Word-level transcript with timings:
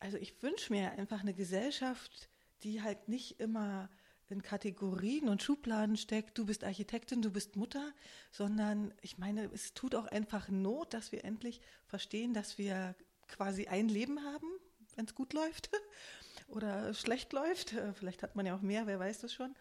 also 0.00 0.16
ich 0.16 0.42
wünsche 0.42 0.72
mir 0.72 0.92
einfach 0.92 1.20
eine 1.20 1.34
Gesellschaft, 1.34 2.28
die 2.62 2.82
halt 2.82 3.08
nicht 3.08 3.40
immer 3.40 3.88
in 4.28 4.42
Kategorien 4.42 5.28
und 5.28 5.42
Schubladen 5.42 5.96
steckt, 5.96 6.38
du 6.38 6.46
bist 6.46 6.64
Architektin, 6.64 7.20
du 7.20 7.30
bist 7.30 7.56
Mutter, 7.56 7.92
sondern 8.30 8.94
ich 9.02 9.18
meine, 9.18 9.50
es 9.52 9.74
tut 9.74 9.94
auch 9.94 10.06
einfach 10.06 10.48
Not, 10.48 10.94
dass 10.94 11.12
wir 11.12 11.24
endlich 11.24 11.60
verstehen, 11.86 12.32
dass 12.32 12.56
wir 12.56 12.94
quasi 13.28 13.66
ein 13.66 13.88
Leben 13.88 14.24
haben, 14.24 14.46
wenn 14.94 15.04
es 15.04 15.14
gut 15.14 15.32
läuft 15.32 15.70
oder 16.48 16.94
schlecht 16.94 17.32
läuft. 17.32 17.74
Vielleicht 17.94 18.22
hat 18.22 18.36
man 18.36 18.46
ja 18.46 18.56
auch 18.56 18.62
mehr, 18.62 18.86
wer 18.86 18.98
weiß 18.98 19.18
das 19.20 19.32
schon. 19.32 19.54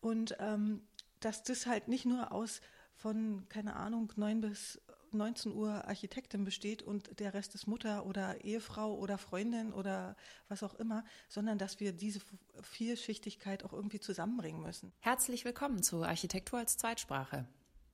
Und 0.00 0.36
ähm, 0.40 0.82
dass 1.20 1.42
das 1.44 1.66
halt 1.66 1.88
nicht 1.88 2.04
nur 2.04 2.32
aus 2.32 2.60
von, 2.94 3.48
keine 3.48 3.76
Ahnung, 3.76 4.12
neun 4.16 4.40
bis 4.40 4.80
19 5.12 5.52
Uhr 5.52 5.86
Architektin 5.86 6.44
besteht 6.44 6.82
und 6.82 7.20
der 7.20 7.34
Rest 7.34 7.54
ist 7.54 7.66
Mutter 7.66 8.06
oder 8.06 8.44
Ehefrau 8.44 8.94
oder 8.94 9.18
Freundin 9.18 9.72
oder 9.72 10.16
was 10.48 10.62
auch 10.62 10.74
immer, 10.74 11.04
sondern 11.28 11.58
dass 11.58 11.80
wir 11.80 11.92
diese 11.92 12.20
Vielschichtigkeit 12.62 13.64
auch 13.64 13.72
irgendwie 13.72 14.00
zusammenbringen 14.00 14.62
müssen. 14.62 14.92
Herzlich 15.00 15.44
willkommen 15.44 15.82
zu 15.82 16.02
Architektur 16.02 16.58
als 16.58 16.76
Zweitsprache, 16.76 17.46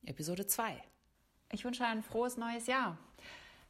Episode 0.05 0.47
2. 0.47 0.83
Ich 1.53 1.65
wünsche 1.65 1.85
ein 1.87 2.03
frohes 2.03 2.37
neues 2.37 2.67
Jahr. 2.67 2.99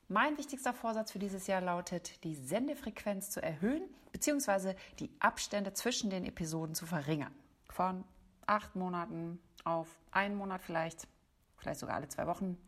Mein 0.08 0.36
wichtigster 0.36 0.74
Vorsatz 0.74 1.12
für 1.12 1.18
dieses 1.18 1.46
Jahr 1.46 1.60
lautet, 1.60 2.22
die 2.24 2.34
Sendefrequenz 2.34 3.30
zu 3.30 3.42
erhöhen 3.42 3.82
bzw. 4.12 4.74
die 4.98 5.10
Abstände 5.18 5.72
zwischen 5.72 6.10
den 6.10 6.26
Episoden 6.26 6.74
zu 6.74 6.86
verringern. 6.86 7.34
Von 7.70 8.04
acht 8.46 8.76
Monaten 8.76 9.40
auf 9.64 9.88
einen 10.10 10.36
Monat 10.36 10.62
vielleicht, 10.62 11.08
vielleicht 11.56 11.80
sogar 11.80 11.96
alle 11.96 12.08
zwei 12.08 12.26
Wochen. 12.26 12.58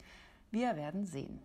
Wir 0.56 0.74
werden 0.74 1.05
sehen. 1.05 1.42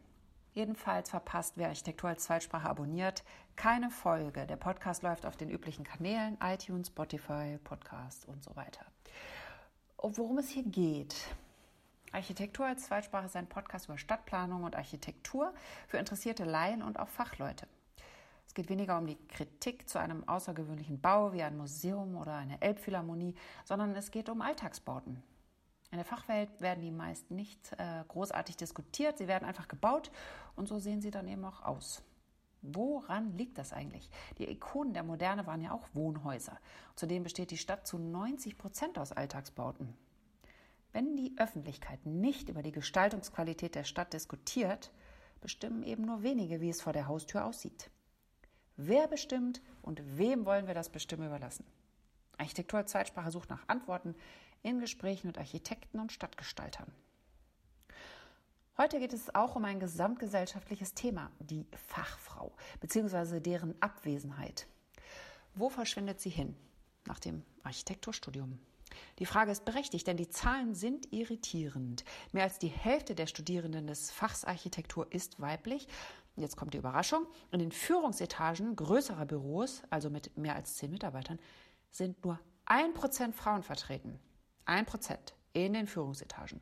Jedenfalls 0.54 1.10
verpasst, 1.10 1.58
wer 1.58 1.68
Architektur 1.68 2.10
als 2.10 2.24
Zweitsprache 2.24 2.70
abonniert, 2.70 3.26
keine 3.58 3.90
Folge. 3.90 4.48
Der 4.48 4.56
Podcast 4.56 5.04
läuft 5.04 5.26
auf 5.26 5.36
den 5.36 5.50
üblichen 5.50 5.84
Kanälen, 5.84 6.38
iTunes, 6.42 6.88
Spotify, 6.88 7.60
Podcast 7.62 8.26
und 8.30 8.42
so 8.42 8.56
weiter. 8.56 8.86
Worum 9.98 10.38
es 10.38 10.48
hier 10.48 10.64
geht. 10.64 11.14
Architektur 12.14 12.66
als 12.66 12.86
Zweitsprache 12.86 13.26
ist 13.26 13.36
ein 13.36 13.50
Podcast 13.50 13.90
über 13.90 13.98
Stadtplanung 13.98 14.64
und 14.64 14.78
Architektur 14.78 15.54
für 15.90 15.98
interessierte 15.98 16.46
Laien 16.46 16.82
und 16.82 16.98
auch 16.98 17.10
Fachleute. 17.10 17.68
Es 18.48 18.54
geht 18.54 18.70
weniger 18.70 18.98
um 18.98 19.08
die 19.08 19.18
Kritik 19.28 19.90
zu 19.90 20.00
einem 20.00 20.26
außergewöhnlichen 20.26 21.02
Bau 21.02 21.34
wie 21.34 21.44
ein 21.44 21.58
Museum 21.58 22.16
oder 22.16 22.36
eine 22.36 22.62
Elbphilharmonie, 22.62 23.36
sondern 23.66 23.94
es 23.94 24.10
geht 24.10 24.30
um 24.30 24.42
Alltagsbauten, 24.42 25.22
in 25.92 25.98
der 25.98 26.06
Fachwelt 26.06 26.50
werden 26.62 26.82
die 26.82 26.92
meist 26.92 27.30
nicht 27.32 27.74
äh, 27.74 28.04
großartig 28.08 28.56
diskutiert, 28.56 29.18
sie 29.18 29.28
werden 29.28 29.46
einfach 29.46 29.68
gebaut 29.68 30.10
und 30.56 30.68
so 30.68 30.80
sehen 30.80 31.02
sie 31.02 31.12
dann 31.12 31.28
eben 31.28 31.44
auch 31.44 31.64
aus. 31.64 32.02
Woran 32.62 33.36
liegt 33.38 33.58
das 33.58 33.74
eigentlich? 33.74 34.10
Die 34.38 34.50
Ikonen 34.50 34.94
der 34.94 35.04
Moderne 35.04 35.48
waren 35.48 35.62
ja 35.62 35.72
auch 35.72 35.88
Wohnhäuser. 35.94 36.60
Zudem 36.96 37.24
besteht 37.24 37.52
die 37.52 37.58
Stadt 37.58 37.88
zu 37.88 37.98
90 37.98 38.58
Prozent 38.58 39.00
aus 39.00 39.12
Alltagsbauten. 39.12 39.94
Wenn 40.94 41.16
die 41.18 41.34
Öffentlichkeit 41.38 42.06
nicht 42.06 42.50
über 42.50 42.62
die 42.62 42.72
Gestaltungsqualität 42.72 43.76
der 43.76 43.84
Stadt 43.84 44.14
diskutiert, 44.14 44.92
bestimmen 45.42 45.84
eben 45.84 46.06
nur 46.06 46.22
wenige, 46.22 46.62
wie 46.62 46.70
es 46.70 46.82
vor 46.82 46.94
der 46.94 47.08
Haustür 47.08 47.46
aussieht. 47.46 47.90
Wer 48.78 49.08
bestimmt 49.08 49.62
und 49.82 50.02
wem 50.18 50.46
wollen 50.46 50.68
wir 50.68 50.74
das 50.74 50.90
Bestimmen 50.90 51.26
überlassen? 51.26 51.66
Architektur 52.38 52.86
Zeitsprache 52.86 53.32
sucht 53.32 53.50
nach 53.50 53.68
Antworten 53.68 54.16
in 54.64 54.80
Gesprächen 54.80 55.28
mit 55.28 55.38
Architekten 55.38 56.00
und 56.00 56.12
Stadtgestaltern. 56.12 56.92
Heute 58.78 59.00
geht 59.00 59.14
es 59.14 59.36
auch 59.36 59.56
um 59.56 59.66
ein 59.66 59.80
gesamtgesellschaftliches 59.80 60.94
Thema, 60.94 61.30
die 61.40 61.66
Fachfrau 61.88 62.52
bzw. 62.80 63.40
deren 63.40 63.80
Abwesenheit. 63.82 64.66
Wo 65.54 65.70
verschwindet 65.70 66.20
sie 66.20 66.30
hin 66.30 66.56
nach 67.06 67.20
dem 67.20 67.44
Architekturstudium? 67.64 68.60
Die 69.20 69.26
Frage 69.26 69.52
ist 69.52 69.66
berechtigt, 69.66 70.08
denn 70.08 70.18
die 70.18 70.30
Zahlen 70.30 70.74
sind 70.74 71.12
irritierend. 71.14 72.04
Mehr 72.32 72.44
als 72.44 72.60
die 72.60 72.68
Hälfte 72.68 73.16
der 73.16 73.28
Studierenden 73.28 73.88
des 73.88 74.12
Fachs 74.12 74.46
Architektur 74.46 75.12
ist 75.12 75.40
weiblich. 75.40 75.88
Jetzt 76.36 76.58
kommt 76.58 76.74
die 76.74 76.78
Überraschung. 76.78 77.28
In 77.52 77.60
den 77.60 77.72
Führungsetagen 77.72 78.76
größerer 78.76 79.26
Büros, 79.26 79.84
also 79.90 80.10
mit 80.10 80.36
mehr 80.38 80.56
als 80.56 80.76
zehn 80.76 80.92
Mitarbeitern, 80.92 81.40
sind 81.90 82.24
nur 82.24 82.40
ein 82.66 82.94
Prozent 82.94 83.36
Frauen 83.36 83.64
vertreten. 83.64 84.20
Ein 84.72 84.86
Prozent 84.86 85.34
in 85.52 85.74
den 85.74 85.86
Führungsetagen. 85.86 86.62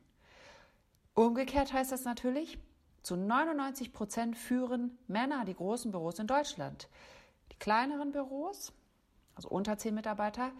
Umgekehrt 1.13 1.71
heißt 1.71 1.91
das 1.91 2.05
natürlich, 2.05 2.57
zu 3.03 3.15
99 3.15 3.93
Prozent 3.93 4.35
führen 4.35 4.97
Männer 5.07 5.45
die 5.45 5.53
großen 5.53 5.91
Büros 5.91 6.17
in 6.17 6.25
Deutschland. 6.25 6.89
Die 7.51 7.59
kleineren 7.59 8.11
Büros, 8.11 8.73
also 9.35 9.49
unter 9.49 9.77
zehn 9.77 9.93
Mitarbeiter, 9.93 10.51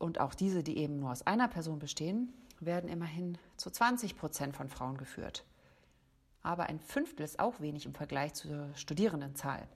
und 0.00 0.18
auch 0.18 0.34
diese, 0.34 0.64
die 0.64 0.76
eben 0.78 0.98
nur 0.98 1.12
aus 1.12 1.24
einer 1.24 1.46
Person 1.46 1.78
bestehen, 1.78 2.32
werden 2.58 2.90
immerhin 2.90 3.38
zu 3.56 3.70
20 3.70 4.16
Prozent 4.16 4.56
von 4.56 4.68
Frauen 4.68 4.96
geführt. 4.96 5.44
Aber 6.42 6.64
ein 6.64 6.80
Fünftel 6.80 7.22
ist 7.22 7.38
auch 7.38 7.60
wenig 7.60 7.86
im 7.86 7.94
Vergleich 7.94 8.34
zur 8.34 8.74
Studierendenzahl. 8.74 9.68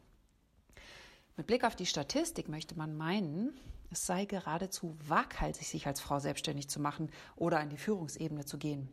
Mit 1.36 1.46
Blick 1.46 1.62
auf 1.62 1.76
die 1.76 1.86
Statistik 1.86 2.48
möchte 2.48 2.76
man 2.76 2.96
meinen, 2.96 3.56
es 3.90 4.06
sei 4.06 4.24
geradezu 4.24 4.96
waghalsig, 5.06 5.68
sich 5.68 5.86
als 5.86 6.00
Frau 6.00 6.18
selbstständig 6.18 6.68
zu 6.68 6.80
machen 6.80 7.10
oder 7.36 7.58
an 7.60 7.70
die 7.70 7.76
Führungsebene 7.76 8.44
zu 8.44 8.58
gehen. 8.58 8.88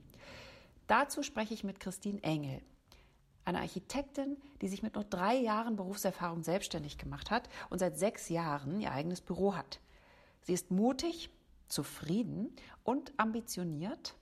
Dazu 0.87 1.23
spreche 1.23 1.53
ich 1.53 1.63
mit 1.63 1.79
Christine 1.79 2.21
Engel, 2.23 2.61
eine 3.45 3.59
Architektin, 3.59 4.37
die 4.61 4.67
sich 4.67 4.83
mit 4.83 4.95
nur 4.95 5.03
drei 5.03 5.35
Jahren 5.35 5.75
Berufserfahrung 5.75 6.43
selbstständig 6.43 6.97
gemacht 6.97 7.31
hat 7.31 7.49
und 7.69 7.79
seit 7.79 7.97
sechs 7.97 8.29
Jahren 8.29 8.79
ihr 8.79 8.91
eigenes 8.91 9.21
Büro 9.21 9.55
hat. 9.55 9.79
Sie 10.41 10.53
ist 10.53 10.71
mutig, 10.71 11.29
zufrieden 11.67 12.55
und 12.83 13.13
ambitioniert 13.17 14.15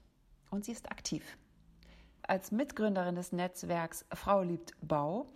und 0.50 0.66
sie 0.66 0.72
ist 0.72 0.92
aktiv. 0.92 1.38
Als 2.24 2.52
Mitgründerin 2.52 3.16
des 3.16 3.32
Netzwerks 3.32 4.06
Frau 4.14 4.42
liebt 4.42 4.74
Bau 4.82 5.28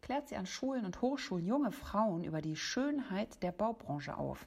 klärt 0.00 0.28
sie 0.28 0.36
an 0.36 0.46
Schulen 0.46 0.84
und 0.84 1.00
Hochschulen 1.02 1.46
junge 1.46 1.72
Frauen 1.72 2.22
über 2.22 2.40
die 2.40 2.56
Schönheit 2.56 3.42
der 3.42 3.52
Baubranche 3.52 4.16
auf. 4.16 4.46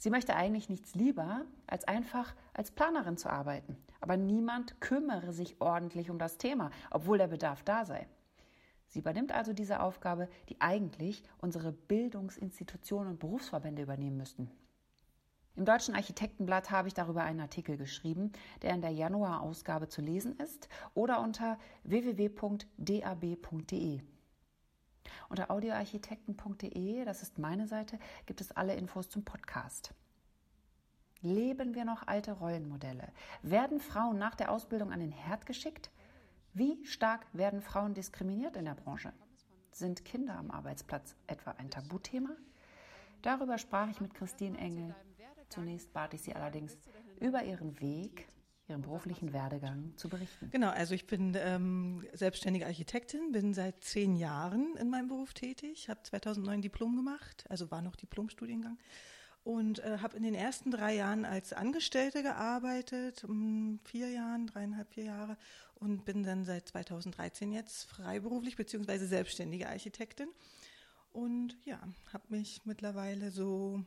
Sie 0.00 0.10
möchte 0.10 0.36
eigentlich 0.36 0.68
nichts 0.68 0.94
lieber, 0.94 1.42
als 1.66 1.86
einfach 1.86 2.34
als 2.54 2.70
Planerin 2.70 3.16
zu 3.16 3.28
arbeiten. 3.28 3.76
Aber 4.00 4.16
niemand 4.16 4.80
kümmere 4.80 5.32
sich 5.32 5.60
ordentlich 5.60 6.08
um 6.08 6.18
das 6.18 6.38
Thema, 6.38 6.70
obwohl 6.90 7.18
der 7.18 7.26
Bedarf 7.26 7.64
da 7.64 7.84
sei. 7.84 8.06
Sie 8.86 9.00
übernimmt 9.00 9.32
also 9.32 9.52
diese 9.52 9.80
Aufgabe, 9.80 10.28
die 10.48 10.60
eigentlich 10.60 11.24
unsere 11.38 11.72
Bildungsinstitutionen 11.72 13.12
und 13.12 13.18
Berufsverbände 13.18 13.82
übernehmen 13.82 14.16
müssten. 14.16 14.48
Im 15.56 15.64
Deutschen 15.64 15.96
Architektenblatt 15.96 16.70
habe 16.70 16.86
ich 16.86 16.94
darüber 16.94 17.24
einen 17.24 17.40
Artikel 17.40 17.76
geschrieben, 17.76 18.30
der 18.62 18.74
in 18.74 18.80
der 18.80 18.92
Januarausgabe 18.92 19.88
zu 19.88 20.00
lesen 20.00 20.36
ist 20.38 20.68
oder 20.94 21.20
unter 21.20 21.58
www.dab.de. 21.82 22.40
Unter 25.28 25.50
audioarchitekten.de, 25.50 27.04
das 27.04 27.22
ist 27.22 27.38
meine 27.38 27.66
Seite, 27.66 27.98
gibt 28.26 28.40
es 28.40 28.52
alle 28.52 28.74
Infos 28.74 29.08
zum 29.08 29.24
Podcast. 29.24 29.92
Leben 31.20 31.74
wir 31.74 31.84
noch 31.84 32.06
alte 32.06 32.32
Rollenmodelle? 32.32 33.08
Werden 33.42 33.80
Frauen 33.80 34.18
nach 34.18 34.34
der 34.34 34.52
Ausbildung 34.52 34.92
an 34.92 35.00
den 35.00 35.12
Herd 35.12 35.46
geschickt? 35.46 35.90
Wie 36.54 36.84
stark 36.86 37.26
werden 37.32 37.60
Frauen 37.60 37.94
diskriminiert 37.94 38.56
in 38.56 38.64
der 38.64 38.74
Branche? 38.74 39.12
Sind 39.72 40.04
Kinder 40.04 40.36
am 40.36 40.50
Arbeitsplatz 40.50 41.16
etwa 41.26 41.52
ein 41.52 41.70
Tabuthema? 41.70 42.30
Darüber 43.22 43.58
sprach 43.58 43.88
ich 43.90 44.00
mit 44.00 44.14
Christine 44.14 44.58
Engel. 44.58 44.94
Zunächst 45.48 45.92
bat 45.92 46.14
ich 46.14 46.22
sie 46.22 46.34
allerdings 46.34 46.76
über 47.20 47.42
ihren 47.42 47.80
Weg 47.80 48.28
Ihren 48.68 48.82
beruflichen 48.82 49.32
Werdegang 49.32 49.94
zu 49.96 50.08
berichten. 50.08 50.50
Genau, 50.50 50.68
also 50.68 50.94
ich 50.94 51.06
bin 51.06 51.34
ähm, 51.38 52.06
selbstständige 52.12 52.66
Architektin, 52.66 53.32
bin 53.32 53.54
seit 53.54 53.82
zehn 53.82 54.14
Jahren 54.14 54.76
in 54.76 54.90
meinem 54.90 55.08
Beruf 55.08 55.32
tätig, 55.32 55.88
habe 55.88 56.02
2009 56.02 56.60
Diplom 56.60 56.94
gemacht, 56.94 57.46
also 57.48 57.70
war 57.70 57.80
noch 57.80 57.96
Diplomstudiengang 57.96 58.76
und 59.42 59.78
äh, 59.78 59.98
habe 60.02 60.18
in 60.18 60.22
den 60.22 60.34
ersten 60.34 60.70
drei 60.70 60.94
Jahren 60.94 61.24
als 61.24 61.54
Angestellte 61.54 62.22
gearbeitet, 62.22 63.24
um 63.24 63.80
vier 63.84 64.10
Jahren, 64.10 64.46
dreieinhalb, 64.46 64.92
vier 64.92 65.04
Jahre 65.04 65.38
und 65.76 66.04
bin 66.04 66.22
dann 66.22 66.44
seit 66.44 66.68
2013 66.68 67.52
jetzt 67.52 67.84
freiberuflich 67.84 68.56
beziehungsweise 68.56 69.06
selbstständige 69.06 69.68
Architektin 69.68 70.28
und 71.12 71.56
ja, 71.64 71.80
habe 72.12 72.24
mich 72.28 72.60
mittlerweile 72.66 73.30
so 73.30 73.82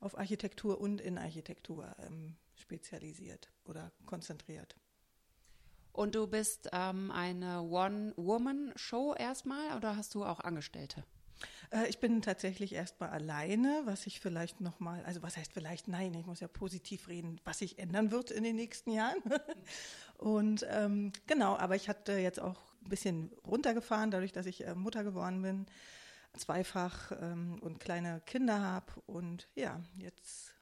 auf 0.00 0.18
Architektur 0.18 0.80
und 0.80 1.00
in 1.00 1.16
Architektur 1.16 1.96
ähm, 2.06 2.36
spezialisiert 2.56 3.48
oder 3.68 3.92
konzentriert. 4.06 4.76
Und 5.92 6.14
du 6.14 6.26
bist 6.26 6.68
ähm, 6.72 7.10
eine 7.10 7.62
One-Woman-Show 7.62 9.14
erstmal 9.14 9.76
oder 9.76 9.96
hast 9.96 10.14
du 10.14 10.24
auch 10.24 10.40
Angestellte? 10.40 11.04
Äh, 11.70 11.88
ich 11.88 11.98
bin 11.98 12.22
tatsächlich 12.22 12.72
erstmal 12.72 13.10
alleine, 13.10 13.82
was 13.84 14.06
ich 14.06 14.20
vielleicht 14.20 14.60
nochmal, 14.60 15.04
also 15.04 15.22
was 15.22 15.36
heißt 15.36 15.52
vielleicht, 15.52 15.88
nein, 15.88 16.14
ich 16.14 16.26
muss 16.26 16.40
ja 16.40 16.48
positiv 16.48 17.08
reden, 17.08 17.40
was 17.44 17.58
sich 17.58 17.78
ändern 17.78 18.10
wird 18.10 18.30
in 18.30 18.44
den 18.44 18.56
nächsten 18.56 18.92
Jahren. 18.92 19.22
Und 20.18 20.66
ähm, 20.70 21.12
genau, 21.26 21.56
aber 21.56 21.74
ich 21.76 21.88
hatte 21.88 22.12
jetzt 22.12 22.40
auch 22.40 22.60
ein 22.84 22.88
bisschen 22.88 23.32
runtergefahren, 23.46 24.10
dadurch, 24.10 24.32
dass 24.32 24.46
ich 24.46 24.66
äh, 24.66 24.74
Mutter 24.74 25.02
geworden 25.04 25.42
bin 25.42 25.66
zweifach 26.38 27.12
ähm, 27.20 27.58
und 27.60 27.80
kleine 27.80 28.20
Kinder 28.26 28.60
habe. 28.60 28.92
Und 29.06 29.48
ja, 29.54 29.80
jetzt 29.96 30.54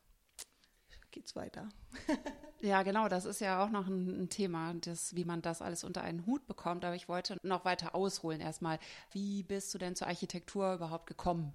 geht's 1.10 1.36
weiter. 1.36 1.68
ja, 2.66 2.82
genau, 2.82 3.08
das 3.08 3.24
ist 3.24 3.40
ja 3.40 3.64
auch 3.64 3.70
noch 3.70 3.86
ein, 3.86 4.22
ein, 4.22 4.28
Thema, 4.28 4.74
das, 4.74 5.14
wie 5.14 5.24
man 5.24 5.42
das 5.42 5.62
alles 5.62 5.84
unter 5.84 6.02
einen 6.02 6.26
Hut 6.26 6.46
bekommt. 6.46 6.84
Aber 6.84 6.94
ich 6.94 7.08
wollte 7.08 7.36
noch 7.42 7.64
weiter 7.64 7.94
ausholen 7.94 8.40
erstmal. 8.40 8.78
Wie 9.12 9.42
bist 9.42 9.72
du 9.72 9.78
denn 9.78 9.96
zur 9.96 10.08
Architektur 10.08 10.74
überhaupt 10.74 11.06
gekommen? 11.06 11.52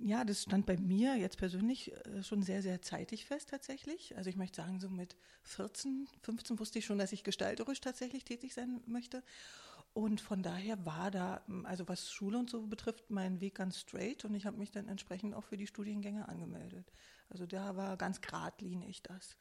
Ja, 0.00 0.24
das 0.24 0.42
stand 0.42 0.66
bei 0.66 0.76
mir 0.76 1.16
jetzt 1.16 1.38
persönlich 1.38 1.92
äh, 1.92 2.22
schon 2.22 2.42
sehr, 2.42 2.62
sehr 2.62 2.82
zeitig 2.82 3.24
fest 3.24 3.48
tatsächlich. 3.48 4.16
Also 4.16 4.28
ich 4.28 4.36
möchte 4.36 4.60
sagen, 4.60 4.80
so 4.80 4.88
mit 4.88 5.16
14, 5.44 6.08
15 6.22 6.58
wusste 6.58 6.78
ich 6.78 6.84
schon, 6.84 6.98
dass 6.98 7.12
ich 7.12 7.24
gestalterisch 7.24 7.80
tatsächlich 7.80 8.24
tätig 8.24 8.52
sein 8.52 8.80
möchte. 8.86 9.22
Und 9.94 10.20
von 10.20 10.42
daher 10.42 10.84
war 10.84 11.10
da, 11.10 11.42
also 11.64 11.88
was 11.88 12.12
Schule 12.12 12.38
und 12.38 12.50
so 12.50 12.66
betrifft, 12.66 13.10
mein 13.10 13.40
Weg 13.40 13.56
ganz 13.56 13.80
straight 13.80 14.24
und 14.24 14.34
ich 14.34 14.46
habe 14.46 14.58
mich 14.58 14.70
dann 14.70 14.86
entsprechend 14.88 15.34
auch 15.34 15.44
für 15.44 15.56
die 15.56 15.66
Studiengänge 15.66 16.28
angemeldet. 16.28 16.92
Also 17.30 17.46
da 17.46 17.76
war 17.76 17.96
ganz 17.96 18.20
geradlinig 18.20 19.02
das. 19.02 19.36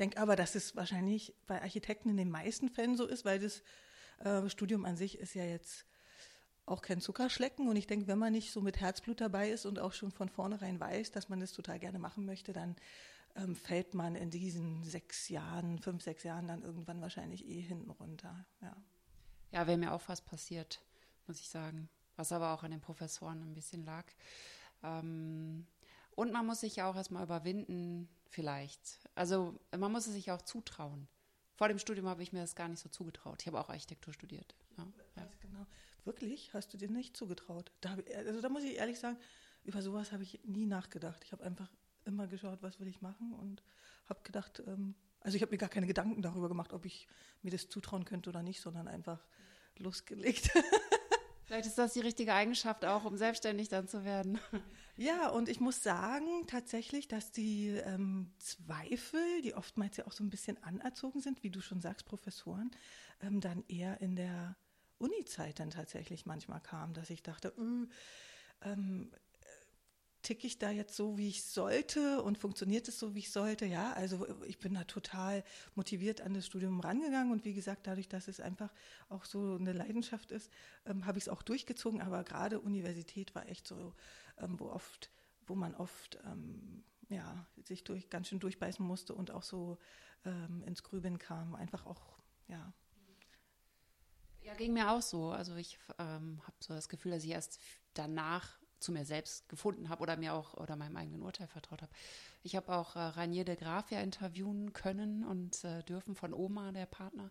Denke 0.00 0.18
aber, 0.18 0.34
dass 0.34 0.54
es 0.54 0.74
wahrscheinlich 0.74 1.34
bei 1.46 1.60
Architekten 1.60 2.08
in 2.08 2.16
den 2.16 2.30
meisten 2.30 2.70
Fällen 2.70 2.96
so 2.96 3.06
ist, 3.06 3.26
weil 3.26 3.38
das 3.38 3.62
äh, 4.20 4.48
Studium 4.48 4.86
an 4.86 4.96
sich 4.96 5.18
ist 5.18 5.34
ja 5.34 5.44
jetzt 5.44 5.84
auch 6.64 6.80
kein 6.80 7.02
Zuckerschlecken. 7.02 7.68
Und 7.68 7.76
ich 7.76 7.86
denke, 7.86 8.06
wenn 8.06 8.18
man 8.18 8.32
nicht 8.32 8.50
so 8.50 8.62
mit 8.62 8.80
Herzblut 8.80 9.20
dabei 9.20 9.50
ist 9.50 9.66
und 9.66 9.78
auch 9.78 9.92
schon 9.92 10.10
von 10.10 10.30
vornherein 10.30 10.80
weiß, 10.80 11.10
dass 11.10 11.28
man 11.28 11.40
das 11.40 11.52
total 11.52 11.78
gerne 11.78 11.98
machen 11.98 12.24
möchte, 12.24 12.54
dann 12.54 12.76
ähm, 13.36 13.54
fällt 13.54 13.92
man 13.92 14.16
in 14.16 14.30
diesen 14.30 14.84
sechs 14.84 15.28
Jahren, 15.28 15.78
fünf, 15.78 16.02
sechs 16.02 16.22
Jahren 16.22 16.48
dann 16.48 16.62
irgendwann 16.62 17.02
wahrscheinlich 17.02 17.46
eh 17.46 17.60
hinten 17.60 17.90
runter. 17.90 18.46
Ja. 18.62 18.74
Ja, 19.52 19.66
wäre 19.66 19.76
mir 19.76 19.92
auch 19.92 20.08
was 20.08 20.22
passiert, 20.22 20.80
muss 21.26 21.40
ich 21.40 21.50
sagen. 21.50 21.90
Was 22.16 22.32
aber 22.32 22.54
auch 22.54 22.62
an 22.62 22.70
den 22.70 22.80
Professoren 22.80 23.42
ein 23.42 23.54
bisschen 23.54 23.84
lag. 23.84 24.06
Ähm, 24.82 25.66
und 26.14 26.32
man 26.32 26.46
muss 26.46 26.60
sich 26.60 26.76
ja 26.76 26.90
auch 26.90 26.96
erstmal 26.96 27.24
überwinden, 27.24 28.08
vielleicht. 28.30 29.00
Also 29.14 29.60
man 29.76 29.92
muss 29.92 30.06
es 30.06 30.14
sich 30.14 30.30
auch 30.30 30.42
zutrauen. 30.42 31.08
Vor 31.54 31.68
dem 31.68 31.78
Studium 31.78 32.06
habe 32.06 32.22
ich 32.22 32.32
mir 32.32 32.40
das 32.40 32.54
gar 32.54 32.68
nicht 32.68 32.80
so 32.80 32.88
zugetraut. 32.88 33.42
Ich 33.42 33.46
habe 33.46 33.60
auch 33.60 33.68
Architektur 33.68 34.14
studiert. 34.14 34.54
Ja, 34.78 34.86
ja. 35.16 35.28
Genau. 35.40 35.66
Wirklich? 36.04 36.54
Hast 36.54 36.72
du 36.72 36.78
dir 36.78 36.88
nicht 36.88 37.16
zugetraut? 37.16 37.70
Da, 37.82 37.98
also 38.16 38.40
da 38.40 38.48
muss 38.48 38.64
ich 38.64 38.76
ehrlich 38.76 38.98
sagen, 38.98 39.18
über 39.64 39.82
sowas 39.82 40.12
habe 40.12 40.22
ich 40.22 40.40
nie 40.44 40.64
nachgedacht. 40.64 41.22
Ich 41.24 41.32
habe 41.32 41.44
einfach 41.44 41.70
immer 42.04 42.26
geschaut, 42.26 42.62
was 42.62 42.80
will 42.80 42.88
ich 42.88 43.02
machen 43.02 43.34
und 43.34 43.62
habe 44.08 44.20
gedacht, 44.22 44.62
ähm, 44.66 44.94
also 45.20 45.36
ich 45.36 45.42
habe 45.42 45.52
mir 45.52 45.58
gar 45.58 45.68
keine 45.68 45.86
Gedanken 45.86 46.22
darüber 46.22 46.48
gemacht, 46.48 46.72
ob 46.72 46.86
ich 46.86 47.06
mir 47.42 47.50
das 47.50 47.68
zutrauen 47.68 48.06
könnte 48.06 48.30
oder 48.30 48.42
nicht, 48.42 48.60
sondern 48.60 48.88
einfach 48.88 49.26
losgelegt. 49.76 50.50
Vielleicht 51.50 51.66
ist 51.66 51.78
das 51.78 51.94
die 51.94 52.00
richtige 52.00 52.32
Eigenschaft 52.32 52.84
auch, 52.84 53.04
um 53.04 53.16
selbstständig 53.16 53.68
dann 53.68 53.88
zu 53.88 54.04
werden. 54.04 54.38
Ja, 54.96 55.30
und 55.30 55.48
ich 55.48 55.60
muss 55.60 55.82
sagen 55.82 56.46
tatsächlich, 56.46 57.08
dass 57.08 57.32
die 57.32 57.68
ähm, 57.68 58.30
Zweifel, 58.38 59.40
die 59.42 59.54
oftmals 59.54 59.96
ja 59.96 60.06
auch 60.06 60.12
so 60.12 60.22
ein 60.22 60.28
bisschen 60.28 60.62
anerzogen 60.62 61.20
sind, 61.20 61.42
wie 61.42 61.48
du 61.48 61.62
schon 61.62 61.80
sagst, 61.80 62.04
Professoren, 62.04 62.70
ähm, 63.22 63.40
dann 63.40 63.64
eher 63.66 64.00
in 64.02 64.14
der 64.14 64.56
Uni-Zeit 64.98 65.58
dann 65.58 65.70
tatsächlich 65.70 66.26
manchmal 66.26 66.60
kamen, 66.60 66.92
dass 66.92 67.08
ich 67.08 67.22
dachte, 67.22 67.48
äh, 67.48 68.68
ähm, 68.68 69.10
ticke 70.22 70.46
ich 70.46 70.58
da 70.58 70.70
jetzt 70.70 70.96
so, 70.96 71.16
wie 71.18 71.28
ich 71.28 71.44
sollte 71.44 72.22
und 72.22 72.38
funktioniert 72.38 72.88
es 72.88 72.98
so, 72.98 73.14
wie 73.14 73.20
ich 73.20 73.30
sollte? 73.30 73.66
Ja, 73.66 73.92
also 73.92 74.26
ich 74.44 74.58
bin 74.58 74.74
da 74.74 74.84
total 74.84 75.44
motiviert 75.74 76.20
an 76.20 76.34
das 76.34 76.46
Studium 76.46 76.80
rangegangen 76.80 77.32
und 77.32 77.44
wie 77.44 77.54
gesagt, 77.54 77.86
dadurch, 77.86 78.08
dass 78.08 78.28
es 78.28 78.40
einfach 78.40 78.72
auch 79.08 79.24
so 79.24 79.56
eine 79.56 79.72
Leidenschaft 79.72 80.30
ist, 80.30 80.50
ähm, 80.86 81.06
habe 81.06 81.18
ich 81.18 81.24
es 81.24 81.28
auch 81.28 81.42
durchgezogen. 81.42 82.00
Aber 82.00 82.24
gerade 82.24 82.60
Universität 82.60 83.34
war 83.34 83.48
echt 83.48 83.66
so, 83.66 83.94
ähm, 84.38 84.58
wo 84.60 84.66
oft, 84.70 85.10
wo 85.46 85.54
man 85.54 85.74
oft 85.74 86.18
ähm, 86.24 86.84
ja, 87.08 87.46
sich 87.64 87.84
durch, 87.84 88.08
ganz 88.10 88.28
schön 88.28 88.40
durchbeißen 88.40 88.84
musste 88.84 89.14
und 89.14 89.30
auch 89.30 89.42
so 89.42 89.78
ähm, 90.24 90.62
ins 90.66 90.82
Grübeln 90.82 91.18
kam. 91.18 91.54
Einfach 91.54 91.86
auch, 91.86 92.18
ja. 92.48 92.72
Ja, 94.42 94.54
ging 94.54 94.72
mir 94.72 94.90
auch 94.90 95.02
so. 95.02 95.30
Also 95.30 95.56
ich 95.56 95.78
ähm, 95.98 96.40
habe 96.42 96.56
so 96.60 96.74
das 96.74 96.88
Gefühl, 96.88 97.12
dass 97.12 97.24
ich 97.24 97.30
erst 97.30 97.60
danach 97.94 98.59
zu 98.80 98.92
mir 98.92 99.04
selbst 99.04 99.48
gefunden 99.48 99.88
habe 99.88 100.02
oder 100.02 100.16
mir 100.16 100.34
auch 100.34 100.54
oder 100.54 100.76
meinem 100.76 100.96
eigenen 100.96 101.22
Urteil 101.22 101.46
vertraut 101.46 101.82
habe. 101.82 101.92
Ich 102.42 102.56
habe 102.56 102.74
auch 102.74 102.96
äh, 102.96 103.00
Rainier 103.00 103.44
de 103.44 103.56
Graaf 103.56 103.90
ja 103.90 104.00
interviewen 104.00 104.72
können 104.72 105.24
und 105.24 105.62
äh, 105.64 105.82
dürfen 105.84 106.14
von 106.14 106.32
Oma, 106.32 106.72
der 106.72 106.86
Partner. 106.86 107.30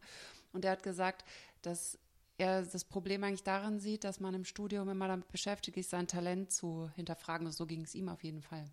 Und 0.54 0.66
er 0.66 0.72
hat 0.72 0.84
gesagt, 0.84 1.26
dass 1.62 1.98
er 2.38 2.64
das 2.64 2.86
Problem 2.86 3.24
eigentlich 3.24 3.44
darin 3.44 3.80
sieht, 3.80 4.04
dass 4.04 4.20
man 4.20 4.34
im 4.34 4.46
Studium 4.46 4.88
immer 4.90 5.08
damit 5.08 5.30
beschäftigt 5.32 5.78
ist, 5.78 5.90
sein 5.90 6.08
Talent 6.08 6.52
zu 6.52 6.90
hinterfragen. 6.96 7.46
Und 7.46 7.54
so 7.54 7.66
ging 7.66 7.82
es 7.82 7.96
ihm 7.96 8.08
auf 8.08 8.24
jeden 8.24 8.42
Fall. 8.42 8.66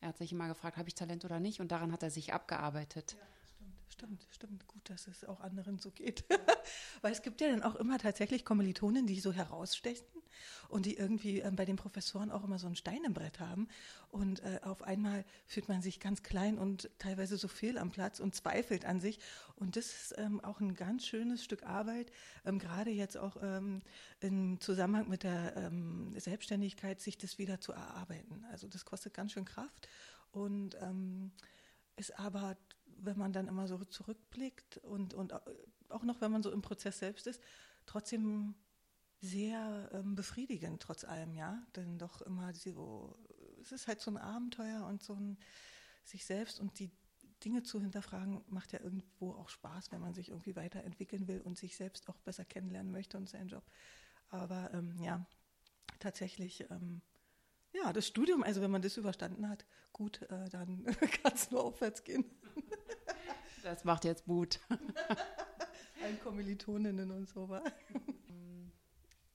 Er 0.00 0.08
hat 0.08 0.18
sich 0.18 0.32
immer 0.32 0.48
gefragt, 0.48 0.76
habe 0.76 0.88
ich 0.88 0.94
Talent 0.94 1.24
oder 1.24 1.40
nicht? 1.40 1.60
Und 1.60 1.72
daran 1.72 1.92
hat 1.92 2.02
er 2.02 2.10
sich 2.10 2.32
abgearbeitet. 2.32 3.16
Ja. 3.18 3.26
Stimmt, 3.92 4.26
stimmt. 4.30 4.66
Gut, 4.68 4.88
dass 4.88 5.08
es 5.08 5.24
auch 5.24 5.40
anderen 5.40 5.78
so 5.78 5.90
geht. 5.90 6.24
Weil 7.02 7.12
es 7.12 7.22
gibt 7.22 7.40
ja 7.40 7.48
dann 7.50 7.62
auch 7.62 7.74
immer 7.74 7.98
tatsächlich 7.98 8.44
Kommilitonen, 8.44 9.06
die 9.06 9.20
so 9.20 9.32
herausstechen 9.32 10.06
und 10.68 10.86
die 10.86 10.96
irgendwie 10.96 11.40
äh, 11.40 11.50
bei 11.50 11.64
den 11.64 11.76
Professoren 11.76 12.30
auch 12.30 12.44
immer 12.44 12.58
so 12.58 12.68
ein 12.68 12.76
Stein 12.76 13.02
im 13.04 13.14
Brett 13.14 13.40
haben. 13.40 13.68
Und 14.08 14.40
äh, 14.40 14.60
auf 14.62 14.82
einmal 14.82 15.24
fühlt 15.46 15.68
man 15.68 15.82
sich 15.82 15.98
ganz 15.98 16.22
klein 16.22 16.56
und 16.56 16.88
teilweise 16.98 17.36
so 17.36 17.48
fehl 17.48 17.78
am 17.78 17.90
Platz 17.90 18.20
und 18.20 18.34
zweifelt 18.34 18.84
an 18.84 19.00
sich. 19.00 19.18
Und 19.56 19.76
das 19.76 19.86
ist 19.86 20.14
ähm, 20.18 20.40
auch 20.40 20.60
ein 20.60 20.74
ganz 20.74 21.04
schönes 21.04 21.42
Stück 21.42 21.64
Arbeit, 21.64 22.12
ähm, 22.44 22.60
gerade 22.60 22.90
jetzt 22.90 23.16
auch 23.16 23.36
ähm, 23.42 23.82
im 24.20 24.60
Zusammenhang 24.60 25.08
mit 25.08 25.24
der 25.24 25.56
ähm, 25.56 26.14
Selbstständigkeit, 26.16 27.00
sich 27.00 27.18
das 27.18 27.38
wieder 27.38 27.60
zu 27.60 27.72
erarbeiten. 27.72 28.44
Also 28.50 28.68
das 28.68 28.84
kostet 28.84 29.14
ganz 29.14 29.32
schön 29.32 29.44
Kraft 29.44 29.88
und 30.30 30.76
ähm, 30.80 31.32
ist 31.96 32.18
aber 32.18 32.56
wenn 33.04 33.18
man 33.18 33.32
dann 33.32 33.48
immer 33.48 33.68
so 33.68 33.78
zurückblickt 33.84 34.78
und, 34.78 35.14
und 35.14 35.34
auch 35.88 36.02
noch, 36.02 36.20
wenn 36.20 36.32
man 36.32 36.42
so 36.42 36.50
im 36.50 36.62
Prozess 36.62 36.98
selbst 36.98 37.26
ist, 37.26 37.40
trotzdem 37.86 38.54
sehr 39.20 39.90
ähm, 39.92 40.14
befriedigend 40.14 40.82
trotz 40.82 41.04
allem, 41.04 41.34
ja. 41.34 41.62
Denn 41.76 41.98
doch 41.98 42.22
immer 42.22 42.54
so, 42.54 43.16
es 43.60 43.72
ist 43.72 43.86
halt 43.86 44.00
so 44.00 44.10
ein 44.10 44.16
Abenteuer 44.16 44.86
und 44.86 45.02
so 45.02 45.14
ein 45.14 45.38
sich 46.04 46.24
selbst 46.24 46.60
und 46.60 46.78
die 46.78 46.90
Dinge 47.44 47.62
zu 47.62 47.80
hinterfragen, 47.80 48.42
macht 48.48 48.72
ja 48.72 48.80
irgendwo 48.80 49.32
auch 49.32 49.48
Spaß, 49.48 49.92
wenn 49.92 50.00
man 50.00 50.14
sich 50.14 50.28
irgendwie 50.28 50.56
weiterentwickeln 50.56 51.26
will 51.26 51.40
und 51.40 51.58
sich 51.58 51.76
selbst 51.76 52.08
auch 52.08 52.18
besser 52.18 52.44
kennenlernen 52.44 52.92
möchte 52.92 53.16
und 53.16 53.28
seinen 53.28 53.48
Job. 53.48 53.64
Aber 54.28 54.72
ähm, 54.74 54.96
ja, 55.00 55.26
tatsächlich, 55.98 56.70
ähm, 56.70 57.00
ja, 57.72 57.92
das 57.92 58.06
Studium, 58.06 58.42
also 58.42 58.60
wenn 58.60 58.70
man 58.70 58.82
das 58.82 58.96
überstanden 58.96 59.48
hat, 59.48 59.64
gut, 59.92 60.22
äh, 60.22 60.48
dann 60.50 60.84
kann 61.22 61.32
es 61.34 61.50
nur 61.50 61.64
aufwärts 61.64 62.04
gehen. 62.04 62.24
Das 63.62 63.84
macht 63.84 64.04
jetzt 64.04 64.26
Mut. 64.26 64.60
Allen 66.02 66.20
Kommilitoninnen 66.22 67.10
und 67.10 67.28
so 67.28 67.48
war. 67.48 67.62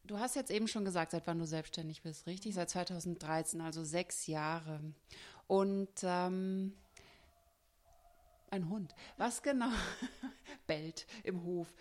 Du 0.03 0.20
hast 0.20 0.36
jetzt 0.36 0.51
eben 0.51 0.67
schon 0.67 0.86
gesagt, 0.86 1.12
seit 1.12 1.25
wann 1.25 1.39
du 1.39 1.46
selbstständig 1.46 2.03
bist, 2.03 2.27
richtig? 2.27 2.53
Seit 2.53 2.70
2013, 2.70 3.62
also 3.62 3.84
sechs 3.84 4.27
Jahre. 4.27 4.82
Und 5.48 5.89
ähm, 6.03 6.74
ein 8.51 8.70
Hund. 8.70 8.94
Was 9.17 9.41
genau 9.41 9.70
bellt 10.67 11.08
im 11.24 11.44
Hof, 11.44 11.74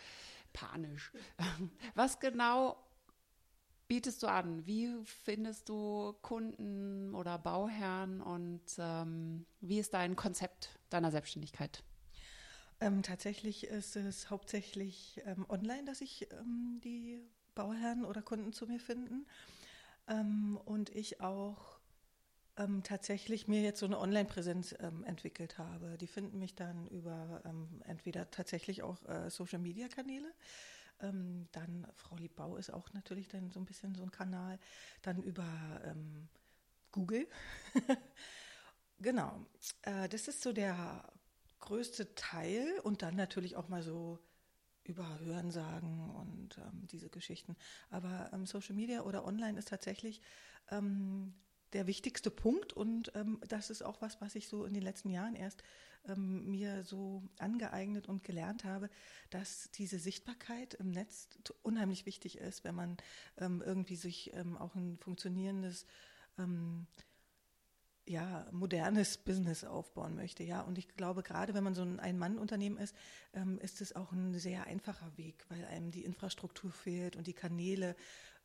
panisch. 0.53 1.13
Was 1.95 2.19
genau 2.19 2.77
bietest 3.89 4.23
du 4.23 4.27
an? 4.27 4.67
Wie 4.67 4.91
findest 5.05 5.69
du 5.69 6.15
Kunden 6.23 7.15
oder 7.15 7.39
Bauherren 7.39 8.21
und 8.21 8.63
ähm, 8.79 9.47
wie 9.61 9.79
ist 9.79 9.95
dein 9.95 10.17
Konzept 10.17 10.79
deiner 10.91 11.11
Selbstständigkeit? 11.11 11.85
Ähm, 12.85 13.03
tatsächlich 13.03 13.67
ist 13.67 13.97
es 13.97 14.29
hauptsächlich 14.29 15.23
ähm, 15.25 15.47
online, 15.49 15.87
dass 15.87 16.03
ich 16.03 16.31
ähm, 16.33 16.83
die 16.85 17.19
Bauherren 17.55 18.05
oder 18.05 18.21
Kunden 18.21 18.53
zu 18.53 18.67
mir 18.67 18.79
finden. 18.79 19.27
Ähm, 20.07 20.61
und 20.67 20.95
ich 20.95 21.23
auch 21.23 21.79
ähm, 22.59 22.83
tatsächlich 22.83 23.49
mir 23.49 23.63
jetzt 23.63 23.81
so 23.81 23.87
eine 23.87 23.99
Online-Präsenz 23.99 24.75
ähm, 24.81 25.03
entwickelt 25.05 25.57
habe. 25.57 25.97
Die 25.97 26.07
finden 26.07 26.39
mich 26.39 26.57
dann 26.57 26.87
über 26.89 27.41
entweder 27.87 28.31
tatsächlich 28.31 28.83
auch 28.83 29.03
äh, 29.09 29.31
Social-Media-Kanäle. 29.31 30.31
dann 30.99 31.87
Frau 31.95 32.17
Liebbau 32.17 32.57
ist 32.57 32.71
auch 32.71 32.93
natürlich 32.93 33.29
dann 33.29 33.51
so 33.51 33.61
ein 33.61 33.65
bisschen 33.65 33.95
so 33.95 34.03
ein 34.03 34.11
Kanal. 34.11 34.59
Dann 35.01 35.23
über 35.23 35.47
Google. 36.93 37.27
genau. 39.01 39.47
Äh, 39.83 40.09
das 40.11 40.29
ist 40.29 40.43
so 40.43 40.53
der 40.53 41.03
größte 41.65 42.15
Teil 42.15 42.79
und 42.83 43.03
dann 43.03 43.17
natürlich 43.17 43.57
auch 43.57 43.69
mal 43.69 43.83
so 43.83 44.19
über 44.85 45.19
Hörensagen 45.21 46.11
und 46.11 46.59
ähm, 46.59 46.87
diese 46.87 47.09
Geschichten. 47.09 47.57
Aber 47.89 48.31
ähm, 48.33 48.45
Social 48.45 48.75
Media 48.75 49.03
oder 49.03 49.25
online 49.25 49.59
ist 49.59 49.69
tatsächlich 49.69 50.21
ähm, 50.71 51.33
der 51.73 51.87
wichtigste 51.87 52.31
Punkt 52.31 52.75
und 52.75 53.13
ähm, 53.15 53.41
das 53.49 53.71
ist 53.71 53.83
auch 53.83 54.03
was, 54.03 54.21
was 54.21 54.35
ich 54.35 54.47
so 54.47 54.67
in 54.67 54.75
den 54.75 54.83
letzten 54.83 55.09
Jahren 55.09 55.35
erst 55.35 55.63
ähm, 56.07 56.51
mir 56.51 56.85
so 56.85 57.23
angeeignet 57.39 58.09
und 58.09 58.25
gelernt 58.25 58.65
habe, 58.65 58.91
dass 59.31 59.71
diese 59.73 59.99
Sichtbarkeit 59.99 60.75
im 60.75 60.91
Netz 60.91 61.31
unheimlich 61.63 62.05
wichtig 62.05 62.37
ist, 62.37 62.63
wenn 62.63 62.75
man 62.75 62.99
ähm, 63.39 63.63
irgendwie 63.65 63.97
sich 63.97 64.33
auch 64.59 64.75
ein 64.75 64.99
funktionierendes 64.99 65.87
ähm, 66.39 66.87
ja, 68.07 68.47
modernes 68.53 69.17
Business 69.17 69.65
aufbauen 69.65 70.15
möchte, 70.15 70.43
ja. 70.43 70.61
Und 70.61 70.79
ich 70.79 70.89
glaube, 70.97 71.23
gerade 71.23 71.55
wenn 71.55 71.65
man 71.65 71.75
so 71.75 71.83
ein 71.83 72.01
Ein-Mann-Unternehmen 72.01 72.77
ist, 72.77 72.95
ähm, 73.33 73.59
ist 73.59 73.81
es 73.81 73.97
auch 73.97 74.13
ein 74.13 74.39
sehr 74.39 74.67
einfacher 74.67 75.17
Weg, 75.17 75.47
weil 75.49 75.65
einem 75.65 75.91
die 75.91 76.05
Infrastruktur 76.05 76.71
fehlt 76.71 77.17
und 77.17 77.27
die 77.27 77.33
Kanäle. 77.33 77.97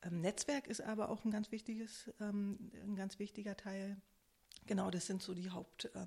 Ähm, 0.01 0.21
Netzwerk 0.21 0.67
ist 0.67 0.81
aber 0.81 1.09
auch 1.09 1.25
ein 1.25 1.31
ganz 1.31 1.51
wichtiges, 1.51 2.09
ähm, 2.21 2.71
ein 2.83 2.95
ganz 2.95 3.19
wichtiger 3.19 3.57
Teil. 3.57 3.97
Genau, 4.65 4.89
das 4.91 5.07
sind 5.07 5.21
so 5.21 5.33
die 5.33 5.49
Hauptpunkte. 5.49 5.99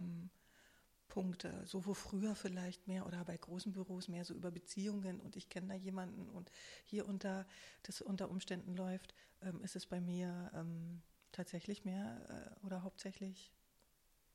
so 1.66 1.84
wo 1.84 1.92
früher 1.92 2.34
vielleicht 2.34 2.88
mehr 2.88 3.06
oder 3.06 3.22
bei 3.24 3.36
großen 3.36 3.72
Büros 3.72 4.08
mehr 4.08 4.24
so 4.24 4.32
über 4.32 4.50
Beziehungen 4.50 5.20
und 5.20 5.36
ich 5.36 5.50
kenne 5.50 5.68
da 5.68 5.74
jemanden 5.74 6.30
und 6.30 6.50
hier 6.84 7.06
unter 7.06 7.46
das 7.82 8.00
unter 8.00 8.30
Umständen 8.30 8.74
läuft, 8.74 9.14
ähm, 9.42 9.62
ist 9.62 9.76
es 9.76 9.84
bei 9.84 10.00
mir 10.00 10.50
ähm, 10.54 11.02
tatsächlich 11.32 11.84
mehr 11.84 12.20
äh, 12.28 12.66
oder 12.66 12.82
hauptsächlich 12.82 13.52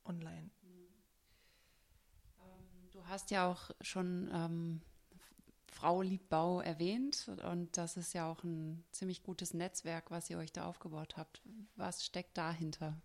online. 0.06 0.50
Ähm, 2.39 2.89
du 2.92 3.06
hast 3.08 3.32
ja 3.32 3.50
auch 3.50 3.72
schon 3.82 4.30
ähm, 4.34 4.82
Frau 5.68 6.01
Liebbau 6.01 6.62
erwähnt 6.62 7.30
und 7.46 7.77
das 7.77 7.98
ist 7.98 8.13
ja 8.13 8.30
auch 8.30 8.44
ein 8.44 8.84
ziemlich 8.92 9.22
gutes 9.24 9.54
Netzwerk, 9.54 10.10
was 10.10 10.30
ihr 10.30 10.38
euch 10.38 10.51
da 10.51 10.66
aufgebaut 10.66 11.18
habt. 11.18 11.42
Was 11.75 12.04
steckt 12.04 12.38
dahinter? 12.38 13.00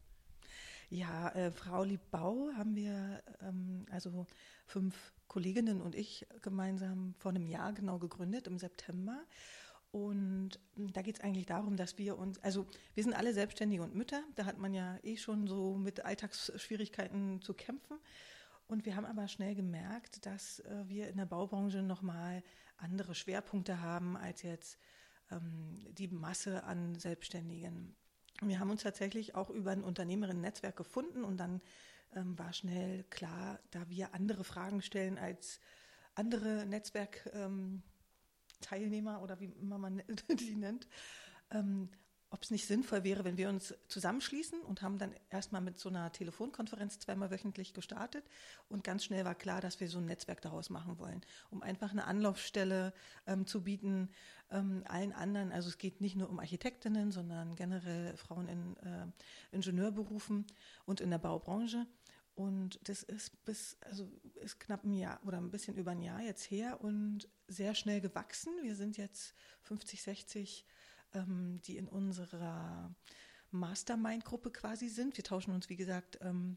Ja, 0.88 1.30
äh, 1.30 1.50
Frau 1.50 1.84
Liebbau 1.84 2.50
haben 2.56 2.76
wir, 2.76 3.22
ähm, 3.40 3.86
also 3.90 4.26
fünf 4.66 5.12
Kolleginnen 5.26 5.80
und 5.80 5.94
ich 5.94 6.26
gemeinsam 6.42 7.14
vor 7.18 7.30
einem 7.30 7.46
Jahr 7.46 7.72
genau 7.72 7.98
gegründet, 7.98 8.46
im 8.46 8.58
September. 8.58 9.24
Und 9.92 10.58
da 10.74 11.02
geht 11.02 11.16
es 11.16 11.20
eigentlich 11.20 11.44
darum, 11.44 11.76
dass 11.76 11.98
wir 11.98 12.18
uns, 12.18 12.42
also 12.42 12.66
wir 12.94 13.04
sind 13.04 13.12
alle 13.12 13.34
Selbstständige 13.34 13.82
und 13.82 13.94
Mütter, 13.94 14.22
da 14.36 14.46
hat 14.46 14.58
man 14.58 14.72
ja 14.72 14.98
eh 15.02 15.18
schon 15.18 15.46
so 15.46 15.74
mit 15.76 16.04
Alltagsschwierigkeiten 16.04 17.42
zu 17.42 17.52
kämpfen. 17.52 17.98
Und 18.68 18.86
wir 18.86 18.96
haben 18.96 19.04
aber 19.04 19.28
schnell 19.28 19.54
gemerkt, 19.54 20.24
dass 20.24 20.60
äh, 20.60 20.84
wir 20.88 21.08
in 21.08 21.18
der 21.18 21.26
Baubranche 21.26 21.82
nochmal 21.82 22.42
andere 22.78 23.14
Schwerpunkte 23.14 23.82
haben 23.82 24.16
als 24.16 24.40
jetzt 24.40 24.78
ähm, 25.30 25.86
die 25.92 26.08
Masse 26.08 26.64
an 26.64 26.98
Selbstständigen. 26.98 27.94
Wir 28.40 28.60
haben 28.60 28.70
uns 28.70 28.82
tatsächlich 28.82 29.34
auch 29.34 29.50
über 29.50 29.72
ein 29.72 29.84
Unternehmerinnen-Netzwerk 29.84 30.74
gefunden 30.74 31.22
und 31.22 31.36
dann 31.36 31.60
ähm, 32.16 32.38
war 32.38 32.54
schnell 32.54 33.04
klar, 33.10 33.60
da 33.70 33.88
wir 33.90 34.14
andere 34.14 34.42
Fragen 34.42 34.80
stellen 34.80 35.18
als 35.18 35.60
andere 36.14 36.64
Netzwerk. 36.64 37.28
Ähm, 37.34 37.82
Teilnehmer 38.62 39.22
oder 39.22 39.40
wie 39.40 39.52
immer 39.60 39.78
man 39.78 40.02
die 40.30 40.56
nennt, 40.56 40.88
ähm, 41.50 41.90
ob 42.32 42.42
es 42.42 42.50
nicht 42.50 42.66
sinnvoll 42.66 43.04
wäre, 43.04 43.24
wenn 43.24 43.36
wir 43.36 43.50
uns 43.50 43.74
zusammenschließen 43.88 44.62
und 44.62 44.80
haben 44.80 44.96
dann 44.98 45.14
erstmal 45.28 45.60
mit 45.60 45.78
so 45.78 45.90
einer 45.90 46.10
Telefonkonferenz 46.12 46.98
zweimal 46.98 47.30
wöchentlich 47.30 47.74
gestartet 47.74 48.24
und 48.70 48.82
ganz 48.82 49.04
schnell 49.04 49.26
war 49.26 49.34
klar, 49.34 49.60
dass 49.60 49.80
wir 49.80 49.88
so 49.88 49.98
ein 49.98 50.06
Netzwerk 50.06 50.40
daraus 50.40 50.70
machen 50.70 50.98
wollen, 50.98 51.20
um 51.50 51.62
einfach 51.62 51.90
eine 51.90 52.06
Anlaufstelle 52.06 52.94
ähm, 53.26 53.46
zu 53.46 53.64
bieten 53.64 54.08
ähm, 54.50 54.82
allen 54.88 55.12
anderen. 55.12 55.52
Also 55.52 55.68
es 55.68 55.76
geht 55.76 56.00
nicht 56.00 56.16
nur 56.16 56.30
um 56.30 56.38
Architektinnen, 56.38 57.12
sondern 57.12 57.54
generell 57.54 58.16
Frauen 58.16 58.48
in 58.48 58.76
äh, 58.78 59.06
Ingenieurberufen 59.54 60.46
und 60.86 61.02
in 61.02 61.10
der 61.10 61.18
Baubranche. 61.18 61.86
Und 62.34 62.80
das 62.88 63.02
ist 63.02 63.44
bis, 63.44 63.76
also 63.82 64.10
ist 64.36 64.58
knapp 64.58 64.84
ein 64.84 64.94
Jahr 64.94 65.20
oder 65.26 65.38
ein 65.38 65.50
bisschen 65.50 65.76
über 65.76 65.90
ein 65.90 66.00
Jahr 66.00 66.20
jetzt 66.22 66.50
her 66.50 66.80
und 66.80 67.28
sehr 67.46 67.74
schnell 67.74 68.00
gewachsen. 68.00 68.52
Wir 68.62 68.74
sind 68.74 68.96
jetzt 68.96 69.34
50, 69.62 70.02
60, 70.02 70.64
ähm, 71.14 71.60
die 71.64 71.76
in 71.76 71.88
unserer 71.88 72.94
Mastermind-Gruppe 73.50 74.50
quasi 74.50 74.88
sind. 74.88 75.16
Wir 75.16 75.24
tauschen 75.24 75.52
uns, 75.52 75.68
wie 75.68 75.76
gesagt, 75.76 76.18
ähm, 76.22 76.56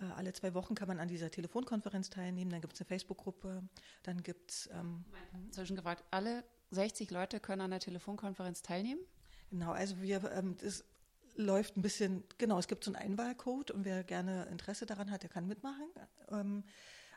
äh, 0.00 0.04
alle 0.04 0.32
zwei 0.32 0.54
Wochen 0.54 0.74
kann 0.74 0.88
man 0.88 1.00
an 1.00 1.08
dieser 1.08 1.30
Telefonkonferenz 1.30 2.10
teilnehmen. 2.10 2.50
Dann 2.50 2.60
gibt 2.60 2.74
es 2.74 2.80
eine 2.80 2.86
Facebook-Gruppe. 2.86 3.62
Dann 4.02 4.22
gibt 4.22 4.50
es. 4.50 4.68
Ähm, 4.72 5.04
Zwischen 5.50 5.76
gefragt, 5.76 6.04
alle 6.10 6.44
60 6.70 7.10
Leute 7.10 7.40
können 7.40 7.62
an 7.62 7.70
der 7.70 7.80
Telefonkonferenz 7.80 8.62
teilnehmen? 8.62 9.00
Genau, 9.50 9.72
also 9.72 10.00
wir, 10.00 10.30
ähm, 10.32 10.56
das 10.58 10.84
läuft 11.36 11.76
ein 11.76 11.82
bisschen, 11.82 12.24
genau, 12.38 12.58
es 12.58 12.68
gibt 12.68 12.84
so 12.84 12.92
einen 12.92 13.02
Einwahlcode 13.02 13.70
und 13.70 13.84
wer 13.84 14.04
gerne 14.04 14.46
Interesse 14.46 14.86
daran 14.86 15.10
hat, 15.10 15.22
der 15.22 15.30
kann 15.30 15.46
mitmachen. 15.46 15.86
Ähm, 16.30 16.64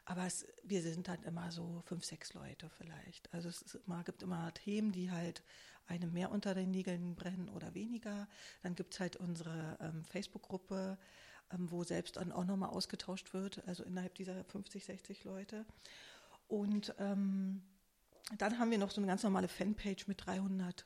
aber 0.06 0.26
es, 0.26 0.46
wir 0.64 0.82
sind 0.82 1.08
dann 1.08 1.24
immer 1.24 1.52
so 1.52 1.82
fünf, 1.86 2.04
sechs 2.04 2.34
Leute 2.34 2.70
vielleicht. 2.70 3.34
Also 3.34 3.50
es 3.50 3.76
immer, 3.86 4.04
gibt 4.04 4.22
immer 4.22 4.54
Themen, 4.54 4.92
die 4.92 5.12
halt 5.12 5.44
einem 5.88 6.12
mehr 6.14 6.32
unter 6.32 6.54
den 6.54 6.72
Nägeln 6.72 7.16
brennen 7.16 7.50
oder 7.50 7.74
weniger. 7.74 8.28
Dann 8.62 8.76
gibt 8.76 8.94
es 8.94 9.00
halt 9.00 9.16
unsere 9.16 9.78
ähm, 9.80 10.04
Facebook-Gruppe, 10.04 10.98
ähm, 11.52 11.72
wo 11.72 11.84
selbst 11.84 12.18
dann 12.18 12.32
auch 12.32 12.46
nochmal 12.46 12.70
ausgetauscht 12.70 13.34
wird, 13.34 13.66
also 13.68 13.84
innerhalb 13.84 14.16
dieser 14.16 14.44
50, 14.46 14.86
60 14.86 15.24
Leute. 15.24 15.66
Und 16.48 16.94
ähm, 17.00 17.62
dann 18.38 18.60
haben 18.60 18.72
wir 18.72 18.78
noch 18.78 18.92
so 18.92 19.00
eine 19.02 19.08
ganz 19.08 19.24
normale 19.24 19.48
Fanpage 19.48 20.08
mit 20.08 20.26
300 20.26 20.86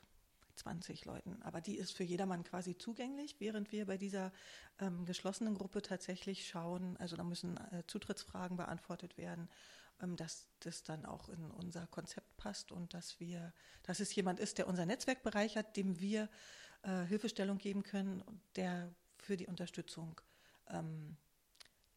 20 0.58 1.04
Leuten. 1.04 1.40
Aber 1.42 1.60
die 1.60 1.76
ist 1.76 1.92
für 1.92 2.04
jedermann 2.04 2.44
quasi 2.44 2.76
zugänglich, 2.76 3.36
während 3.38 3.72
wir 3.72 3.86
bei 3.86 3.96
dieser 3.96 4.32
ähm, 4.80 5.04
geschlossenen 5.04 5.54
Gruppe 5.54 5.82
tatsächlich 5.82 6.46
schauen, 6.46 6.96
also 6.98 7.16
da 7.16 7.24
müssen 7.24 7.56
äh, 7.72 7.84
Zutrittsfragen 7.86 8.56
beantwortet 8.56 9.16
werden, 9.16 9.48
ähm, 10.02 10.16
dass 10.16 10.48
das 10.60 10.82
dann 10.82 11.06
auch 11.06 11.28
in 11.28 11.50
unser 11.50 11.86
Konzept 11.86 12.36
passt 12.36 12.72
und 12.72 12.94
dass 12.94 13.20
wir, 13.20 13.52
dass 13.82 14.00
es 14.00 14.14
jemand 14.14 14.40
ist, 14.40 14.58
der 14.58 14.68
unser 14.68 14.86
Netzwerk 14.86 15.22
bereichert, 15.22 15.76
dem 15.76 16.00
wir 16.00 16.28
äh, 16.82 17.04
Hilfestellung 17.04 17.58
geben 17.58 17.82
können, 17.82 18.22
der 18.56 18.94
für 19.18 19.36
die 19.36 19.46
Unterstützung 19.46 20.20
ähm, 20.70 21.16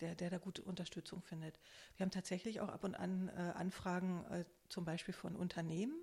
der, 0.02 0.16
der 0.16 0.30
da 0.30 0.38
gute 0.38 0.64
Unterstützung 0.64 1.22
findet. 1.22 1.60
Wir 1.96 2.04
haben 2.04 2.12
tatsächlich 2.12 2.60
auch 2.60 2.70
ab 2.70 2.84
und 2.84 2.96
an 2.96 3.30
äh, 3.30 3.54
Anfragen 3.56 4.26
äh, 4.26 4.46
zum 4.70 4.84
Beispiel 4.84 5.14
von 5.14 5.36
Unternehmen, 5.36 5.96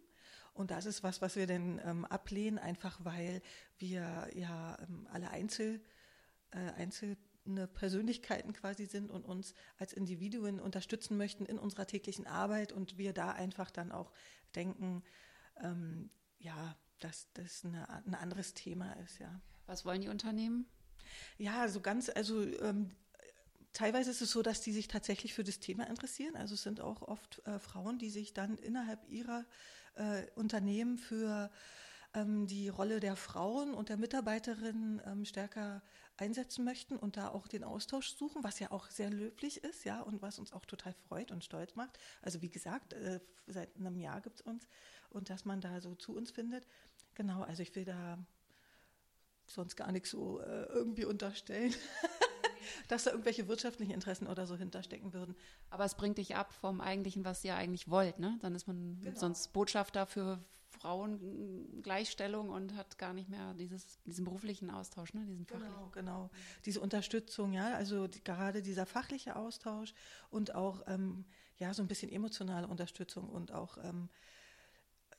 und 0.59 0.73
das 0.73 0.87
ist 0.87 1.05
was, 1.05 1.23
was 1.23 1.37
wir 1.37 1.47
denn 1.47 1.81
ähm, 1.85 2.05
ablehnen, 2.05 2.59
einfach 2.59 2.99
weil 3.05 3.43
wir 3.79 4.29
ja 4.35 4.77
ähm, 4.81 5.07
alle 5.13 5.31
Einzel, 5.31 5.81
äh, 6.51 6.59
einzelne 6.73 7.69
Persönlichkeiten 7.75 8.53
quasi 8.53 8.87
sind 8.87 9.11
und 9.11 9.25
uns 9.25 9.55
als 9.79 9.93
Individuen 9.93 10.59
unterstützen 10.59 11.17
möchten 11.17 11.47
in 11.47 11.61
unserer 11.61 11.87
täglichen 11.87 12.27
Arbeit 12.27 12.73
und 12.73 12.99
wir 12.99 13.13
da 13.13 13.31
einfach 13.31 13.71
dann 13.71 13.93
auch 13.93 14.13
denken, 14.57 15.05
ähm, 15.63 16.11
ja, 16.41 16.77
dass 16.99 17.29
das 17.35 17.65
eine, 17.65 17.89
ein 17.89 18.17
anderes 18.17 18.53
Thema 18.53 18.93
ist, 18.95 19.21
ja. 19.21 19.41
Was 19.67 19.85
wollen 19.85 20.01
die 20.01 20.09
Unternehmen? 20.09 20.67
Ja, 21.37 21.69
so 21.69 21.81
ganz, 21.81 22.09
also 22.09 22.43
ähm, 22.43 22.91
teilweise 23.73 24.11
ist 24.11 24.23
es 24.23 24.33
so, 24.33 24.43
dass 24.43 24.61
die 24.61 24.73
sich 24.73 24.89
tatsächlich 24.89 25.35
für 25.35 25.45
das 25.45 25.61
Thema 25.61 25.87
interessieren. 25.87 26.35
Also 26.35 26.55
es 26.55 26.63
sind 26.63 26.81
auch 26.81 27.03
oft 27.03 27.47
äh, 27.47 27.61
Frauen, 27.61 27.99
die 27.99 28.11
sich 28.11 28.33
dann 28.33 28.59
innerhalb 28.59 29.09
ihrer 29.09 29.45
äh, 29.99 30.27
Unternehmen 30.35 30.99
für 30.99 31.51
ähm, 32.15 32.47
die 32.47 32.69
Rolle 32.69 33.01
der 33.01 33.17
Frauen 33.17 33.75
und 33.75 33.89
der 33.89 33.97
Mitarbeiterinnen 33.97 35.03
ähm, 35.05 35.25
stärker 35.25 35.83
einsetzen 36.17 36.65
möchten 36.65 36.97
und 36.97 37.17
da 37.17 37.29
auch 37.29 37.47
den 37.47 37.65
Austausch 37.65 38.17
suchen, 38.17 38.43
was 38.43 38.59
ja 38.59 38.71
auch 38.71 38.89
sehr 38.91 39.11
löblich 39.11 39.63
ist, 39.63 39.85
ja, 39.85 40.01
und 40.01 40.21
was 40.23 40.39
uns 40.39 40.53
auch 40.53 40.65
total 40.65 40.95
freut 41.07 41.31
und 41.31 41.45
stolz 41.45 41.75
macht. 41.77 41.99
Also 42.23 42.43
wie 42.43 42.51
gesagt, 42.51 42.93
äh, 42.95 43.21
seit 43.47 43.77
einem 43.77 43.99
Jahr 43.99 44.21
gibt 44.21 44.41
es 44.41 44.43
uns 44.43 44.67
und 45.11 45.31
dass 45.31 45.45
man 45.45 45.61
da 45.61 45.81
so 45.81 45.95
zu 45.95 46.17
uns 46.17 46.31
findet. 46.31 46.67
Genau, 47.15 47.43
also 47.43 47.63
ich 47.63 47.75
will 47.75 47.85
da 47.85 48.19
sonst 49.47 49.77
gar 49.77 49.93
nichts 49.93 50.11
so 50.11 50.41
äh, 50.41 50.65
irgendwie 50.65 51.05
unterstellen. 51.05 51.75
dass 52.89 53.05
da 53.05 53.11
irgendwelche 53.11 53.49
wirtschaftlichen 53.49 53.93
Interessen 53.93 54.27
oder 54.27 54.47
so 54.47 54.57
hinterstecken 54.57 55.13
würden. 55.13 55.35
Aber 55.71 55.85
es 55.85 55.95
bringt 55.95 56.19
dich 56.19 56.37
ab 56.37 56.53
vom 56.53 56.81
eigentlichen, 56.81 57.25
was 57.25 57.45
ihr 57.45 57.55
eigentlich 57.55 57.91
wollt, 57.91 58.19
ne? 58.19 58.39
Dann 58.43 58.55
ist 58.55 58.67
man 58.67 58.99
genau. 59.01 59.19
sonst 59.19 59.53
Botschafter 59.53 60.07
für 60.07 60.39
Frauengleichstellung 60.71 62.51
und 62.51 62.77
hat 62.77 62.99
gar 62.99 63.13
nicht 63.13 63.29
mehr 63.29 63.55
dieses, 63.55 63.99
diesen 64.05 64.25
beruflichen 64.25 64.71
Austausch, 64.71 65.13
ne? 65.15 65.25
diesen 65.27 65.47
fachlichen. 65.47 65.73
Genau, 65.73 65.91
genau. 65.93 66.31
Diese 66.65 66.81
Unterstützung, 66.81 67.53
ja, 67.53 67.75
also 67.75 68.07
die, 68.07 68.23
gerade 68.23 68.63
dieser 68.63 68.87
fachliche 68.87 69.37
Austausch 69.37 69.95
und 70.31 70.55
auch 70.55 70.83
ähm, 70.87 71.25
ja 71.59 71.75
so 71.75 71.83
ein 71.83 71.89
bisschen 71.89 72.11
emotionale 72.11 72.69
Unterstützung 72.69 73.29
und 73.29 73.53
auch 73.53 73.79
ähm, 73.83 74.09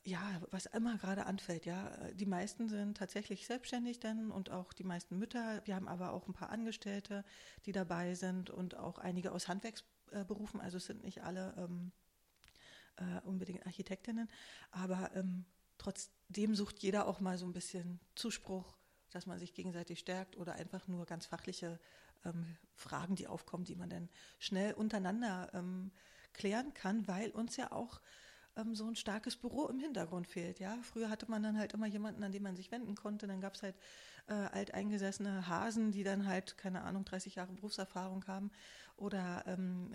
ja, 0.04 0.40
was 0.50 0.66
immer 0.66 0.96
gerade 0.96 1.26
anfällt, 1.26 1.66
ja. 1.66 1.90
Die 2.14 2.26
meisten 2.26 2.68
sind 2.68 2.96
tatsächlich 2.96 3.46
selbstständig 3.46 4.00
dann 4.00 4.30
und 4.30 4.50
auch 4.50 4.72
die 4.72 4.84
meisten 4.84 5.18
Mütter. 5.18 5.60
Wir 5.66 5.74
haben 5.74 5.88
aber 5.88 6.12
auch 6.12 6.26
ein 6.26 6.32
paar 6.32 6.50
Angestellte, 6.50 7.24
die 7.66 7.72
dabei 7.72 8.14
sind 8.14 8.50
und 8.50 8.76
auch 8.76 8.98
einige 8.98 9.32
aus 9.32 9.48
Handwerksberufen. 9.48 10.60
Also 10.60 10.78
es 10.78 10.86
sind 10.86 11.02
nicht 11.02 11.22
alle 11.22 11.54
ähm, 11.58 11.92
äh, 12.96 13.20
unbedingt 13.26 13.66
Architektinnen, 13.66 14.28
aber 14.70 15.10
ähm, 15.14 15.44
trotzdem 15.76 16.54
sucht 16.54 16.78
jeder 16.78 17.06
auch 17.06 17.20
mal 17.20 17.36
so 17.36 17.46
ein 17.46 17.52
bisschen 17.52 18.00
Zuspruch 18.14 18.74
dass 19.10 19.26
man 19.26 19.38
sich 19.38 19.54
gegenseitig 19.54 19.98
stärkt 19.98 20.36
oder 20.36 20.54
einfach 20.54 20.86
nur 20.88 21.06
ganz 21.06 21.26
fachliche 21.26 21.78
ähm, 22.24 22.56
Fragen, 22.74 23.16
die 23.16 23.26
aufkommen, 23.26 23.64
die 23.64 23.74
man 23.74 23.90
dann 23.90 24.08
schnell 24.38 24.72
untereinander 24.74 25.50
ähm, 25.52 25.90
klären 26.32 26.72
kann, 26.74 27.06
weil 27.08 27.30
uns 27.30 27.56
ja 27.56 27.72
auch 27.72 28.00
ähm, 28.56 28.74
so 28.74 28.86
ein 28.86 28.96
starkes 28.96 29.36
Büro 29.36 29.66
im 29.66 29.78
Hintergrund 29.78 30.26
fehlt. 30.26 30.60
Ja, 30.60 30.76
früher 30.82 31.08
hatte 31.08 31.30
man 31.30 31.42
dann 31.42 31.58
halt 31.58 31.72
immer 31.72 31.86
jemanden, 31.86 32.24
an 32.24 32.32
den 32.32 32.42
man 32.42 32.56
sich 32.56 32.70
wenden 32.70 32.94
konnte. 32.94 33.26
Dann 33.26 33.40
gab 33.40 33.54
es 33.54 33.62
halt 33.62 33.76
äh, 34.28 34.32
alteingesessene 34.32 35.48
Hasen, 35.48 35.92
die 35.92 36.04
dann 36.04 36.26
halt 36.26 36.56
keine 36.58 36.82
Ahnung 36.82 37.04
30 37.04 37.36
Jahre 37.36 37.52
Berufserfahrung 37.52 38.26
haben 38.26 38.50
oder 38.96 39.44
ähm, 39.46 39.94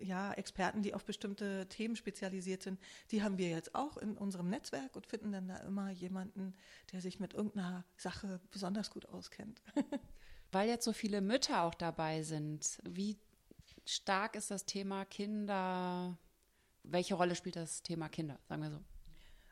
ja, 0.00 0.32
Experten, 0.32 0.82
die 0.82 0.94
auf 0.94 1.04
bestimmte 1.04 1.66
Themen 1.68 1.96
spezialisiert 1.96 2.62
sind, 2.62 2.80
die 3.10 3.22
haben 3.22 3.38
wir 3.38 3.50
jetzt 3.50 3.74
auch 3.74 3.96
in 3.96 4.16
unserem 4.16 4.48
Netzwerk 4.48 4.96
und 4.96 5.06
finden 5.06 5.32
dann 5.32 5.48
da 5.48 5.56
immer 5.58 5.90
jemanden, 5.90 6.54
der 6.92 7.00
sich 7.00 7.20
mit 7.20 7.34
irgendeiner 7.34 7.84
Sache 7.96 8.40
besonders 8.50 8.90
gut 8.90 9.06
auskennt. 9.06 9.62
Weil 10.52 10.68
jetzt 10.68 10.84
so 10.84 10.92
viele 10.92 11.20
Mütter 11.20 11.62
auch 11.62 11.74
dabei 11.74 12.22
sind, 12.22 12.80
wie 12.84 13.18
stark 13.86 14.34
ist 14.36 14.50
das 14.50 14.64
Thema 14.64 15.04
Kinder? 15.04 16.18
Welche 16.82 17.14
Rolle 17.14 17.34
spielt 17.34 17.56
das 17.56 17.82
Thema 17.82 18.08
Kinder, 18.08 18.38
sagen 18.48 18.62
wir 18.62 18.70
so? 18.70 18.80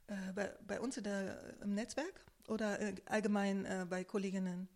Äh, 0.08 0.32
bei, 0.34 0.52
bei, 0.66 0.80
uns 0.80 0.96
der, 0.96 1.60
im 1.62 1.74
Netzwerk 1.74 2.20
oder 2.48 2.80
äh, 2.80 2.94
allgemein 3.06 3.64
äh, 3.64 3.86
bei 3.88 4.04
Kolleginnen? 4.04 4.68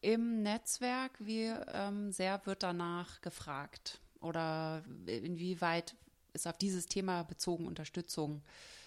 Im 0.00 0.42
Netzwerk, 0.42 1.12
wie 1.18 1.46
ähm, 1.72 2.12
sehr 2.12 2.44
wird 2.46 2.62
danach 2.62 3.20
gefragt? 3.22 4.00
Oder 4.20 4.84
inwieweit 5.06 5.96
ist 6.32 6.46
auf 6.46 6.58
dieses 6.58 6.86
Thema 6.86 7.24
bezogen 7.24 7.66
Unterstützung 7.66 8.42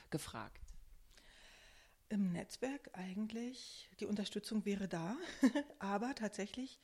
gefragt? 0.09 0.61
Im 2.09 2.31
Netzwerk 2.31 2.89
eigentlich, 2.93 3.89
die 3.99 4.05
Unterstützung 4.05 4.65
wäre 4.65 4.87
da, 4.87 5.15
aber 5.79 6.15
tatsächlich 6.15 6.79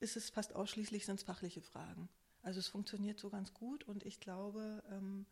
ist 0.00 0.16
es 0.16 0.30
fast 0.30 0.54
ausschließlich 0.54 1.04
sind 1.04 1.16
es 1.16 1.22
fachliche 1.22 1.60
Fragen. 1.60 2.08
Also 2.44 2.60
es 2.60 2.68
funktioniert 2.68 3.18
so 3.18 3.30
ganz 3.30 3.54
gut 3.54 3.84
und 3.84 4.04
ich 4.04 4.20
glaube, 4.20 4.82
ähm, 4.90 5.26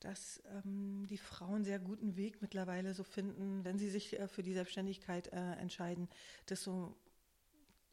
dass 0.00 0.42
ähm, 0.64 1.06
die 1.08 1.18
Frauen 1.18 1.64
sehr 1.64 1.78
guten 1.78 2.16
Weg 2.16 2.40
mittlerweile 2.40 2.94
so 2.94 3.02
finden, 3.02 3.64
wenn 3.64 3.78
sie 3.78 3.90
sich 3.90 4.18
äh, 4.18 4.28
für 4.28 4.42
die 4.42 4.52
Selbstständigkeit 4.52 5.32
äh, 5.32 5.52
entscheiden, 5.54 6.08
das 6.46 6.62
so 6.62 6.96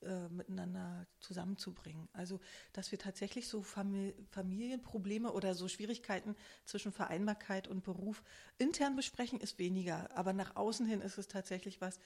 äh, 0.01 0.29
miteinander 0.29 1.07
zusammenzubringen. 1.19 2.07
Also, 2.13 2.39
dass 2.73 2.91
wir 2.91 2.99
tatsächlich 2.99 3.47
so 3.47 3.63
Famili 3.63 4.13
Familienprobleme 4.29 5.31
oder 5.31 5.55
so 5.55 5.67
Schwierigkeiten 5.67 6.35
zwischen 6.65 6.91
Vereinbarkeit 6.91 7.67
und 7.67 7.83
Beruf 7.83 8.21
intern 8.59 8.95
besprechen, 8.95 9.39
ist 9.39 9.57
weniger. 9.57 10.15
Aber 10.15 10.33
nach 10.33 10.55
außen 10.57 10.85
hin 10.85 11.01
ist 11.01 11.17
es 11.17 11.27
tatsächlich 11.27 11.81
was, 11.81 11.99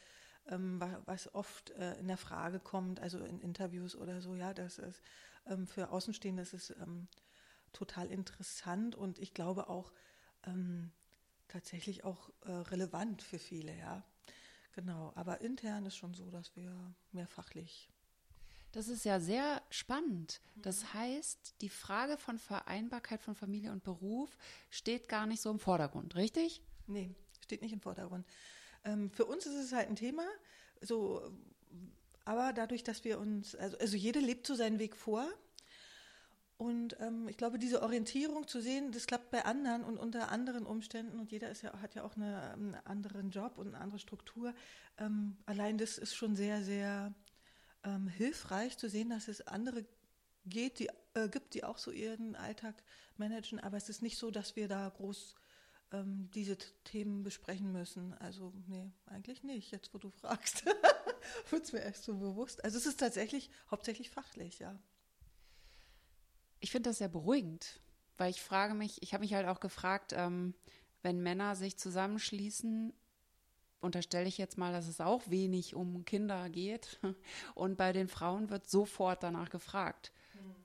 ähm, 0.48 0.82
was 1.06 1.34
oft 1.34 1.72
äh, 1.72 2.00
in 2.00 2.08
der 2.08 2.18
Frage 2.18 2.60
kommt, 2.60 3.02
also 3.02 3.20
in 3.20 3.42
Interviews 3.42 3.96
oder 3.96 4.22
so, 4.22 4.34
ja, 4.36 4.54
das 4.54 4.78
ist 4.80 5.02
ähm, 5.50 5.68
für 5.68 5.90
Außenstehende 5.90 6.42
ist 6.42 6.54
es 6.54 6.70
ähm, 6.72 7.08
total 7.74 8.10
interessant 8.12 8.96
und 8.96 9.20
ich 9.20 9.34
glaube 9.34 9.70
auch 9.70 9.92
ähm, 10.46 10.92
tatsächlich 11.48 12.04
auch 12.04 12.30
äh, 12.46 12.52
relevant 12.52 13.22
für 13.22 13.40
viele, 13.40 13.76
ja. 13.78 14.04
Genau, 14.74 15.12
aber 15.16 15.42
intern 15.42 15.86
ist 15.86 15.98
schon 15.98 16.14
so, 16.14 16.30
dass 16.30 16.56
wir 16.56 16.94
mehr 17.12 17.28
fachlich. 17.28 17.90
Das 18.72 18.88
ist 18.88 19.04
ja 19.04 19.20
sehr 19.20 19.64
spannend. 19.72 20.42
Das 20.56 20.84
mhm. 20.84 20.94
heißt, 20.94 21.56
die 21.62 21.70
Frage 21.70 22.18
von 22.18 22.38
Vereinbarkeit 22.38 23.22
von 23.22 23.36
Familie 23.36 23.72
und 23.72 23.84
Beruf 23.84 24.38
steht 24.70 25.10
gar 25.10 25.26
nicht 25.26 25.42
so 25.42 25.50
im 25.50 25.60
Vordergrund, 25.60 26.16
richtig? 26.16 26.62
Nee, 26.86 27.16
steht 27.42 27.62
nicht 27.62 27.74
im 27.74 27.82
Vordergrund. 27.82 28.28
Ähm, 28.84 29.10
für 29.10 29.26
uns 29.26 29.46
ist 29.48 29.56
es 29.56 29.72
halt 29.74 29.90
ein 29.90 29.96
Thema, 29.96 30.24
so, 30.82 31.32
aber 32.30 32.54
dadurch, 32.54 32.84
dass 32.84 33.04
wir 33.06 33.18
uns, 33.18 33.56
also, 33.56 33.76
also 33.80 33.98
jede 33.98 34.20
lebt 34.20 34.46
so 34.46 34.54
seinen 34.54 34.78
Weg 34.78 34.96
vor 34.96 35.28
und 36.58 36.96
ähm, 37.00 37.28
ich 37.28 37.38
glaube, 37.38 37.58
diese 37.58 37.82
Orientierung 37.82 38.48
zu 38.48 38.62
sehen, 38.62 38.92
das 38.92 39.08
klappt 39.08 39.32
bei 39.32 39.46
anderen 39.46 39.84
und 39.84 39.98
unter 39.98 40.30
anderen 40.30 40.68
Umständen 40.68 41.20
und 41.20 41.32
jeder 41.32 41.50
ist 41.50 41.64
ja, 41.64 41.82
hat 41.82 41.96
ja 41.96 42.04
auch 42.04 42.16
eine, 42.18 42.54
einen 42.54 42.76
anderen 42.86 43.32
Job 43.32 43.58
und 43.58 43.70
eine 43.70 43.80
andere 43.80 43.98
Struktur. 43.98 44.54
Ähm, 45.00 45.38
allein 45.48 45.80
das 45.80 45.98
ist 45.98 46.14
schon 46.14 46.36
sehr, 46.36 46.62
sehr 46.62 47.16
ähm, 47.84 48.08
hilfreich 48.08 48.78
zu 48.78 48.90
sehen, 48.90 49.10
dass 49.10 49.28
es 49.28 49.48
andere 49.48 49.84
geht, 50.46 50.78
die, 50.78 50.90
äh, 51.16 51.30
gibt, 51.30 51.56
die 51.56 51.64
auch 51.64 51.80
so 51.80 51.90
ihren 51.90 52.36
Alltag 52.36 52.76
managen. 53.18 53.60
Aber 53.60 53.78
es 53.78 53.90
ist 53.90 54.04
nicht 54.04 54.20
so, 54.20 54.30
dass 54.30 54.56
wir 54.56 54.68
da 54.68 54.88
groß 54.88 55.34
ähm, 55.92 56.30
diese 56.34 56.58
Themen 56.84 57.24
besprechen 57.24 57.72
müssen. 57.72 58.14
Also, 58.16 58.54
nee, 58.68 58.92
eigentlich 59.06 59.44
nicht. 59.44 59.72
Jetzt, 59.72 59.94
wo 59.94 59.98
du 59.98 60.10
fragst, 60.10 60.66
wird 61.50 61.64
es 61.64 61.74
mir 61.74 61.82
erst 61.82 62.04
so 62.04 62.18
bewusst. 62.18 62.64
Also, 62.64 62.78
es 62.78 62.86
ist 62.86 63.00
tatsächlich 63.00 63.50
hauptsächlich 63.70 64.10
fachlich, 64.10 64.60
ja 64.60 64.80
ich 66.60 66.72
finde 66.72 66.90
das 66.90 66.98
sehr 66.98 67.08
beruhigend, 67.08 67.80
weil 68.18 68.30
ich 68.30 68.42
frage 68.42 68.74
mich, 68.74 69.02
ich 69.02 69.14
habe 69.14 69.22
mich 69.22 69.34
halt 69.34 69.48
auch 69.48 69.60
gefragt, 69.60 70.14
ähm, 70.16 70.54
wenn 71.02 71.22
Männer 71.22 71.56
sich 71.56 71.78
zusammenschließen, 71.78 72.94
unterstelle 73.80 74.28
ich 74.28 74.38
jetzt 74.38 74.58
mal, 74.58 74.74
dass 74.74 74.88
es 74.88 75.00
auch 75.00 75.30
wenig 75.30 75.74
um 75.74 76.04
Kinder 76.04 76.50
geht. 76.50 77.00
Und 77.56 77.78
bei 77.78 77.94
den 77.94 78.10
Frauen 78.10 78.50
wird 78.50 78.70
sofort 78.70 79.24
danach 79.24 79.50
gefragt. 79.50 80.12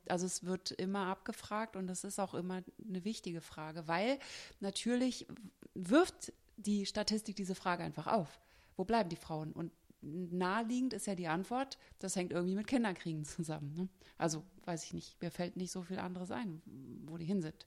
Also 0.09 0.27
es 0.27 0.45
wird 0.45 0.71
immer 0.73 1.07
abgefragt 1.07 1.77
und 1.77 1.87
das 1.87 2.05
ist 2.05 2.19
auch 2.19 2.35
immer 2.35 2.63
eine 2.87 3.05
wichtige 3.05 3.41
Frage, 3.41 3.87
weil 3.89 4.19
natürlich 4.61 5.27
wirft 5.75 6.33
die 6.57 6.87
Statistik 6.87 7.37
diese 7.37 7.55
Frage 7.55 7.83
einfach 7.83 8.07
auf. 8.07 8.41
Wo 8.77 8.85
bleiben 8.85 9.09
die 9.09 9.17
Frauen? 9.17 9.53
Und 9.53 9.73
naheliegend 10.03 10.93
ist 10.93 11.07
ja 11.07 11.15
die 11.15 11.29
Antwort, 11.29 11.79
das 11.99 12.17
hängt 12.17 12.33
irgendwie 12.33 12.55
mit 12.55 12.67
Kinderkriegen 12.67 13.25
zusammen. 13.25 13.75
Ne? 13.75 13.89
Also 14.19 14.45
weiß 14.65 14.85
ich 14.85 14.93
nicht, 14.93 15.21
mir 15.23 15.31
fällt 15.31 15.57
nicht 15.57 15.73
so 15.73 15.83
viel 15.83 15.99
anderes 15.99 16.31
ein, 16.31 16.63
wo 17.07 17.17
die 17.17 17.25
hin 17.25 17.43
sind. 17.43 17.67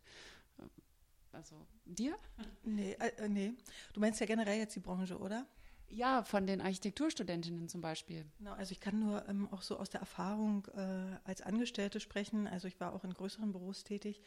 Also 1.32 1.56
dir? 1.86 2.18
Nee, 2.64 2.94
äh, 2.94 3.10
äh, 3.24 3.30
nee. 3.30 3.54
Du 3.94 4.00
meinst 4.00 4.20
ja 4.20 4.26
generell 4.26 4.58
jetzt 4.58 4.76
die 4.76 4.80
Branche, 4.80 5.18
oder? 5.18 5.46
Ja, 5.90 6.24
von 6.24 6.46
den 6.46 6.62
Architekturstudentinnen 6.62 7.70
zum 7.70 7.82
Beispiel. 7.82 8.26
Genau, 8.38 8.54
also 8.54 8.72
ich 8.72 8.80
kann 8.80 9.00
nur 9.00 9.28
ähm, 9.30 9.48
auch 9.52 9.62
so 9.62 9.78
aus 9.78 9.90
der 9.90 10.02
Erfahrung 10.02 10.68
äh, 10.76 11.18
als 11.24 11.42
Angestellte 11.42 12.00
sprechen. 12.00 12.48
Also 12.48 12.68
ich 12.68 12.80
war 12.80 12.94
auch 12.94 13.04
in 13.04 13.14
größeren 13.14 13.52
Büros 13.52 13.84
tätig, 13.84 14.22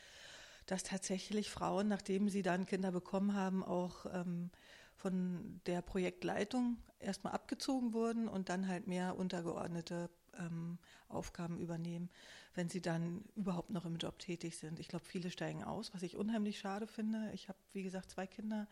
dass 0.66 0.82
tatsächlich 0.82 1.50
Frauen, 1.50 1.88
nachdem 1.88 2.28
sie 2.28 2.42
dann 2.42 2.66
Kinder 2.66 2.92
bekommen 2.92 3.34
haben, 3.34 3.62
auch 3.62 4.06
ähm, 4.06 4.50
von 4.94 5.60
der 5.66 5.82
Projektleitung 5.82 6.78
erstmal 6.98 7.32
abgezogen 7.34 7.92
wurden 7.92 8.28
und 8.28 8.48
dann 8.48 8.68
halt 8.68 8.86
mehr 8.86 9.16
untergeordnete 9.16 10.10
ähm, 10.38 10.78
Aufgaben 11.08 11.58
übernehmen, 11.58 12.10
wenn 12.54 12.68
sie 12.68 12.80
dann 12.80 13.24
überhaupt 13.34 13.70
noch 13.70 13.84
im 13.84 13.96
Job 13.96 14.18
tätig 14.18 14.56
sind. 14.56 14.78
Ich 14.78 14.88
glaube, 14.88 15.04
viele 15.04 15.30
steigen 15.30 15.64
aus, 15.64 15.92
was 15.94 16.02
ich 16.02 16.16
unheimlich 16.16 16.58
schade 16.58 16.86
finde. 16.86 17.30
Ich 17.34 17.48
habe, 17.48 17.58
wie 17.72 17.82
gesagt, 17.82 18.10
zwei 18.10 18.26
Kinder 18.26 18.66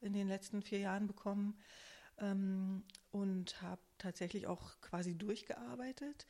in 0.00 0.12
den 0.12 0.28
letzten 0.28 0.62
vier 0.62 0.78
Jahren 0.78 1.06
bekommen 1.06 1.56
ähm, 2.22 2.82
und 3.10 3.60
habe 3.60 3.82
tatsächlich 3.98 4.46
auch 4.46 4.80
quasi 4.80 5.14
durchgearbeitet 5.14 6.26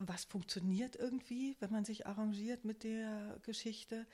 was 0.00 0.24
funktioniert 0.24 0.96
irgendwie, 0.96 1.56
wenn 1.60 1.70
man 1.70 1.84
sich 1.84 2.06
arrangiert 2.06 2.64
mit 2.64 2.84
der 2.84 3.38
Geschichte. 3.42 4.06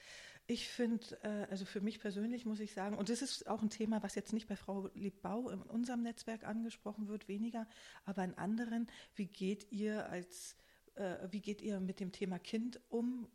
Ich 0.48 0.68
finde, 0.68 1.16
äh, 1.22 1.46
also 1.48 1.64
für 1.64 1.80
mich 1.80 2.00
persönlich 2.00 2.44
muss 2.44 2.58
ich 2.58 2.72
sagen, 2.72 2.98
und 2.98 3.08
das 3.08 3.22
ist 3.22 3.46
auch 3.46 3.62
ein 3.62 3.70
Thema, 3.70 4.02
was 4.02 4.16
jetzt 4.16 4.32
nicht 4.32 4.48
bei 4.48 4.56
Frau 4.56 4.90
Liebbau 4.94 5.48
in 5.48 5.62
unserem 5.62 6.02
Netzwerk 6.02 6.44
angesprochen 6.44 7.06
wird, 7.06 7.28
weniger, 7.28 7.68
aber 8.04 8.24
in 8.24 8.34
anderen, 8.34 8.88
wie 9.14 9.26
geht 9.26 9.70
ihr 9.70 10.08
als, 10.08 10.56
äh, 10.96 11.28
wie 11.30 11.40
geht 11.40 11.62
ihr 11.62 11.78
mit 11.78 12.00
dem 12.00 12.10
Thema 12.10 12.40
Kind 12.40 12.80
um? 12.88 13.28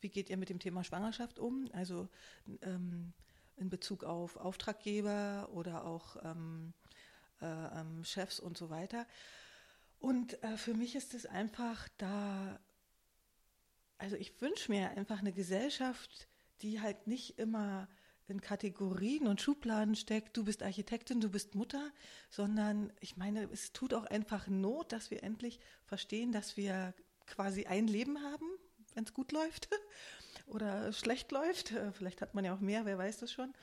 Wie 0.00 0.08
geht 0.08 0.30
ihr 0.30 0.36
mit 0.36 0.48
dem 0.48 0.60
Thema 0.60 0.84
Schwangerschaft 0.84 1.40
um? 1.40 1.68
Also 1.72 2.08
ähm, 2.62 3.14
in 3.56 3.68
Bezug 3.68 4.04
auf 4.04 4.36
Auftraggeber 4.36 5.48
oder 5.52 5.84
auch 5.84 6.16
ähm, 6.22 6.72
äh, 7.40 7.80
ähm, 7.80 8.04
Chefs 8.04 8.40
und 8.40 8.56
so 8.56 8.70
weiter. 8.70 9.06
Und 9.98 10.42
äh, 10.42 10.56
für 10.56 10.74
mich 10.74 10.94
ist 10.94 11.14
es 11.14 11.26
einfach 11.26 11.88
da, 11.98 12.60
also 13.98 14.16
ich 14.16 14.40
wünsche 14.40 14.70
mir 14.70 14.90
einfach 14.90 15.20
eine 15.20 15.32
Gesellschaft, 15.32 16.28
die 16.62 16.80
halt 16.80 17.06
nicht 17.06 17.38
immer 17.38 17.88
in 18.28 18.40
Kategorien 18.40 19.26
und 19.26 19.40
Schubladen 19.40 19.94
steckt, 19.94 20.36
du 20.36 20.44
bist 20.44 20.62
Architektin, 20.62 21.20
du 21.20 21.30
bist 21.30 21.54
Mutter, 21.54 21.92
sondern 22.28 22.92
ich 23.00 23.16
meine, 23.16 23.48
es 23.52 23.72
tut 23.72 23.94
auch 23.94 24.04
einfach 24.04 24.48
Not, 24.48 24.92
dass 24.92 25.10
wir 25.10 25.22
endlich 25.22 25.60
verstehen, 25.84 26.32
dass 26.32 26.56
wir 26.56 26.92
quasi 27.26 27.66
ein 27.66 27.86
Leben 27.86 28.22
haben, 28.22 28.46
wenn 28.94 29.04
es 29.04 29.14
gut 29.14 29.32
läuft 29.32 29.68
oder 30.46 30.92
schlecht 30.92 31.30
läuft. 31.30 31.72
Äh, 31.72 31.92
vielleicht 31.92 32.20
hat 32.20 32.34
man 32.34 32.44
ja 32.44 32.54
auch 32.54 32.60
mehr, 32.60 32.84
wer 32.84 32.98
weiß 32.98 33.18
das 33.18 33.32
schon. 33.32 33.54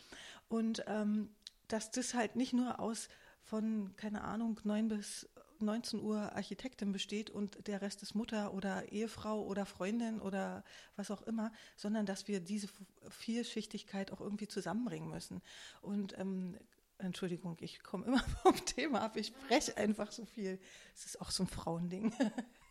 Und 0.47 0.83
ähm, 0.87 1.35
dass 1.67 1.91
das 1.91 2.13
halt 2.13 2.35
nicht 2.35 2.53
nur 2.53 2.79
aus 2.79 3.09
von, 3.43 3.95
keine 3.95 4.23
Ahnung, 4.23 4.59
neun 4.63 4.87
bis 4.87 5.29
19 5.59 6.01
Uhr 6.01 6.33
Architektin 6.33 6.91
besteht 6.91 7.29
und 7.29 7.67
der 7.67 7.81
Rest 7.81 8.01
ist 8.03 8.15
Mutter 8.15 8.53
oder 8.53 8.91
Ehefrau 8.91 9.43
oder 9.43 9.65
Freundin 9.65 10.19
oder 10.21 10.63
was 10.95 11.11
auch 11.11 11.21
immer, 11.23 11.51
sondern 11.75 12.05
dass 12.05 12.27
wir 12.27 12.39
diese 12.39 12.67
Vielschichtigkeit 13.09 14.11
auch 14.11 14.21
irgendwie 14.21 14.47
zusammenbringen 14.47 15.09
müssen. 15.09 15.41
Und 15.81 16.17
ähm, 16.17 16.57
Entschuldigung, 16.97 17.57
ich 17.61 17.81
komme 17.81 18.05
immer 18.05 18.19
vom 18.43 18.55
Thema 18.65 19.01
ab. 19.01 19.17
Ich 19.17 19.27
spreche 19.27 19.77
einfach 19.77 20.11
so 20.11 20.25
viel. 20.25 20.59
Es 20.93 21.05
ist 21.05 21.21
auch 21.21 21.31
so 21.31 21.43
ein 21.43 21.47
Frauending. 21.47 22.13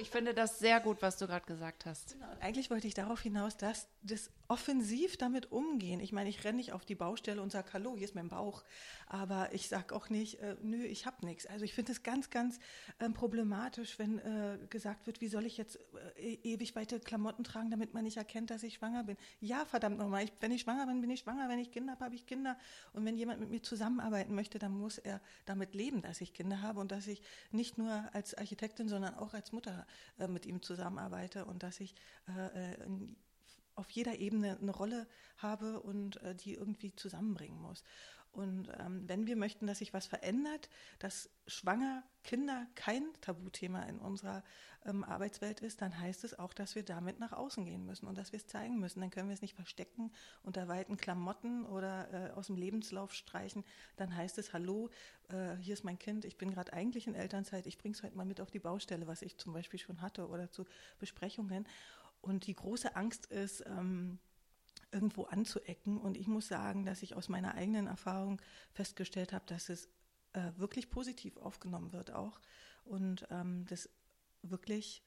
Ich 0.00 0.08
finde 0.08 0.32
das 0.32 0.58
sehr 0.58 0.80
gut, 0.80 1.02
was 1.02 1.18
du 1.18 1.26
gerade 1.26 1.44
gesagt 1.44 1.84
hast. 1.84 2.14
Genau. 2.14 2.26
Eigentlich 2.40 2.70
wollte 2.70 2.86
ich 2.86 2.94
darauf 2.94 3.20
hinaus, 3.20 3.58
dass 3.58 3.86
das 4.02 4.30
offensiv 4.48 5.18
damit 5.18 5.52
umgehen. 5.52 6.00
Ich 6.00 6.10
meine, 6.10 6.30
ich 6.30 6.42
renne 6.42 6.56
nicht 6.56 6.72
auf 6.72 6.86
die 6.86 6.94
Baustelle 6.94 7.42
und 7.42 7.52
sage, 7.52 7.68
hallo, 7.74 7.94
hier 7.96 8.06
ist 8.06 8.14
mein 8.14 8.28
Bauch. 8.28 8.64
Aber 9.06 9.52
ich 9.52 9.68
sage 9.68 9.94
auch 9.94 10.08
nicht, 10.08 10.40
äh, 10.40 10.56
nö, 10.62 10.82
ich 10.82 11.04
habe 11.04 11.24
nichts. 11.24 11.46
Also 11.46 11.64
ich 11.64 11.74
finde 11.74 11.92
es 11.92 12.02
ganz, 12.02 12.30
ganz 12.30 12.58
äh, 12.98 13.10
problematisch, 13.10 13.98
wenn 13.98 14.18
äh, 14.18 14.58
gesagt 14.70 15.06
wird, 15.06 15.20
wie 15.20 15.28
soll 15.28 15.44
ich 15.44 15.58
jetzt 15.58 15.78
äh, 16.16 16.32
e-, 16.32 16.54
ewig 16.54 16.74
weite 16.74 16.98
Klamotten 16.98 17.44
tragen, 17.44 17.70
damit 17.70 17.92
man 17.92 18.04
nicht 18.04 18.16
erkennt, 18.16 18.50
dass 18.50 18.62
ich 18.62 18.74
schwanger 18.74 19.04
bin. 19.04 19.18
Ja, 19.40 19.66
verdammt 19.66 19.98
nochmal, 19.98 20.24
ich, 20.24 20.32
wenn 20.40 20.50
ich 20.50 20.62
schwanger 20.62 20.86
bin, 20.86 21.02
bin 21.02 21.10
ich 21.10 21.20
schwanger. 21.20 21.48
Wenn 21.48 21.58
ich 21.58 21.70
Kinder 21.70 21.92
habe, 21.92 22.06
habe 22.06 22.14
ich 22.14 22.26
Kinder. 22.26 22.56
Und 22.94 23.04
wenn 23.04 23.16
jemand 23.16 23.38
mit 23.38 23.50
mir 23.50 23.62
zusammenarbeiten 23.62 24.34
möchte, 24.34 24.58
dann 24.58 24.72
muss 24.72 24.96
er 24.96 25.20
damit 25.44 25.74
leben, 25.74 26.00
dass 26.00 26.22
ich 26.22 26.32
Kinder 26.32 26.62
habe 26.62 26.80
und 26.80 26.90
dass 26.90 27.06
ich 27.06 27.22
nicht 27.52 27.76
nur 27.76 28.08
als 28.14 28.34
Architektin, 28.34 28.88
sondern 28.88 29.14
auch 29.14 29.34
als 29.34 29.52
Mutter 29.52 29.86
äh, 30.18 30.28
mit 30.28 30.46
ihm 30.46 30.62
zusammenarbeite 30.62 31.44
und 31.44 31.62
dass 31.62 31.80
ich 31.80 31.94
äh, 32.28 32.72
äh, 32.72 32.84
in, 32.84 33.16
auf 33.74 33.90
jeder 33.90 34.18
Ebene 34.18 34.58
eine 34.60 34.72
Rolle 34.72 35.06
habe 35.38 35.80
und 35.80 36.22
äh, 36.22 36.34
die 36.34 36.54
irgendwie 36.54 36.94
zusammenbringen 36.94 37.60
muss. 37.60 37.82
Und 38.32 38.68
ähm, 38.78 39.08
wenn 39.08 39.26
wir 39.26 39.36
möchten, 39.36 39.66
dass 39.66 39.78
sich 39.78 39.92
was 39.92 40.06
verändert, 40.06 40.68
dass 41.00 41.28
schwanger 41.48 42.04
Kinder 42.22 42.66
kein 42.76 43.02
Tabuthema 43.20 43.82
in 43.82 43.98
unserer 43.98 44.44
ähm, 44.84 45.02
Arbeitswelt 45.02 45.60
ist, 45.60 45.82
dann 45.82 45.98
heißt 45.98 46.22
es 46.22 46.38
auch, 46.38 46.52
dass 46.52 46.76
wir 46.76 46.84
damit 46.84 47.18
nach 47.18 47.32
außen 47.32 47.64
gehen 47.64 47.84
müssen 47.84 48.06
und 48.06 48.16
dass 48.16 48.30
wir 48.32 48.38
es 48.38 48.46
zeigen 48.46 48.78
müssen. 48.78 49.00
Dann 49.00 49.10
können 49.10 49.28
wir 49.28 49.34
es 49.34 49.42
nicht 49.42 49.54
verstecken 49.54 50.12
unter 50.42 50.68
weiten 50.68 50.96
Klamotten 50.96 51.66
oder 51.66 52.12
äh, 52.12 52.30
aus 52.32 52.46
dem 52.46 52.56
Lebenslauf 52.56 53.12
streichen. 53.14 53.64
Dann 53.96 54.14
heißt 54.14 54.38
es, 54.38 54.52
hallo, 54.52 54.90
äh, 55.28 55.56
hier 55.56 55.74
ist 55.74 55.84
mein 55.84 55.98
Kind, 55.98 56.24
ich 56.24 56.38
bin 56.38 56.52
gerade 56.52 56.72
eigentlich 56.72 57.08
in 57.08 57.14
Elternzeit, 57.14 57.66
ich 57.66 57.78
bringe 57.78 57.94
es 57.94 58.02
heute 58.02 58.16
mal 58.16 58.26
mit 58.26 58.40
auf 58.40 58.50
die 58.50 58.60
Baustelle, 58.60 59.08
was 59.08 59.22
ich 59.22 59.38
zum 59.38 59.52
Beispiel 59.52 59.80
schon 59.80 60.02
hatte 60.02 60.28
oder 60.28 60.50
zu 60.50 60.64
Besprechungen. 61.00 61.66
Und 62.20 62.46
die 62.46 62.54
große 62.54 62.94
Angst 62.96 63.26
ist, 63.26 63.64
ähm, 63.66 64.18
irgendwo 64.92 65.24
anzuecken. 65.24 65.98
Und 65.98 66.16
ich 66.16 66.26
muss 66.26 66.48
sagen, 66.48 66.84
dass 66.84 67.02
ich 67.02 67.14
aus 67.14 67.28
meiner 67.28 67.54
eigenen 67.54 67.86
Erfahrung 67.86 68.40
festgestellt 68.72 69.32
habe, 69.32 69.44
dass 69.46 69.68
es 69.68 69.88
äh, 70.32 70.52
wirklich 70.56 70.90
positiv 70.90 71.36
aufgenommen 71.36 71.92
wird 71.92 72.12
auch. 72.12 72.40
Und 72.84 73.26
ähm, 73.30 73.64
das 73.68 73.88
wirklich, 74.42 75.02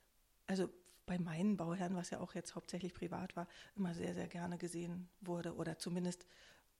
also 0.48 0.70
bei 1.06 1.20
meinen 1.20 1.58
Bauherren, 1.58 1.96
was 1.96 2.10
ja 2.10 2.20
auch 2.20 2.34
jetzt 2.34 2.56
hauptsächlich 2.56 2.94
privat 2.94 3.36
war, 3.36 3.48
immer 3.76 3.94
sehr, 3.94 4.14
sehr 4.14 4.28
gerne 4.28 4.58
gesehen 4.58 5.10
wurde 5.22 5.56
oder 5.56 5.78
zumindest 5.78 6.26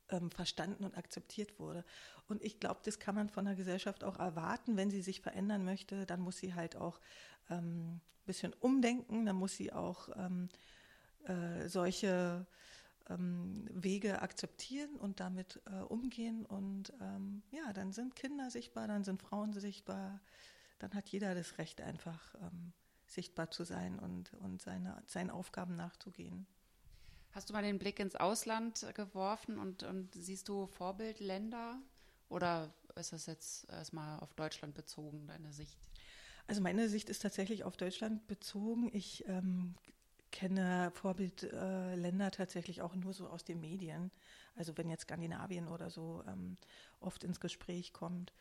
ähm, 0.10 0.32
verstanden 0.32 0.84
und 0.84 0.98
akzeptiert 0.98 1.60
wurde. 1.60 1.84
Und 2.28 2.42
ich 2.42 2.60
glaube, 2.60 2.82
das 2.84 3.00
kann 3.00 3.16
man 3.16 3.30
von 3.30 3.46
der 3.46 3.56
Gesellschaft 3.56 4.04
auch 4.04 4.20
erwarten, 4.20 4.78
wenn 4.78 4.92
sie 4.92 5.02
sich 5.02 5.22
verändern 5.22 5.66
möchte, 5.66 6.06
dann 6.06 6.22
muss 6.22 6.38
sie 6.38 6.54
halt 6.54 6.76
auch 6.76 7.00
ein 7.48 7.58
ähm, 7.58 8.02
bisschen 8.26 8.54
umdenken, 8.54 9.26
dann 9.26 9.36
muss 9.36 9.56
sie 9.56 9.74
auch 9.74 10.10
ähm, 10.16 10.50
äh, 11.26 11.68
solche 11.68 12.46
ähm, 13.10 13.68
Wege 13.72 14.22
akzeptieren 14.22 14.96
und 14.96 15.20
damit 15.20 15.62
äh, 15.66 15.82
umgehen. 15.84 16.46
Und 16.46 16.94
ähm, 17.02 17.44
ja, 17.52 17.74
dann 17.74 17.92
sind 17.92 18.16
Kinder 18.16 18.50
sichtbar, 18.50 18.88
dann 18.88 19.04
sind 19.04 19.22
Frauen 19.22 19.54
sichtbar, 19.54 20.22
dann 20.80 20.94
hat 20.94 21.10
jeder 21.10 21.36
das 21.36 21.58
Recht, 21.58 21.82
einfach 21.82 22.36
ähm, 22.42 22.74
sichtbar 23.06 23.52
zu 23.52 23.64
sein 23.64 24.00
und, 24.00 24.34
und 24.36 24.62
seine, 24.62 25.02
seinen 25.06 25.30
Aufgaben 25.30 25.76
nachzugehen. 25.76 26.46
Hast 27.32 27.50
du 27.50 27.54
mal 27.54 27.64
den 27.64 27.80
Blick 27.80 28.00
ins 28.00 28.16
Ausland 28.16 28.86
geworfen 28.94 29.58
und, 29.58 29.84
und 29.84 30.14
siehst 30.14 30.48
du 30.50 30.68
Vorbildländer? 30.68 31.80
Oder 32.30 32.74
ist 32.96 33.12
das 33.12 33.26
jetzt 33.26 33.70
erstmal 33.70 34.20
auf 34.20 34.34
Deutschland 34.34 34.76
bezogen, 34.76 35.26
deine 35.28 35.52
Sicht? 35.52 35.80
Also 36.48 36.62
meine 36.62 36.90
Sicht 36.90 37.10
ist 37.10 37.22
tatsächlich 37.22 37.64
auf 37.64 37.78
Deutschland 37.78 38.28
bezogen. 38.28 38.90
Ich 38.94 39.28
ähm, 39.28 39.76
kenne 40.34 40.92
Vorbildländer 40.96 42.28
äh, 42.28 42.32
tatsächlich 42.32 42.82
auch 42.82 42.96
nur 42.96 43.14
so 43.14 43.28
aus 43.28 43.46
den 43.46 43.62
Medien. 43.62 44.12
Also 44.56 44.78
wenn 44.78 44.90
jetzt 44.90 45.04
Skandinavien 45.04 45.68
oder 45.68 45.90
so 45.90 46.24
ähm, 46.28 46.58
oft 47.00 47.24
ins 47.24 47.40
Gespräch 47.40 47.94
kommt, 47.94 48.34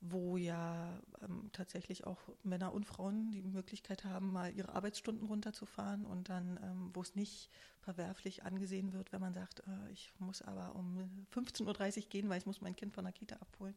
wo 0.00 0.36
ja 0.36 1.00
ähm, 1.22 1.48
tatsächlich 1.52 2.06
auch 2.06 2.20
Männer 2.42 2.74
und 2.74 2.84
Frauen 2.84 3.30
die 3.32 3.42
Möglichkeit 3.42 4.04
haben, 4.04 4.32
mal 4.32 4.52
ihre 4.52 4.74
Arbeitsstunden 4.74 5.26
runterzufahren 5.26 6.04
und 6.04 6.28
dann, 6.28 6.60
ähm, 6.62 6.90
wo 6.92 7.00
es 7.00 7.14
nicht 7.14 7.50
verwerflich 7.80 8.44
angesehen 8.44 8.92
wird, 8.92 9.12
wenn 9.12 9.22
man 9.22 9.32
sagt, 9.32 9.60
äh, 9.60 9.92
ich 9.92 10.12
muss 10.18 10.42
aber 10.42 10.76
um 10.76 11.26
15.30 11.34 12.02
Uhr 12.02 12.08
gehen, 12.10 12.28
weil 12.28 12.38
ich 12.38 12.46
muss 12.46 12.60
mein 12.60 12.76
Kind 12.76 12.92
von 12.92 13.04
der 13.04 13.14
Kita 13.14 13.36
abholen. 13.36 13.74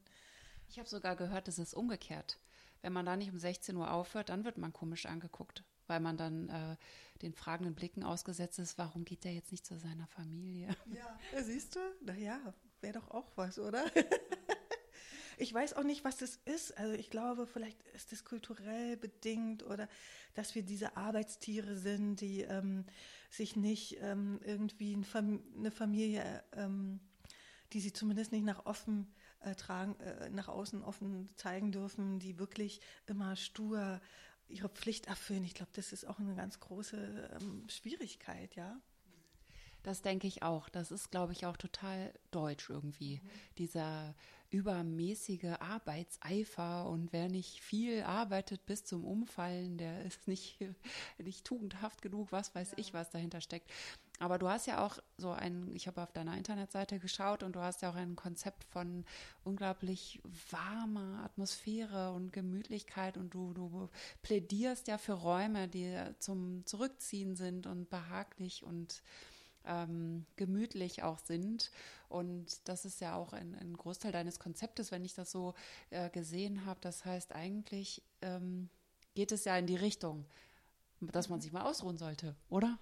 Ich 0.68 0.80
habe 0.80 0.90
sogar 0.90 1.16
gehört, 1.16 1.48
es 1.48 1.60
ist 1.60 1.74
umgekehrt. 1.74 2.40
Wenn 2.82 2.92
man 2.92 3.06
da 3.06 3.16
nicht 3.16 3.32
um 3.32 3.40
16 3.40 3.78
Uhr 3.78 3.92
aufhört, 3.92 4.28
dann 4.28 4.44
wird 4.44 4.58
man 4.58 4.74
komisch 4.74 5.06
angeguckt 5.06 5.64
weil 5.88 6.00
man 6.00 6.18
dann 6.18 6.50
äh, 6.50 6.76
den 7.22 7.34
fragenden 7.34 7.76
Blicken 7.76 8.04
ausgesetzt 8.04 8.60
ist, 8.60 8.78
warum 8.78 9.06
geht 9.06 9.24
der 9.24 9.34
jetzt 9.34 9.52
nicht 9.52 9.66
zu 9.66 9.78
seiner 9.78 10.08
Familie? 10.08 10.76
Ja, 10.88 11.18
siehst 11.44 11.76
du? 11.76 11.80
Naja, 12.02 12.40
wäre 12.82 12.94
doch 12.94 13.12
auch 13.12 13.32
was, 13.36 13.60
oder? 13.60 13.86
ich 15.38 15.54
weiß 15.54 15.74
auch 15.74 15.84
nicht, 15.84 16.04
was 16.04 16.18
das 16.18 16.40
ist. 16.46 16.78
Also 16.78 16.94
ich 16.94 17.10
glaube, 17.10 17.48
vielleicht 17.48 17.82
ist 17.90 18.12
das 18.12 18.26
kulturell 18.26 18.98
bedingt 18.98 19.64
oder 19.64 19.88
dass 20.34 20.56
wir 20.56 20.64
diese 20.64 20.98
Arbeitstiere 20.98 21.76
sind, 21.76 22.22
die 22.22 22.42
ähm, 22.42 22.86
sich 23.30 23.56
nicht 23.56 23.98
ähm, 24.02 24.40
irgendwie 24.44 24.94
ein 24.94 25.04
Fam 25.04 25.42
eine 25.58 25.72
Familie, 25.72 26.44
ähm, 26.54 27.00
die 27.74 27.80
sie 27.80 27.94
zumindest 27.94 28.32
nicht 28.32 28.46
nach 28.46 28.66
offen 28.66 29.12
äh, 29.42 29.56
tragen, 29.56 30.00
äh, 30.00 30.30
nach 30.30 30.48
außen 30.48 30.84
offen 30.84 31.30
zeigen 31.36 31.72
dürfen, 31.72 32.20
die 32.20 32.40
wirklich 32.40 32.82
immer 33.06 33.36
stur 33.36 34.02
ihre 34.50 34.70
Pflicht 34.70 35.08
erfüllen. 35.08 35.44
Ich 35.44 35.54
glaube, 35.54 35.72
das 35.74 35.92
ist 35.92 36.06
auch 36.06 36.20
eine 36.20 36.36
ganz 36.36 36.60
große 36.60 37.38
ähm, 37.40 37.68
Schwierigkeit, 37.70 38.56
ja. 38.56 38.80
Das 39.84 40.02
denke 40.02 40.28
ich 40.28 40.44
auch. 40.44 40.68
Das 40.68 40.92
ist, 40.92 41.12
glaube 41.12 41.32
ich, 41.32 41.46
auch 41.46 41.56
total 41.56 42.14
deutsch 42.32 42.70
irgendwie. 42.70 43.22
Mhm. 43.24 43.30
Dieser 43.58 44.16
übermäßige 44.50 45.56
Arbeitseifer 45.60 46.90
und 46.90 47.12
wer 47.14 47.30
nicht 47.30 47.62
viel 47.62 48.04
arbeitet 48.04 48.66
bis 48.66 48.84
zum 48.86 49.04
Umfallen, 49.06 49.78
der 49.78 50.04
ist 50.06 50.28
nicht, 50.28 50.58
nicht 51.18 51.46
tugendhaft 51.46 52.02
genug, 52.02 52.32
was 52.32 52.56
weiß 52.56 52.72
ja. 52.72 52.78
ich, 52.78 52.94
was 52.94 53.10
dahinter 53.10 53.42
steckt. 53.42 53.72
Aber 54.20 54.40
du 54.40 54.50
hast 54.50 54.66
ja 54.66 54.84
auch 54.84 54.98
so 55.18 55.30
ein, 55.30 55.70
ich 55.76 55.88
habe 55.88 56.02
auf 56.02 56.12
deiner 56.12 56.36
Internetseite 56.36 56.98
geschaut 56.98 57.44
und 57.44 57.56
du 57.56 57.62
hast 57.62 57.84
ja 57.84 57.92
auch 57.92 57.96
ein 57.96 58.16
Konzept 58.16 58.64
von 58.64 59.06
unglaublich 59.44 60.22
warmer 60.50 61.22
Atmosphäre 61.24 62.12
und 62.14 62.34
Gemütlichkeit 62.34 63.18
und 63.18 63.34
du, 63.34 63.54
du 63.54 63.90
plädierst 64.24 64.88
ja 64.88 64.98
für 64.98 65.14
Räume, 65.14 65.68
die 65.68 65.96
zum 66.20 66.66
Zurückziehen 66.66 67.36
sind 67.36 67.68
und 67.68 67.90
behaglich 67.92 68.64
und 68.64 69.04
ähm, 69.66 70.26
gemütlich 70.36 71.04
auch 71.04 71.20
sind. 71.20 71.72
Und 72.10 72.68
das 72.68 72.86
ist 72.86 73.02
ja 73.02 73.16
auch 73.16 73.34
ein, 73.34 73.54
ein 73.56 73.76
Großteil 73.76 74.12
deines 74.12 74.40
Konzeptes, 74.40 74.92
wenn 74.92 75.06
ich 75.06 75.14
das 75.14 75.30
so 75.30 75.54
äh, 75.92 76.10
gesehen 76.10 76.66
habe. 76.66 76.80
Das 76.82 77.06
heißt, 77.06 77.34
eigentlich 77.34 78.02
ähm, 78.22 78.70
geht 79.14 79.32
es 79.32 79.46
ja 79.46 79.56
in 79.58 79.68
die 79.68 79.76
Richtung, 79.76 80.26
dass 81.02 81.30
man 81.30 81.42
sich 81.42 81.52
mal 81.52 81.64
ausruhen 81.64 81.98
sollte, 81.98 82.36
oder? 82.50 82.80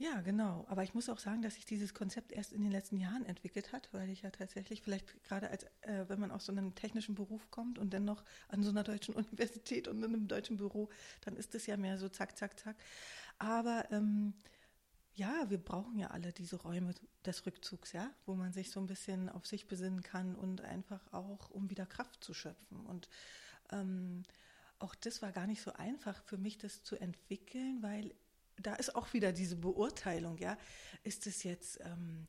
Ja, 0.00 0.22
genau. 0.22 0.64
Aber 0.70 0.82
ich 0.82 0.94
muss 0.94 1.10
auch 1.10 1.18
sagen, 1.18 1.42
dass 1.42 1.56
sich 1.56 1.66
dieses 1.66 1.92
Konzept 1.92 2.32
erst 2.32 2.52
in 2.54 2.62
den 2.62 2.70
letzten 2.70 2.96
Jahren 2.96 3.26
entwickelt 3.26 3.70
hat, 3.70 3.92
weil 3.92 4.08
ich 4.08 4.22
ja 4.22 4.30
tatsächlich 4.30 4.80
vielleicht 4.80 5.22
gerade 5.24 5.50
als, 5.50 5.64
äh, 5.82 6.06
wenn 6.08 6.18
man 6.18 6.30
aus 6.30 6.46
so 6.46 6.52
einem 6.52 6.74
technischen 6.74 7.14
Beruf 7.14 7.50
kommt 7.50 7.78
und 7.78 7.92
dann 7.92 8.06
noch 8.06 8.24
an 8.48 8.62
so 8.62 8.70
einer 8.70 8.82
deutschen 8.82 9.14
Universität 9.16 9.88
und 9.88 9.98
in 9.98 10.04
einem 10.14 10.26
deutschen 10.26 10.56
Büro, 10.56 10.88
dann 11.20 11.36
ist 11.36 11.54
es 11.54 11.66
ja 11.66 11.76
mehr 11.76 11.98
so 11.98 12.08
zack, 12.08 12.38
zack, 12.38 12.58
zack. 12.58 12.76
Aber 13.38 13.84
ähm, 13.90 14.32
ja, 15.14 15.50
wir 15.50 15.58
brauchen 15.58 15.98
ja 15.98 16.08
alle 16.08 16.32
diese 16.32 16.56
Räume 16.56 16.94
des 17.26 17.44
Rückzugs, 17.44 17.92
ja, 17.92 18.10
wo 18.24 18.34
man 18.34 18.54
sich 18.54 18.70
so 18.70 18.80
ein 18.80 18.86
bisschen 18.86 19.28
auf 19.28 19.46
sich 19.46 19.66
besinnen 19.68 20.02
kann 20.02 20.34
und 20.34 20.62
einfach 20.62 21.12
auch, 21.12 21.50
um 21.50 21.68
wieder 21.68 21.84
Kraft 21.84 22.24
zu 22.24 22.32
schöpfen. 22.32 22.86
Und 22.86 23.10
ähm, 23.70 24.22
auch 24.78 24.94
das 24.94 25.20
war 25.20 25.32
gar 25.32 25.46
nicht 25.46 25.60
so 25.60 25.74
einfach 25.74 26.22
für 26.24 26.38
mich, 26.38 26.56
das 26.56 26.82
zu 26.84 26.96
entwickeln, 26.96 27.82
weil 27.82 28.14
da 28.62 28.74
ist 28.74 28.94
auch 28.94 29.12
wieder 29.12 29.32
diese 29.32 29.56
Beurteilung, 29.56 30.38
ja. 30.38 30.56
Ist 31.02 31.26
es 31.26 31.42
jetzt, 31.42 31.80
ähm, 31.82 32.26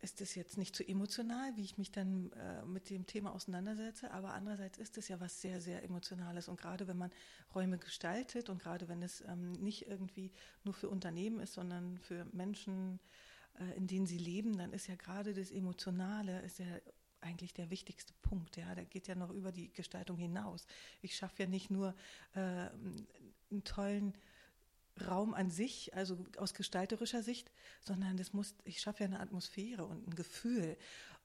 ist 0.00 0.20
es 0.20 0.34
jetzt 0.34 0.58
nicht 0.58 0.76
zu 0.76 0.86
emotional, 0.86 1.56
wie 1.56 1.64
ich 1.64 1.78
mich 1.78 1.90
dann 1.90 2.30
äh, 2.32 2.64
mit 2.64 2.90
dem 2.90 3.06
Thema 3.06 3.34
auseinandersetze, 3.34 4.10
aber 4.10 4.34
andererseits 4.34 4.78
ist 4.78 4.98
es 4.98 5.08
ja 5.08 5.20
was 5.20 5.40
sehr, 5.40 5.60
sehr 5.60 5.82
Emotionales. 5.82 6.48
Und 6.48 6.60
gerade 6.60 6.86
wenn 6.86 6.98
man 6.98 7.10
Räume 7.54 7.78
gestaltet 7.78 8.48
und 8.48 8.62
gerade 8.62 8.88
wenn 8.88 9.02
es 9.02 9.22
ähm, 9.22 9.52
nicht 9.52 9.88
irgendwie 9.88 10.32
nur 10.64 10.74
für 10.74 10.88
Unternehmen 10.88 11.40
ist, 11.40 11.54
sondern 11.54 11.98
für 11.98 12.26
Menschen, 12.32 13.00
äh, 13.58 13.76
in 13.76 13.86
denen 13.86 14.06
sie 14.06 14.18
leben, 14.18 14.56
dann 14.58 14.72
ist 14.72 14.86
ja 14.86 14.96
gerade 14.96 15.32
das 15.32 15.50
Emotionale, 15.50 16.40
ist 16.42 16.58
ja 16.58 16.66
eigentlich 17.20 17.54
der 17.54 17.70
wichtigste 17.70 18.12
Punkt. 18.22 18.56
Ja, 18.56 18.74
der 18.74 18.84
geht 18.84 19.08
ja 19.08 19.14
noch 19.14 19.30
über 19.30 19.50
die 19.50 19.72
Gestaltung 19.72 20.18
hinaus. 20.18 20.66
Ich 21.02 21.16
schaffe 21.16 21.42
ja 21.44 21.48
nicht 21.48 21.70
nur 21.70 21.94
äh, 22.34 22.68
einen 23.50 23.64
tollen 23.64 24.14
Raum 25.04 25.34
an 25.34 25.50
sich, 25.50 25.94
also 25.94 26.18
aus 26.38 26.54
gestalterischer 26.54 27.22
Sicht, 27.22 27.50
sondern 27.82 28.16
das 28.16 28.32
muss, 28.32 28.54
ich 28.64 28.80
schaffe 28.80 29.00
ja 29.00 29.06
eine 29.06 29.20
Atmosphäre 29.20 29.84
und 29.84 30.08
ein 30.08 30.14
Gefühl. 30.14 30.76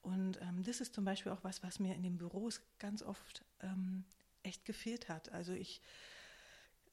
Und 0.01 0.41
ähm, 0.41 0.63
das 0.63 0.81
ist 0.81 0.93
zum 0.93 1.05
Beispiel 1.05 1.31
auch 1.31 1.43
was, 1.43 1.63
was 1.63 1.79
mir 1.79 1.95
in 1.95 2.03
den 2.03 2.17
Büros 2.17 2.61
ganz 2.79 3.03
oft 3.03 3.45
ähm, 3.61 4.03
echt 4.43 4.65
gefehlt 4.65 5.09
hat. 5.09 5.31
Also 5.31 5.53
ich 5.53 5.81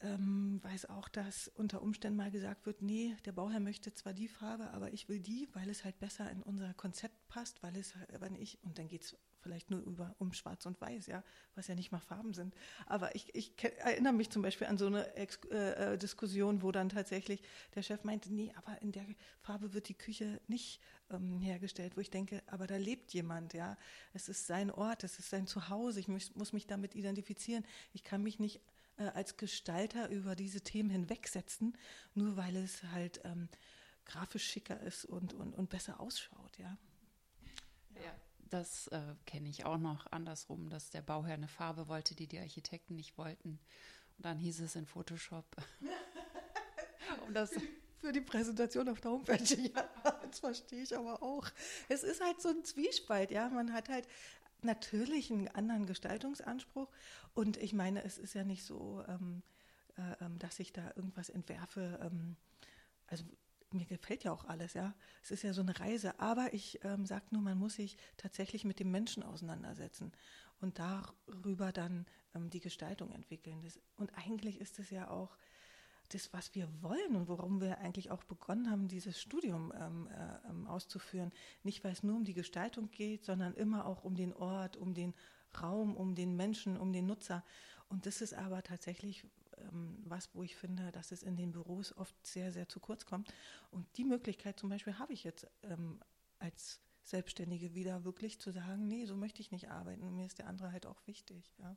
ähm, 0.01 0.61
weiß 0.63 0.87
auch, 0.91 1.09
dass 1.09 1.49
unter 1.49 1.83
Umständen 1.83 2.17
mal 2.17 2.31
gesagt 2.31 2.67
wird, 2.67 2.83
nee, 2.83 3.17
der 3.25 3.33
Bauherr 3.33 3.61
möchte 3.61 3.93
zwar 3.95 4.13
die 4.13 4.29
Farbe, 4.29 4.71
aber 4.71 4.93
ich 4.93 5.09
will 5.09 5.21
die, 5.21 5.49
weil 5.55 5.69
es 5.69 5.85
halt 5.85 5.99
besser 5.99 6.31
in 6.31 6.43
unser 6.43 6.73
Konzept 6.75 7.27
passt, 7.29 7.63
weil 7.63 7.77
es, 7.77 7.95
wenn 8.21 8.37
ich, 8.37 8.63
und 8.63 8.79
dann 8.79 8.89
geht 8.89 9.05
es 9.05 9.17
vielleicht 9.41 9.71
nur 9.71 9.81
über, 9.81 10.15
um 10.19 10.33
Schwarz 10.33 10.67
und 10.67 10.81
Weiß, 10.81 11.07
ja, 11.07 11.23
was 11.55 11.69
ja 11.69 11.75
nicht 11.75 11.93
mal 11.93 12.01
Farben 12.01 12.35
sind. 12.35 12.55
Aber 12.87 13.15
ich, 13.15 13.35
ich 13.35 13.53
erinnere 13.79 14.13
mich 14.13 14.31
zum 14.31 14.43
Beispiel 14.43 14.67
an 14.67 14.79
so 14.79 14.87
eine 14.87 15.15
Ex 15.15 15.39
äh, 15.51 15.95
äh, 15.95 15.99
Diskussion, 15.99 16.63
wo 16.63 16.73
dann 16.73 16.89
tatsächlich 16.89 17.43
der 17.75 17.83
Chef 17.83 18.05
meinte, 18.05 18.33
nee, 18.33 18.53
aber 18.57 18.81
in 18.83 18.93
der 18.93 19.07
Farbe 19.41 19.73
wird 19.75 19.89
die 19.89 19.95
Küche 19.95 20.41
nicht 20.47 20.81
ähm, 21.11 21.41
hergestellt, 21.41 21.97
wo 21.97 22.01
ich 22.01 22.11
denke, 22.11 22.43
aber 22.47 22.67
da 22.67 22.77
lebt 22.77 23.13
jemand, 23.15 23.55
ja. 23.55 23.77
Es 24.13 24.29
ist 24.29 24.47
sein 24.47 24.71
Ort, 24.71 25.05
es 25.05 25.19
ist 25.19 25.31
sein 25.31 25.47
Zuhause, 25.47 26.01
ich 26.01 26.09
muss, 26.09 26.53
mich 26.53 26.67
damit 26.67 26.95
identifizieren. 26.95 27.65
Ich 27.93 28.05
kann 28.05 28.23
mich 28.23 28.39
nicht 28.39 28.61
äh, 28.97 29.05
als 29.09 29.37
Gestalter 29.37 30.09
über 30.11 30.35
diese 30.35 30.61
Themen 30.61 30.91
hinwegsetzen, 30.91 31.77
nur 32.15 32.37
weil 32.37 32.57
es 32.57 32.83
halt 32.85 33.21
ähm, 33.25 33.49
grafisch 34.05 34.45
schicker 34.45 34.81
ist 34.81 35.05
und, 35.05 35.35
und, 35.35 35.55
und 35.55 35.69
besser 35.71 36.01
ausschaut, 36.01 36.59
ja. 36.59 36.77
Ja, 37.95 38.15
das 38.51 38.89
äh, 38.89 39.15
kenne 39.27 39.49
ich 39.49 39.65
auch 39.65 39.79
noch 39.79 40.11
andersrum, 40.11 40.69
dass 40.69 40.91
der 40.91 41.03
Bauherr 41.03 41.35
eine 41.35 41.49
Farbe 41.49 41.89
wollte, 41.89 42.15
die 42.15 42.27
die 42.27 42.39
Architekten 42.39 42.97
nicht 42.97 43.19
wollten. 43.19 43.59
Und 44.17 44.25
dann 44.25 44.39
hieß 44.39 44.61
es 44.61 44.77
in 44.77 44.87
Photoshop. 44.87 45.45
um 47.27 47.35
das 47.35 47.53
für 48.01 48.13
die 48.13 48.21
Präsentation 48.21 48.89
auf 48.89 49.01
der 49.01 49.11
Homepage. 49.11 49.39
Ja, 49.75 49.89
das 50.23 50.41
verstehe 50.41 50.83
ich 50.83 50.97
aber 50.97 51.23
auch. 51.23 51.47
Es 51.89 52.03
ist 52.03 52.23
halt 52.23 52.41
so 52.41 52.49
ein 52.49 52.65
Zwiespalt, 52.65 53.31
ja. 53.31 53.49
Man 53.49 53.73
hat 53.73 53.89
halt 53.89 54.07
natürlich 54.63 55.31
einen 55.31 55.49
anderen 55.49 55.87
Gestaltungsanspruch. 55.87 56.89
Und 57.35 57.57
ich 57.57 57.73
meine, 57.73 58.05
es 58.05 58.19
ist 58.19 58.35
ja 58.35 58.45
nicht 58.45 58.65
so, 58.65 59.05
ähm, 59.09 59.43
äh, 59.97 60.25
ähm, 60.25 60.39
dass 60.39 60.59
ich 60.59 60.73
da 60.73 60.93
irgendwas 60.97 61.29
entwerfe. 61.29 61.99
Ähm, 62.03 62.37
also 63.07 63.25
mir 63.71 63.87
gefällt 63.87 64.25
ja 64.25 64.33
auch 64.33 64.45
alles, 64.45 64.75
ja. 64.75 64.95
Es 65.23 65.31
ist 65.31 65.43
ja 65.43 65.53
so 65.53 65.63
eine 65.63 65.79
Reise. 65.79 66.19
Aber 66.21 66.53
ich 66.53 66.83
ähm, 66.85 67.07
sage 67.07 67.27
nur, 67.31 67.43
man 67.43 67.59
muss 67.59 67.75
sich 67.75 67.97
tatsächlich 68.17 68.65
mit 68.65 68.81
dem 68.81 68.91
Menschen 68.91 69.23
auseinandersetzen 69.23 70.13
und 70.61 70.79
darüber 70.79 71.73
dann 71.73 72.07
ähm, 72.35 72.51
die 72.51 72.61
Gestaltung 72.61 73.11
entwickeln. 73.13 73.63
Das, 73.63 73.79
und 73.97 74.11
eigentlich 74.17 74.61
ist 74.61 74.79
es 74.79 74.91
ja 74.91 75.11
auch 75.11 75.37
das, 76.11 76.33
was 76.33 76.55
wir 76.55 76.69
wollen 76.83 77.17
und 77.17 77.29
worum 77.29 77.61
wir 77.61 77.79
eigentlich 77.79 78.11
auch 78.11 78.25
begonnen 78.25 78.71
haben, 78.71 78.89
dieses 78.89 79.21
Studium 79.21 79.73
ähm, 79.79 80.09
äh, 80.09 80.49
ähm, 80.49 80.67
auszuführen. 80.67 81.33
Nicht, 81.63 81.85
weil 81.85 81.93
es 81.93 82.03
nur 82.03 82.17
um 82.17 82.25
die 82.25 82.35
Gestaltung 82.35 82.91
geht, 82.91 83.25
sondern 83.25 83.55
immer 83.55 83.87
auch 83.87 84.05
um 84.05 84.15
den 84.15 84.33
Ort, 84.33 84.77
um 84.77 84.95
den 84.95 85.15
Raum, 85.61 85.97
um 85.97 86.15
den 86.15 86.37
Menschen, 86.37 86.77
um 86.79 86.93
den 86.93 87.07
Nutzer. 87.07 87.45
Und 87.89 88.07
das 88.07 88.21
ist 88.21 88.35
aber 88.35 88.63
tatsächlich 88.63 89.27
ähm, 89.63 89.99
was, 90.05 90.35
wo 90.35 90.43
ich 90.43 90.57
finde, 90.57 90.93
dass 90.93 91.13
es 91.13 91.23
in 91.23 91.37
den 91.37 91.53
Büros 91.53 91.97
oft 91.97 92.15
sehr, 92.27 92.53
sehr 92.53 92.69
zu 92.69 92.81
kurz 92.81 93.07
kommt. 93.07 93.33
Und 93.71 93.87
die 93.97 94.05
Möglichkeit 94.05 94.59
zum 94.59 94.69
Beispiel 94.69 94.99
habe 94.99 95.13
ich 95.13 95.25
jetzt 95.25 95.47
ähm, 95.63 96.01
als 96.39 96.81
Selbstständige 97.03 97.75
wieder 97.75 98.05
wirklich 98.05 98.39
zu 98.39 98.53
sagen, 98.53 98.87
nee, 98.87 99.07
so 99.07 99.17
möchte 99.17 99.41
ich 99.41 99.51
nicht 99.51 99.71
arbeiten. 99.71 100.03
Und 100.03 100.15
mir 100.15 100.27
ist 100.27 100.39
der 100.39 100.47
andere 100.47 100.73
halt 100.73 100.87
auch 100.87 101.07
wichtig. 101.07 101.55
Ja. 101.59 101.77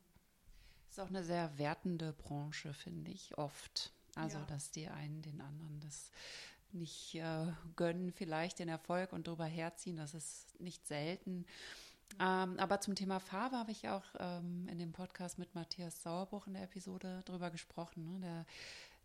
Ist 0.89 0.99
auch 0.99 1.09
eine 1.09 1.23
sehr 1.23 1.57
wertende 1.57 2.13
Branche, 2.13 2.73
finde 2.73 3.11
ich, 3.11 3.37
oft. 3.37 3.93
Also, 4.15 4.39
ja. 4.39 4.45
dass 4.45 4.71
die 4.71 4.89
einen 4.89 5.21
den 5.21 5.39
anderen 5.39 5.79
das 5.79 6.11
nicht 6.73 7.15
äh, 7.15 7.47
gönnen, 7.75 8.11
vielleicht 8.11 8.59
den 8.59 8.69
Erfolg 8.69 9.13
und 9.13 9.27
darüber 9.27 9.45
herziehen, 9.45 9.97
das 9.97 10.13
ist 10.13 10.59
nicht 10.59 10.85
selten. 10.85 11.45
Ähm, 12.19 12.60
aber 12.60 12.80
zum 12.82 12.95
Thema 12.95 13.19
Farbe 13.19 13.58
habe 13.58 13.71
ich 13.71 13.88
auch 13.89 14.06
ähm, 14.19 14.67
in 14.69 14.78
dem 14.78 14.91
Podcast 14.91 15.39
mit 15.39 15.56
Matthias 15.56 16.04
Sauerbruch 16.04 16.47
in 16.47 16.54
der 16.54 16.63
Episode 16.63 17.21
drüber 17.26 17.50
gesprochen. 17.50 18.06
Ne? 18.06 18.19
Der, 18.19 18.45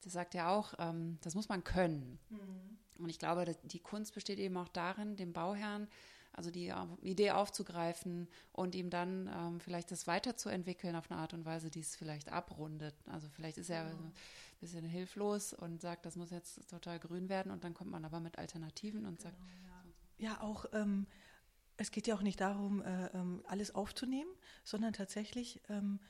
der 0.04 0.10
sagt 0.10 0.34
ja 0.34 0.50
auch, 0.50 0.74
ähm, 0.78 1.18
das 1.22 1.34
muss 1.34 1.48
man 1.48 1.64
können. 1.64 2.18
Mhm. 2.30 3.04
Und 3.04 3.08
ich 3.08 3.18
glaube, 3.18 3.56
die 3.64 3.80
Kunst 3.80 4.14
besteht 4.14 4.38
eben 4.38 4.56
auch 4.56 4.68
darin, 4.68 5.16
dem 5.16 5.32
Bauherrn 5.32 5.88
also 6.36 6.50
die 6.50 6.72
Idee 7.00 7.30
aufzugreifen 7.30 8.28
und 8.52 8.74
ihm 8.74 8.90
dann 8.90 9.30
ähm, 9.34 9.58
vielleicht 9.58 9.90
das 9.90 10.06
weiterzuentwickeln 10.06 10.94
auf 10.94 11.10
eine 11.10 11.18
Art 11.18 11.32
und 11.32 11.46
Weise, 11.46 11.70
die 11.70 11.80
es 11.80 11.96
vielleicht 11.96 12.30
abrundet. 12.30 12.94
Also 13.06 13.28
vielleicht 13.30 13.56
ist 13.56 13.70
er 13.70 13.84
genau. 13.84 13.96
ein 13.96 14.12
bisschen 14.60 14.84
hilflos 14.84 15.54
und 15.54 15.80
sagt, 15.80 16.04
das 16.04 16.14
muss 16.14 16.30
jetzt 16.30 16.68
total 16.68 16.98
grün 16.98 17.30
werden 17.30 17.50
und 17.50 17.64
dann 17.64 17.72
kommt 17.72 17.90
man 17.90 18.04
aber 18.04 18.20
mit 18.20 18.38
Alternativen 18.38 19.06
und 19.06 19.20
sagt. 19.20 19.36
Genau, 19.38 19.48
ja. 20.18 20.32
ja. 20.32 20.40
auch. 20.42 20.66
Ähm, 20.72 21.06
es 21.76 21.90
geht 21.90 22.06
ja 22.06 22.14
auch 22.14 22.22
nicht 22.22 22.40
darum, 22.40 22.82
äh, 22.82 23.06
ähm, 23.08 23.42
alles 23.46 23.74
aufzunehmen, 23.74 24.30
sondern 24.64 24.92
tatsächlich 24.92 25.60
ähm, 25.68 26.00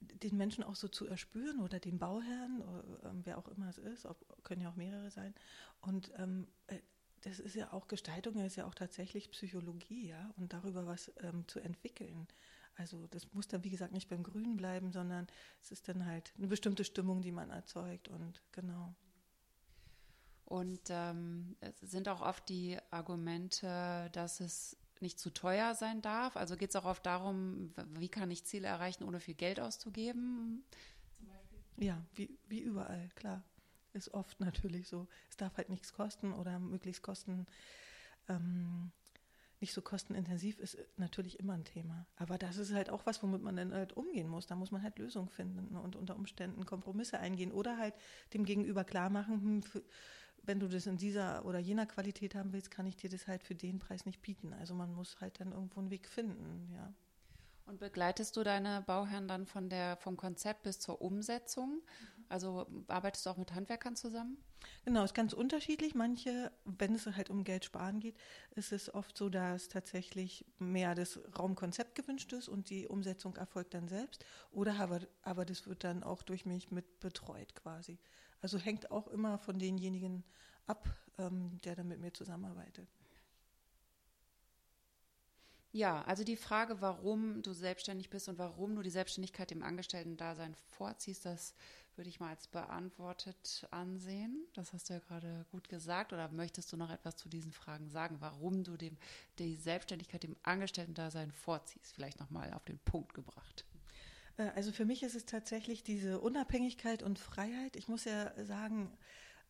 den 0.00 0.36
Menschen 0.36 0.64
auch 0.64 0.76
so 0.76 0.88
zu 0.88 1.06
erspüren 1.06 1.60
oder 1.60 1.80
den 1.80 1.98
Bauherrn, 1.98 2.62
äh, 3.02 3.08
wer 3.24 3.38
auch 3.38 3.48
immer 3.48 3.68
es 3.68 3.78
ist, 3.78 4.06
ob, 4.06 4.44
können 4.44 4.62
ja 4.62 4.70
auch 4.70 4.76
mehrere 4.76 5.10
sein, 5.10 5.34
und 5.80 6.10
ähm, 6.16 6.46
äh, 6.68 6.78
das 7.22 7.40
ist 7.40 7.56
ja 7.56 7.72
auch 7.72 7.88
Gestaltung, 7.88 8.36
ist 8.44 8.56
ja 8.56 8.66
auch 8.66 8.74
tatsächlich 8.74 9.30
Psychologie, 9.32 10.08
ja, 10.08 10.32
und 10.36 10.52
darüber 10.52 10.86
was 10.86 11.12
ähm, 11.18 11.46
zu 11.48 11.58
entwickeln. 11.58 12.28
Also 12.76 13.08
das 13.08 13.32
muss 13.32 13.48
dann, 13.48 13.64
wie 13.64 13.70
gesagt, 13.70 13.92
nicht 13.92 14.08
beim 14.08 14.22
Grün 14.22 14.56
bleiben, 14.56 14.92
sondern 14.92 15.26
es 15.60 15.72
ist 15.72 15.88
dann 15.88 16.06
halt 16.06 16.32
eine 16.38 16.46
bestimmte 16.46 16.84
Stimmung, 16.84 17.22
die 17.22 17.32
man 17.32 17.50
erzeugt 17.50 18.08
und 18.08 18.40
genau. 18.52 18.94
Und 20.48 20.80
ähm, 20.88 21.56
es 21.60 21.78
sind 21.80 22.08
auch 22.08 22.22
oft 22.22 22.48
die 22.48 22.78
Argumente, 22.90 24.08
dass 24.12 24.40
es 24.40 24.78
nicht 25.00 25.18
zu 25.20 25.28
teuer 25.28 25.74
sein 25.74 26.00
darf. 26.00 26.38
Also 26.38 26.56
geht 26.56 26.70
es 26.70 26.76
auch 26.76 26.86
oft 26.86 27.04
darum, 27.04 27.74
wie 27.98 28.08
kann 28.08 28.30
ich 28.30 28.44
Ziele 28.44 28.66
erreichen, 28.66 29.04
ohne 29.04 29.20
viel 29.20 29.34
Geld 29.34 29.60
auszugeben? 29.60 30.64
Ja, 31.76 32.02
wie, 32.14 32.30
wie 32.48 32.60
überall, 32.60 33.10
klar 33.14 33.44
ist 33.92 34.14
oft 34.14 34.40
natürlich 34.40 34.88
so. 34.88 35.06
Es 35.28 35.36
darf 35.36 35.56
halt 35.58 35.68
nichts 35.68 35.92
kosten 35.92 36.32
oder 36.32 36.58
möglichst 36.58 37.02
kosten, 37.02 37.46
ähm, 38.28 38.90
nicht 39.60 39.74
so 39.74 39.82
kostenintensiv 39.82 40.58
ist 40.60 40.78
natürlich 40.96 41.40
immer 41.40 41.54
ein 41.54 41.64
Thema. 41.64 42.06
Aber 42.16 42.38
das 42.38 42.58
ist 42.58 42.72
halt 42.72 42.90
auch 42.90 43.06
was, 43.06 43.22
womit 43.22 43.42
man 43.42 43.56
dann 43.56 43.74
halt 43.74 43.92
umgehen 43.92 44.28
muss. 44.28 44.46
Da 44.46 44.54
muss 44.54 44.70
man 44.70 44.82
halt 44.82 44.98
Lösungen 44.98 45.28
finden 45.28 45.76
und 45.76 45.96
unter 45.96 46.14
Umständen 46.14 46.64
Kompromisse 46.64 47.18
eingehen 47.18 47.50
oder 47.50 47.76
halt 47.76 47.94
dem 48.34 48.44
Gegenüber 48.44 48.84
klar 48.84 49.10
machen, 49.10 49.40
hm, 49.40 49.62
für, 49.64 49.82
wenn 50.48 50.58
du 50.58 50.66
das 50.66 50.86
in 50.86 50.96
dieser 50.96 51.44
oder 51.44 51.58
jener 51.58 51.86
Qualität 51.86 52.34
haben 52.34 52.52
willst, 52.52 52.70
kann 52.70 52.86
ich 52.86 52.96
dir 52.96 53.10
das 53.10 53.28
halt 53.28 53.44
für 53.44 53.54
den 53.54 53.78
Preis 53.78 54.06
nicht 54.06 54.22
bieten. 54.22 54.54
Also 54.54 54.74
man 54.74 54.92
muss 54.92 55.20
halt 55.20 55.38
dann 55.40 55.52
irgendwo 55.52 55.78
einen 55.78 55.90
Weg 55.90 56.08
finden, 56.08 56.72
ja. 56.74 56.92
Und 57.66 57.80
begleitest 57.80 58.34
du 58.34 58.42
deine 58.42 58.80
Bauherren 58.80 59.28
dann 59.28 59.44
von 59.44 59.68
der, 59.68 59.98
vom 59.98 60.16
Konzept 60.16 60.62
bis 60.62 60.80
zur 60.80 61.02
Umsetzung? 61.02 61.82
Also 62.30 62.66
arbeitest 62.88 63.26
du 63.26 63.30
auch 63.30 63.36
mit 63.36 63.54
Handwerkern 63.54 63.94
zusammen? 63.94 64.38
Genau, 64.86 65.04
ist 65.04 65.14
ganz 65.14 65.34
unterschiedlich. 65.34 65.94
Manche, 65.94 66.50
wenn 66.64 66.94
es 66.94 67.04
halt 67.04 67.28
um 67.28 67.44
Geld 67.44 67.66
sparen 67.66 68.00
geht, 68.00 68.16
ist 68.54 68.72
es 68.72 68.92
oft 68.94 69.18
so, 69.18 69.28
dass 69.28 69.68
tatsächlich 69.68 70.46
mehr 70.58 70.94
das 70.94 71.20
Raumkonzept 71.38 71.94
gewünscht 71.94 72.32
ist 72.32 72.48
und 72.48 72.70
die 72.70 72.88
Umsetzung 72.88 73.36
erfolgt 73.36 73.74
dann 73.74 73.86
selbst. 73.86 74.24
Oder 74.50 74.80
aber, 74.80 75.00
aber 75.20 75.44
das 75.44 75.66
wird 75.66 75.84
dann 75.84 76.02
auch 76.02 76.22
durch 76.22 76.46
mich 76.46 76.70
mit 76.70 77.00
betreut 77.00 77.54
quasi. 77.54 77.98
Also 78.40 78.58
hängt 78.58 78.90
auch 78.90 79.08
immer 79.08 79.38
von 79.38 79.58
denjenigen 79.58 80.24
ab, 80.66 80.88
ähm, 81.18 81.58
der 81.64 81.76
dann 81.76 81.88
mit 81.88 82.00
mir 82.00 82.12
zusammenarbeitet. 82.12 82.88
Ja, 85.72 86.02
also 86.02 86.24
die 86.24 86.36
Frage, 86.36 86.80
warum 86.80 87.42
du 87.42 87.52
selbstständig 87.52 88.08
bist 88.08 88.28
und 88.28 88.38
warum 88.38 88.74
du 88.74 88.82
die 88.82 88.90
Selbstständigkeit 88.90 89.52
im 89.52 89.62
Angestellten-Dasein 89.62 90.54
vorziehst, 90.54 91.26
das 91.26 91.54
würde 91.94 92.08
ich 92.08 92.20
mal 92.20 92.30
als 92.30 92.46
beantwortet 92.46 93.66
ansehen. 93.70 94.46
Das 94.54 94.72
hast 94.72 94.88
du 94.88 94.94
ja 94.94 95.00
gerade 95.00 95.44
gut 95.50 95.68
gesagt. 95.68 96.12
Oder 96.12 96.28
möchtest 96.30 96.72
du 96.72 96.76
noch 96.76 96.90
etwas 96.90 97.16
zu 97.16 97.28
diesen 97.28 97.52
Fragen 97.52 97.90
sagen, 97.90 98.16
warum 98.20 98.64
du 98.64 98.76
dem, 98.76 98.96
die 99.38 99.56
Selbstständigkeit 99.56 100.24
im 100.24 100.36
Angestellten-Dasein 100.42 101.32
vorziehst? 101.32 101.92
Vielleicht 101.92 102.18
nochmal 102.18 102.52
auf 102.54 102.64
den 102.64 102.78
Punkt 102.78 103.12
gebracht. 103.12 103.64
Äh, 104.38 104.50
also 104.54 104.72
für 104.72 104.86
mich 104.86 105.02
ist 105.02 105.14
es 105.14 105.26
tatsächlich 105.26 105.82
diese 105.82 106.20
Unabhängigkeit 106.20 107.02
und 107.02 107.18
Freiheit. 107.18 107.76
Ich 107.76 107.88
muss 107.88 108.04
ja 108.04 108.32
sagen, 108.44 108.90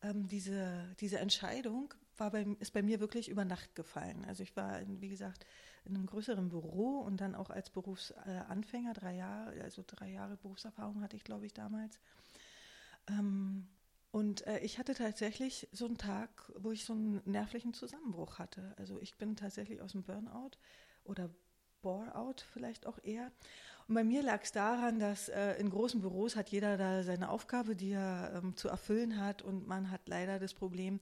ähm, 0.01 0.27
diese, 0.27 0.93
diese 0.99 1.19
Entscheidung 1.19 1.93
war 2.17 2.31
bei, 2.31 2.45
ist 2.59 2.73
bei 2.73 2.83
mir 2.83 2.99
wirklich 2.99 3.29
über 3.29 3.45
Nacht 3.45 3.75
gefallen. 3.75 4.25
Also 4.25 4.43
ich 4.43 4.55
war, 4.57 4.81
wie 4.85 5.09
gesagt, 5.09 5.45
in 5.85 5.95
einem 5.95 6.05
größeren 6.05 6.49
Büro 6.49 6.99
und 6.99 7.21
dann 7.21 7.35
auch 7.35 7.49
als 7.49 7.69
Berufsanfänger, 7.69 8.93
drei 8.93 9.15
Jahre, 9.15 9.61
also 9.61 9.83
drei 9.85 10.11
Jahre 10.11 10.35
Berufserfahrung 10.35 11.01
hatte 11.01 11.15
ich, 11.15 11.23
glaube 11.23 11.45
ich, 11.45 11.53
damals. 11.53 11.99
Ähm, 13.07 13.67
und 14.11 14.45
äh, 14.47 14.59
ich 14.59 14.79
hatte 14.79 14.95
tatsächlich 14.95 15.67
so 15.71 15.85
einen 15.85 15.97
Tag, 15.97 16.51
wo 16.57 16.71
ich 16.71 16.83
so 16.83 16.93
einen 16.93 17.21
nervlichen 17.25 17.73
Zusammenbruch 17.73 18.39
hatte. 18.39 18.73
Also 18.77 18.99
ich 18.99 19.17
bin 19.17 19.35
tatsächlich 19.35 19.81
aus 19.81 19.91
dem 19.91 20.03
Burnout 20.03 20.51
oder 21.03 21.29
Bore-out 21.81 22.45
vielleicht 22.51 22.85
auch 22.85 22.99
eher. 23.03 23.31
Und 23.89 23.95
bei 23.95 24.03
mir 24.03 24.21
lag 24.21 24.43
es 24.43 24.51
daran, 24.51 24.99
dass 24.99 25.29
äh, 25.29 25.53
in 25.53 25.71
großen 25.71 25.99
Büros 25.99 26.35
hat 26.35 26.49
jeder 26.49 26.77
da 26.77 27.01
seine 27.01 27.29
Aufgabe, 27.29 27.75
die 27.75 27.93
er 27.93 28.33
ähm, 28.35 28.55
zu 28.55 28.69
erfüllen 28.69 29.19
hat. 29.19 29.41
Und 29.41 29.67
man 29.67 29.89
hat 29.89 30.01
leider 30.07 30.37
das 30.37 30.53
Problem, 30.53 30.99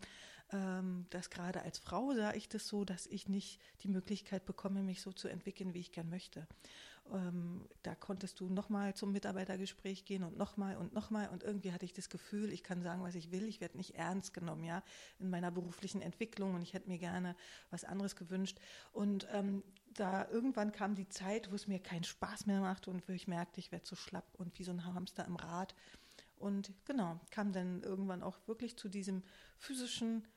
ähm, 0.54 1.06
dass 1.10 1.30
gerade 1.30 1.64
als 1.64 1.80
Frau 1.80 2.14
sah 2.14 2.34
ich 2.34 2.48
das 2.48 2.66
so, 2.66 2.86
dass 2.86 3.06
ich 3.06 3.28
nicht 3.28 3.60
die 3.84 3.90
Möglichkeit 3.90 4.46
bekomme, 4.46 4.84
mich 4.84 5.02
so 5.02 5.12
zu 5.12 5.28
entwickeln, 5.28 5.74
wie 5.74 5.82
ich 5.82 5.92
gern 5.92 6.10
möchte. 6.10 6.48
Ähm, 7.14 7.68
da 7.84 7.96
konntest 7.96 8.40
du 8.40 8.50
nochmal 8.50 8.94
zum 8.94 9.12
Mitarbeitergespräch 9.12 10.06
gehen 10.06 10.24
und 10.24 10.38
nochmal 10.38 10.78
und 10.78 10.94
nochmal 10.94 11.30
und 11.30 11.44
irgendwie 11.44 11.72
hatte 11.72 11.86
ich 11.86 11.94
das 11.94 12.10
Gefühl, 12.10 12.52
ich 12.52 12.64
kann 12.64 12.82
sagen, 12.82 13.04
was 13.04 13.16
ich 13.16 13.32
will, 13.32 13.48
ich 13.48 13.62
werde 13.62 13.78
nicht 13.78 13.96
ernst 13.96 14.34
genommen, 14.34 14.64
ja, 14.64 14.84
in 15.20 15.30
meiner 15.30 15.52
beruflichen 15.52 16.02
Entwicklung. 16.02 16.56
Und 16.56 16.62
ich 16.62 16.74
hätte 16.74 16.90
mir 16.90 16.98
gerne 16.98 17.36
was 17.72 17.84
anderes 17.84 18.16
gewünscht. 18.16 18.60
Und 18.92 19.28
ähm, 19.32 19.64
da 19.94 20.28
irgendwann 20.30 20.72
kam 20.72 20.96
die 20.96 21.10
Zeit, 21.10 21.52
wo 21.52 21.56
es 21.56 21.68
mir 21.68 21.80
keinen 21.80 22.04
Spaß 22.04 22.46
mehr 22.46 22.62
machte 22.62 22.90
und 22.92 23.08
wo 23.08 23.14
ich 23.14 23.28
merkte, 23.28 23.60
ich 23.60 23.72
werde 23.72 23.86
so 23.86 23.96
schlapp 23.96 24.28
und 24.38 24.58
wie 24.60 24.64
so 24.64 24.72
ein 24.72 24.86
Hamster 24.86 25.26
im 25.26 25.36
Rad. 25.36 25.76
Und 26.38 26.72
genau, 26.86 27.20
kam 27.32 27.52
dann 27.52 27.82
irgendwann 27.82 28.22
auch 28.22 28.38
wirklich 28.48 28.78
zu 28.78 28.90
diesem 28.90 29.24
physischen 29.58 30.28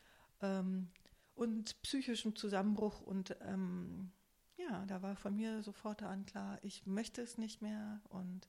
ähm, 0.40 0.88
und 1.34 1.80
psychischen 1.82 2.36
Zusammenbruch. 2.36 3.00
Und 3.00 3.36
ähm, 3.42 4.12
da 4.86 5.02
war 5.02 5.16
von 5.16 5.36
mir 5.36 5.62
sofort 5.62 6.02
an 6.02 6.26
klar, 6.26 6.58
ich 6.62 6.86
möchte 6.86 7.22
es 7.22 7.38
nicht 7.38 7.62
mehr 7.62 8.00
und 8.08 8.48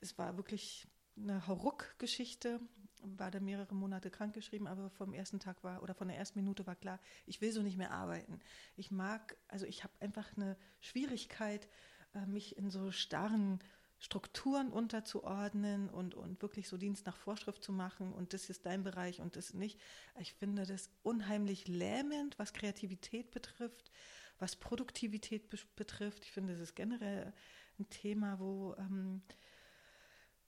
es 0.00 0.18
war 0.18 0.36
wirklich 0.36 0.86
eine 1.16 1.46
Hauruck-Geschichte, 1.46 2.60
war 3.02 3.30
da 3.30 3.40
mehrere 3.40 3.74
Monate 3.74 4.10
krankgeschrieben, 4.10 4.66
aber 4.66 4.90
vom 4.90 5.12
ersten 5.12 5.40
Tag 5.40 5.62
war 5.62 5.82
oder 5.82 5.94
von 5.94 6.08
der 6.08 6.16
ersten 6.16 6.38
Minute 6.38 6.66
war 6.66 6.74
klar, 6.74 6.98
ich 7.26 7.40
will 7.40 7.52
so 7.52 7.62
nicht 7.62 7.76
mehr 7.76 7.92
arbeiten. 7.92 8.40
Ich 8.76 8.90
mag, 8.90 9.36
also 9.48 9.66
ich 9.66 9.84
habe 9.84 9.92
einfach 10.00 10.36
eine 10.36 10.56
Schwierigkeit, 10.80 11.68
äh, 12.14 12.26
mich 12.26 12.56
in 12.56 12.70
so 12.70 12.90
starren 12.90 13.60
Strukturen 14.00 14.70
unterzuordnen 14.70 15.88
und, 15.88 16.14
und 16.14 16.40
wirklich 16.40 16.68
so 16.68 16.76
Dienst 16.76 17.06
nach 17.06 17.16
Vorschrift 17.16 17.64
zu 17.64 17.72
machen 17.72 18.12
und 18.12 18.32
das 18.32 18.48
ist 18.48 18.64
dein 18.64 18.84
Bereich 18.84 19.20
und 19.20 19.34
das 19.34 19.54
nicht. 19.54 19.80
Ich 20.20 20.34
finde 20.34 20.66
das 20.66 20.90
unheimlich 21.02 21.66
lähmend, 21.66 22.38
was 22.38 22.52
Kreativität 22.52 23.32
betrifft, 23.32 23.90
was 24.38 24.56
Produktivität 24.56 25.48
be 25.48 25.58
betrifft. 25.76 26.24
Ich 26.24 26.32
finde, 26.32 26.52
das 26.54 26.62
ist 26.62 26.76
generell 26.76 27.32
ein 27.78 27.88
Thema, 27.90 28.38
wo 28.38 28.74
ähm, 28.78 29.22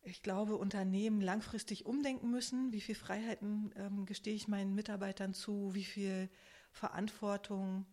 ich 0.03 0.23
glaube, 0.23 0.57
Unternehmen 0.57 1.21
langfristig 1.21 1.87
umdenken 1.87 2.31
müssen. 2.31 2.73
Wie 2.73 2.81
viel 2.81 2.95
Freiheiten 2.95 3.73
ähm, 3.77 4.07
gestehe 4.07 4.35
ich 4.35 4.49
meinen 4.49 4.75
Mitarbeitern 4.75 5.35
zu? 5.35 5.75
Wie 5.75 5.85
viel 5.85 6.31
Verantwortung 6.73 7.87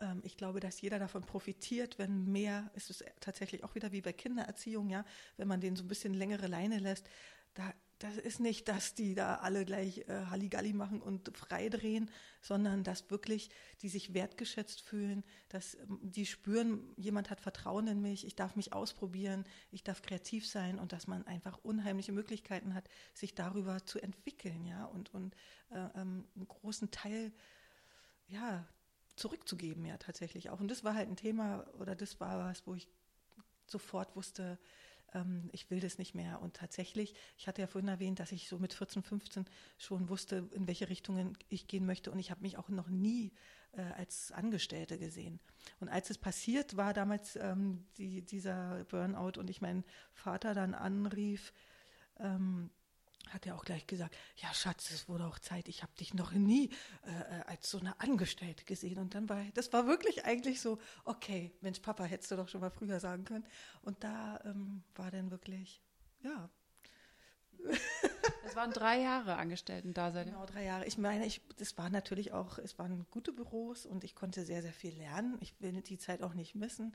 ähm, 0.00 0.20
ich 0.24 0.36
glaube, 0.36 0.60
dass 0.60 0.80
jeder 0.80 0.98
davon 0.98 1.24
profitiert, 1.24 1.98
wenn 1.98 2.30
mehr, 2.30 2.70
es 2.74 2.90
ist 2.90 3.04
tatsächlich 3.20 3.64
auch 3.64 3.74
wieder 3.74 3.92
wie 3.92 4.02
bei 4.02 4.12
Kindererziehung, 4.12 4.90
ja, 4.90 5.04
wenn 5.36 5.48
man 5.48 5.60
denen 5.60 5.76
so 5.76 5.84
ein 5.84 5.88
bisschen 5.88 6.14
längere 6.14 6.46
Leine 6.46 6.78
lässt, 6.78 7.08
da, 7.54 7.72
das 7.98 8.16
ist 8.16 8.40
nicht, 8.40 8.68
dass 8.68 8.94
die 8.94 9.14
da 9.14 9.36
alle 9.36 9.64
gleich 9.64 9.98
äh, 10.08 10.26
Halligalli 10.26 10.72
machen 10.72 11.00
und 11.00 11.36
frei 11.36 11.68
drehen, 11.68 12.10
sondern 12.42 12.82
dass 12.82 13.10
wirklich 13.10 13.50
die 13.82 13.88
sich 13.88 14.14
wertgeschätzt 14.14 14.82
fühlen, 14.82 15.24
dass 15.48 15.74
ähm, 15.74 15.98
die 16.02 16.26
spüren, 16.26 16.92
jemand 16.96 17.30
hat 17.30 17.40
Vertrauen 17.40 17.86
in 17.86 18.00
mich, 18.00 18.26
ich 18.26 18.34
darf 18.34 18.56
mich 18.56 18.72
ausprobieren, 18.72 19.44
ich 19.70 19.84
darf 19.84 20.02
kreativ 20.02 20.46
sein 20.46 20.78
und 20.78 20.92
dass 20.92 21.06
man 21.06 21.26
einfach 21.26 21.58
unheimliche 21.62 22.12
Möglichkeiten 22.12 22.74
hat, 22.74 22.88
sich 23.14 23.34
darüber 23.34 23.84
zu 23.84 24.00
entwickeln, 24.00 24.64
ja, 24.66 24.84
und, 24.86 25.14
und 25.14 25.34
äh, 25.70 25.88
ähm, 25.94 26.26
einen 26.34 26.48
großen 26.48 26.90
Teil 26.90 27.32
ja, 28.26 28.66
zurückzugeben, 29.16 29.84
ja 29.84 29.96
tatsächlich 29.98 30.50
auch. 30.50 30.60
Und 30.60 30.68
das 30.68 30.84
war 30.84 30.94
halt 30.94 31.08
ein 31.08 31.16
Thema 31.16 31.66
oder 31.78 31.94
das 31.94 32.20
war 32.20 32.38
was, 32.38 32.66
wo 32.66 32.74
ich 32.74 32.88
sofort 33.66 34.14
wusste, 34.16 34.58
ähm, 35.12 35.48
ich 35.52 35.70
will 35.70 35.80
das 35.80 35.98
nicht 35.98 36.14
mehr. 36.14 36.40
Und 36.40 36.56
tatsächlich, 36.56 37.14
ich 37.36 37.48
hatte 37.48 37.60
ja 37.60 37.66
vorhin 37.66 37.88
erwähnt, 37.88 38.20
dass 38.20 38.32
ich 38.32 38.48
so 38.48 38.58
mit 38.58 38.74
14, 38.74 39.02
15 39.02 39.46
schon 39.78 40.08
wusste, 40.08 40.48
in 40.52 40.66
welche 40.66 40.88
Richtungen 40.88 41.36
ich 41.48 41.66
gehen 41.66 41.86
möchte. 41.86 42.10
Und 42.10 42.18
ich 42.18 42.30
habe 42.30 42.42
mich 42.42 42.58
auch 42.58 42.68
noch 42.68 42.88
nie 42.88 43.32
äh, 43.72 43.82
als 43.82 44.32
Angestellte 44.32 44.98
gesehen. 44.98 45.40
Und 45.80 45.88
als 45.88 46.10
es 46.10 46.18
passiert 46.18 46.76
war, 46.76 46.92
damals 46.92 47.36
ähm, 47.36 47.86
die, 47.98 48.22
dieser 48.22 48.84
Burnout 48.84 49.38
und 49.38 49.50
ich 49.50 49.60
meinen 49.60 49.84
Vater 50.12 50.54
dann 50.54 50.74
anrief, 50.74 51.52
ähm, 52.18 52.70
hat 53.30 53.46
er 53.46 53.54
auch 53.56 53.64
gleich 53.64 53.86
gesagt, 53.86 54.16
ja 54.36 54.52
Schatz, 54.52 54.90
es 54.90 55.08
wurde 55.08 55.26
auch 55.26 55.38
Zeit, 55.38 55.68
ich 55.68 55.82
habe 55.82 55.92
dich 55.98 56.14
noch 56.14 56.32
nie 56.32 56.70
äh, 57.06 57.10
äh, 57.10 57.42
als 57.46 57.70
so 57.70 57.78
eine 57.78 58.00
Angestellte 58.00 58.64
gesehen. 58.64 58.98
Und 58.98 59.14
dann 59.14 59.28
war, 59.28 59.44
das 59.54 59.72
war 59.72 59.86
wirklich 59.86 60.24
eigentlich 60.24 60.60
so, 60.60 60.78
okay, 61.04 61.52
Mensch, 61.60 61.80
Papa, 61.80 62.04
hättest 62.04 62.30
du 62.30 62.36
doch 62.36 62.48
schon 62.48 62.60
mal 62.60 62.70
früher 62.70 63.00
sagen 63.00 63.24
können. 63.24 63.46
Und 63.82 64.02
da 64.04 64.40
ähm, 64.44 64.82
war 64.94 65.10
dann 65.10 65.30
wirklich, 65.30 65.82
ja. 66.22 66.48
Es 68.46 68.56
waren 68.56 68.72
drei 68.72 69.00
Jahre 69.00 69.36
Angestellten 69.36 69.94
da 69.94 70.12
sein. 70.12 70.26
Genau, 70.26 70.44
drei 70.44 70.64
Jahre. 70.64 70.84
Ich 70.84 70.98
meine, 70.98 71.26
ich, 71.26 71.40
das 71.56 71.76
war 71.78 71.88
natürlich 71.88 72.32
auch, 72.32 72.58
es 72.58 72.78
waren 72.78 73.06
gute 73.10 73.32
Büros 73.32 73.86
und 73.86 74.04
ich 74.04 74.14
konnte 74.14 74.44
sehr, 74.44 74.62
sehr 74.62 74.72
viel 74.72 74.94
lernen. 74.96 75.38
Ich 75.40 75.60
will 75.60 75.72
die 75.72 75.98
Zeit 75.98 76.22
auch 76.22 76.34
nicht 76.34 76.54
missen. 76.54 76.94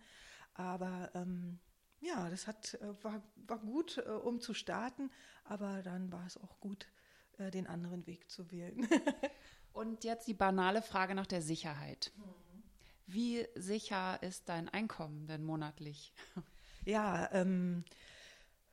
Aber 0.54 1.10
ähm, 1.16 1.60
ja, 2.02 2.30
das 2.30 2.48
hat, 2.48 2.76
äh, 2.76 3.04
war, 3.04 3.22
war 3.48 3.60
gut, 3.60 3.98
äh, 3.98 4.10
um 4.10 4.40
zu 4.40 4.54
starten, 4.54 5.12
aber 5.44 5.82
dann 5.82 6.12
war 6.12 6.26
es 6.26 6.38
auch 6.38 6.60
gut, 6.60 6.88
äh, 7.38 7.52
den 7.52 7.68
anderen 7.68 8.06
Weg 8.08 8.30
zu 8.30 8.52
wählen. 8.52 8.88
Und 9.74 10.04
jetzt 10.04 10.28
die 10.28 10.34
banale 10.34 10.82
Frage 10.82 11.16
nach 11.16 11.28
der 11.28 11.42
Sicherheit. 11.42 12.12
Wie 13.06 13.48
sicher 13.56 14.22
ist 14.22 14.50
dein 14.50 14.70
Einkommen 14.70 15.28
denn 15.28 15.44
monatlich? 15.44 16.14
Ja, 16.86 17.30
ähm, 17.34 17.84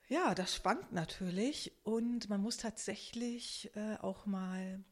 ja, 0.08 0.34
das 0.36 0.54
schwankt 0.54 0.92
natürlich 0.92 1.72
und 1.82 2.30
man 2.30 2.40
muss 2.40 2.56
tatsächlich 2.56 3.70
äh, 3.74 3.96
auch 3.96 4.24
mal 4.24 4.84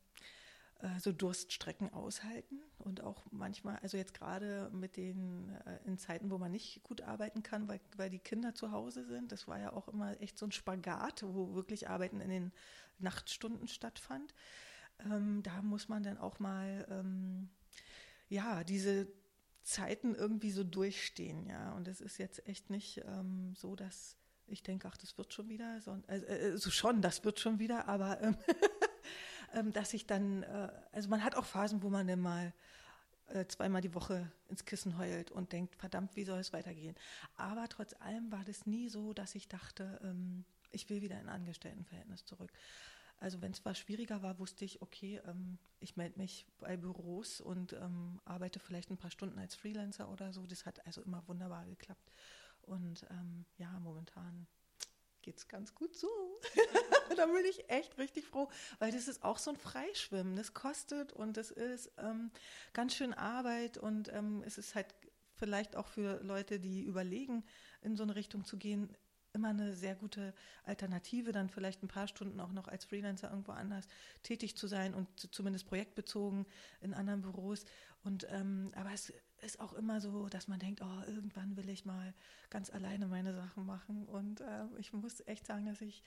äh, 0.85 1.01
so 1.01 1.13
Durststrecken 1.13 1.93
aushalten 1.93 2.61
und 2.79 3.01
auch 3.01 3.25
manchmal, 3.31 3.77
also 3.79 3.97
jetzt 3.97 4.13
gerade 4.13 4.71
mit 4.73 4.97
den 4.97 5.49
äh, 5.67 5.79
in 5.87 5.97
Zeiten, 5.97 6.31
wo 6.31 6.37
man 6.37 6.53
nicht 6.53 6.83
gut 6.83 7.01
arbeiten 7.01 7.43
kann, 7.43 7.69
weil, 7.69 7.81
weil 7.97 8.11
die 8.11 8.19
Kinder 8.19 8.55
zu 8.55 8.71
Hause 8.71 9.05
sind, 9.05 9.33
das 9.33 9.49
war 9.49 9.59
ja 9.59 9.73
auch 9.73 9.89
immer 9.89 10.21
echt 10.21 10.39
so 10.39 10.47
ein 10.47 10.53
Spagat, 10.53 11.23
wo 11.23 11.55
wirklich 11.55 11.89
Arbeiten 11.89 12.21
in 12.21 12.29
den 12.29 12.53
Nachtstunden 12.99 13.67
stattfand. 13.67 14.35
Ähm, 15.11 15.43
da 15.43 15.63
muss 15.63 15.89
man 15.89 16.03
dann 16.03 16.19
auch 16.19 16.39
mal 16.39 16.87
ähm, 16.91 17.49
ja 18.29 18.63
diese 18.63 19.09
Zeiten 19.63 20.15
irgendwie 20.15 20.51
so 20.51 20.65
durchstehen, 20.65 21.47
ja. 21.47 21.73
Und 21.73 21.89
es 21.89 22.03
ist 22.03 22.19
jetzt 22.19 22.47
echt 22.47 22.69
nicht 22.69 23.03
ähm, 23.07 23.55
so, 23.57 23.75
dass 23.75 24.19
ich 24.47 24.63
denke, 24.63 24.89
ach, 24.89 24.99
das 24.99 25.17
wird 25.17 25.33
schon 25.33 25.49
wieder, 25.49 25.81
so, 25.81 25.99
also, 26.07 26.27
also 26.27 26.71
schon, 26.71 27.01
das 27.01 27.25
wird 27.25 27.41
schon 27.41 27.59
wieder, 27.59 27.89
aber 27.89 28.21
ähm, 28.21 28.37
dass 29.73 29.95
ich 29.95 30.07
dann, 30.07 30.43
äh, 30.43 30.69
also 30.93 31.09
man 31.09 31.25
hat 31.25 31.37
auch 31.37 31.45
Phasen, 31.45 31.83
wo 31.83 31.91
man 31.91 32.07
dann 32.07 32.21
mal 32.21 32.53
äh, 33.29 33.47
zweimal 33.47 33.81
die 33.81 33.95
Woche 33.95 34.31
ins 34.49 34.65
Kissen 34.65 34.99
heult 34.99 35.31
und 35.31 35.53
denkt, 35.53 35.77
verdammt, 35.77 36.17
wie 36.17 36.25
soll 36.25 36.39
es 36.39 36.53
weitergehen? 36.53 36.95
Aber 37.37 37.69
trotz 37.69 37.95
allem 38.01 38.31
war 38.31 38.45
das 38.45 38.67
nie 38.67 38.89
so, 38.89 39.13
dass 39.13 39.35
ich 39.35 39.49
dachte, 39.49 40.01
ähm, 40.03 40.45
ich 40.73 40.91
will 40.91 41.03
wieder 41.03 41.21
in 41.21 41.29
ein 41.29 41.35
Angestelltenverhältnis 41.35 42.25
zurück. 42.25 42.53
Also 43.21 43.41
wenn 43.41 43.53
es 43.53 43.65
was 43.65 43.79
schwieriger 43.79 44.23
war, 44.23 44.39
wusste 44.39 44.65
ich, 44.65 44.83
okay, 44.83 45.21
ähm, 45.27 45.59
ich 45.81 45.97
melde 45.97 46.19
mich 46.19 46.47
bei 46.59 46.77
Büros 46.77 47.41
und 47.41 47.73
ähm, 47.75 48.21
arbeite 48.25 48.59
vielleicht 48.59 48.91
ein 48.91 48.99
paar 48.99 49.11
Stunden 49.11 49.39
als 49.39 49.55
Freelancer 49.55 50.11
oder 50.11 50.33
so. 50.33 50.47
Das 50.47 50.67
hat 50.67 50.85
also 50.87 51.01
immer 51.03 51.27
wunderbar 51.27 51.65
geklappt. 51.65 52.13
Und 52.63 53.07
ähm, 53.11 53.47
ja, 53.57 53.71
momentan 53.81 54.47
geht 55.25 55.39
es 55.39 55.49
ganz 55.49 55.75
gut 55.75 55.97
so. 55.97 56.09
da 57.17 57.27
bin 57.27 57.45
ich 57.49 57.71
echt 57.71 57.97
richtig 57.99 58.27
froh, 58.27 58.49
weil 58.79 58.93
das 58.93 59.09
ist 59.09 59.25
auch 59.25 59.39
so 59.39 59.51
ein 59.51 59.57
Freischwimmen. 59.57 60.37
Das 60.37 60.53
kostet 60.53 61.13
und 61.13 61.39
es 61.39 61.51
ist 61.51 61.91
ähm, 61.99 62.31
ganz 62.75 62.95
schön 62.95 63.15
Arbeit 63.15 63.79
und 63.79 64.13
ähm, 64.13 64.43
es 64.47 64.59
ist 64.59 64.75
halt 64.75 64.95
vielleicht 65.35 65.77
auch 65.77 65.89
für 65.89 66.23
Leute, 66.23 66.61
die 66.61 66.83
überlegen, 66.83 67.45
in 67.81 67.97
so 67.97 68.03
eine 68.03 68.15
Richtung 68.15 68.45
zu 68.45 68.57
gehen, 68.57 68.95
immer 69.35 69.49
eine 69.49 69.75
sehr 69.75 69.95
gute 69.95 70.33
Alternative, 70.65 71.33
dann 71.33 71.51
vielleicht 71.51 71.83
ein 71.83 71.89
paar 71.89 72.09
Stunden 72.09 72.41
auch 72.41 72.53
noch 72.53 72.69
als 72.69 72.85
Freelancer 72.85 73.31
irgendwo 73.31 73.53
anders 73.53 73.87
tätig 74.23 74.57
zu 74.57 74.67
sein 74.67 74.95
und 74.95 75.09
zumindest 75.35 75.67
projektbezogen 75.67 76.47
in 76.81 76.95
anderen 76.95 77.23
Büros. 77.23 77.65
Und 78.05 78.27
ähm, 78.31 78.71
aber 78.75 78.93
es 78.93 79.13
ist 79.41 79.61
auch 79.61 79.73
immer 79.75 80.01
so, 80.01 80.29
dass 80.29 80.49
man 80.49 80.59
denkt, 80.59 80.81
oh, 80.83 81.03
irgendwann 81.07 81.57
will 81.57 81.69
ich 81.69 81.85
mal 81.85 82.15
ganz 82.51 82.71
alleine 82.71 83.07
meine 83.07 83.35
Sachen 83.35 83.67
machen. 83.67 84.07
Und 84.07 84.41
äh, 84.41 84.67
ich 84.79 84.93
muss 84.93 85.27
echt 85.27 85.47
sagen, 85.47 85.67
dass 85.67 85.81
ich 85.81 86.03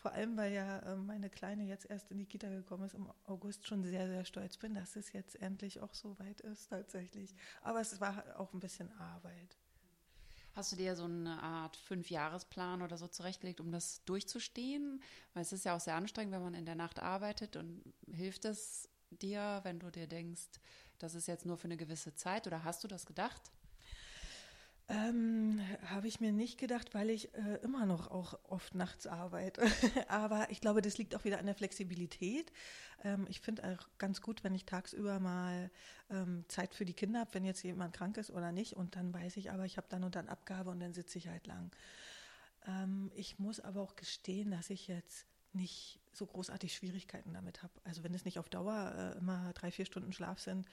vor 0.00 0.12
allem, 0.12 0.36
weil 0.36 0.52
ja 0.52 0.78
äh, 0.78 0.96
meine 0.96 1.28
Kleine 1.28 1.64
jetzt 1.64 1.84
erst 1.90 2.10
in 2.10 2.18
die 2.18 2.26
Kita 2.26 2.48
gekommen 2.48 2.84
ist 2.84 2.94
im 2.94 3.12
August, 3.26 3.66
schon 3.66 3.84
sehr, 3.84 4.08
sehr 4.08 4.24
stolz 4.24 4.56
bin, 4.56 4.74
dass 4.74 4.96
es 4.96 5.12
jetzt 5.12 5.40
endlich 5.42 5.80
auch 5.80 5.94
so 5.94 6.18
weit 6.18 6.40
ist 6.40 6.68
tatsächlich. 6.68 7.34
Aber 7.62 7.80
es 7.80 8.00
war 8.00 8.24
auch 8.38 8.54
ein 8.54 8.60
bisschen 8.60 8.90
Arbeit. 8.98 9.59
Hast 10.54 10.72
du 10.72 10.76
dir 10.76 10.96
so 10.96 11.04
eine 11.04 11.42
Art 11.42 11.76
Fünfjahresplan 11.76 12.82
oder 12.82 12.96
so 12.96 13.06
zurechtgelegt, 13.06 13.60
um 13.60 13.70
das 13.70 14.04
durchzustehen? 14.04 15.02
Weil 15.32 15.42
es 15.42 15.52
ist 15.52 15.64
ja 15.64 15.76
auch 15.76 15.80
sehr 15.80 15.94
anstrengend, 15.94 16.32
wenn 16.34 16.42
man 16.42 16.54
in 16.54 16.66
der 16.66 16.74
Nacht 16.74 17.00
arbeitet 17.00 17.56
und 17.56 17.82
hilft 18.12 18.44
es 18.44 18.88
dir, 19.10 19.60
wenn 19.62 19.78
du 19.78 19.90
dir 19.90 20.06
denkst, 20.06 20.48
das 20.98 21.14
ist 21.14 21.28
jetzt 21.28 21.46
nur 21.46 21.56
für 21.56 21.64
eine 21.64 21.76
gewisse 21.76 22.14
Zeit 22.14 22.46
oder 22.46 22.64
hast 22.64 22.84
du 22.84 22.88
das 22.88 23.06
gedacht? 23.06 23.50
Ähm, 24.90 25.60
Habe 25.86 26.08
ich 26.08 26.18
mir 26.18 26.32
nicht 26.32 26.58
gedacht, 26.58 26.94
weil 26.94 27.10
ich 27.10 27.32
äh, 27.34 27.60
immer 27.62 27.86
noch 27.86 28.10
auch 28.10 28.36
oft 28.42 28.74
nachts 28.74 29.06
arbeite. 29.06 29.62
Aber 30.08 30.50
ich 30.50 30.60
glaube, 30.60 30.82
das 30.82 30.98
liegt 30.98 31.14
auch 31.14 31.24
wieder 31.24 31.38
an 31.38 31.46
der 31.46 31.54
Flexibilität. 31.54 32.50
Ähm, 33.04 33.24
ich 33.28 33.40
finde 33.40 33.62
auch 33.64 33.88
ganz 33.98 34.20
gut, 34.20 34.42
wenn 34.42 34.52
ich 34.52 34.64
tagsüber 34.64 35.20
mal 35.20 35.70
ähm, 36.10 36.44
Zeit 36.48 36.74
für 36.74 36.84
die 36.84 36.92
Kinder 36.92 37.20
habe, 37.20 37.34
wenn 37.34 37.44
jetzt 37.44 37.62
jemand 37.62 37.94
krank 37.94 38.16
ist 38.16 38.32
oder 38.32 38.50
nicht. 38.50 38.72
Und 38.72 38.96
dann 38.96 39.14
weiß 39.14 39.36
ich 39.36 39.52
aber, 39.52 39.64
ich 39.64 39.76
habe 39.76 39.86
dann 39.88 40.02
und 40.02 40.16
dann 40.16 40.28
Abgabe 40.28 40.70
und 40.70 40.80
dann 40.80 40.92
sitze 40.92 41.18
ich 41.18 41.28
halt 41.28 41.46
lang. 41.46 41.70
Ähm, 42.66 43.12
ich 43.14 43.38
muss 43.38 43.60
aber 43.60 43.82
auch 43.82 43.94
gestehen, 43.94 44.50
dass 44.50 44.70
ich 44.70 44.88
jetzt 44.88 45.24
nicht 45.52 46.00
so 46.12 46.26
großartig 46.26 46.74
Schwierigkeiten 46.74 47.32
damit 47.32 47.62
habe. 47.62 47.72
Also 47.84 48.02
wenn 48.02 48.14
es 48.14 48.24
nicht 48.24 48.40
auf 48.40 48.48
Dauer 48.48 49.14
äh, 49.14 49.18
immer 49.18 49.52
drei, 49.54 49.70
vier 49.70 49.84
Stunden 49.84 50.12
Schlaf 50.12 50.40
sind, 50.40 50.66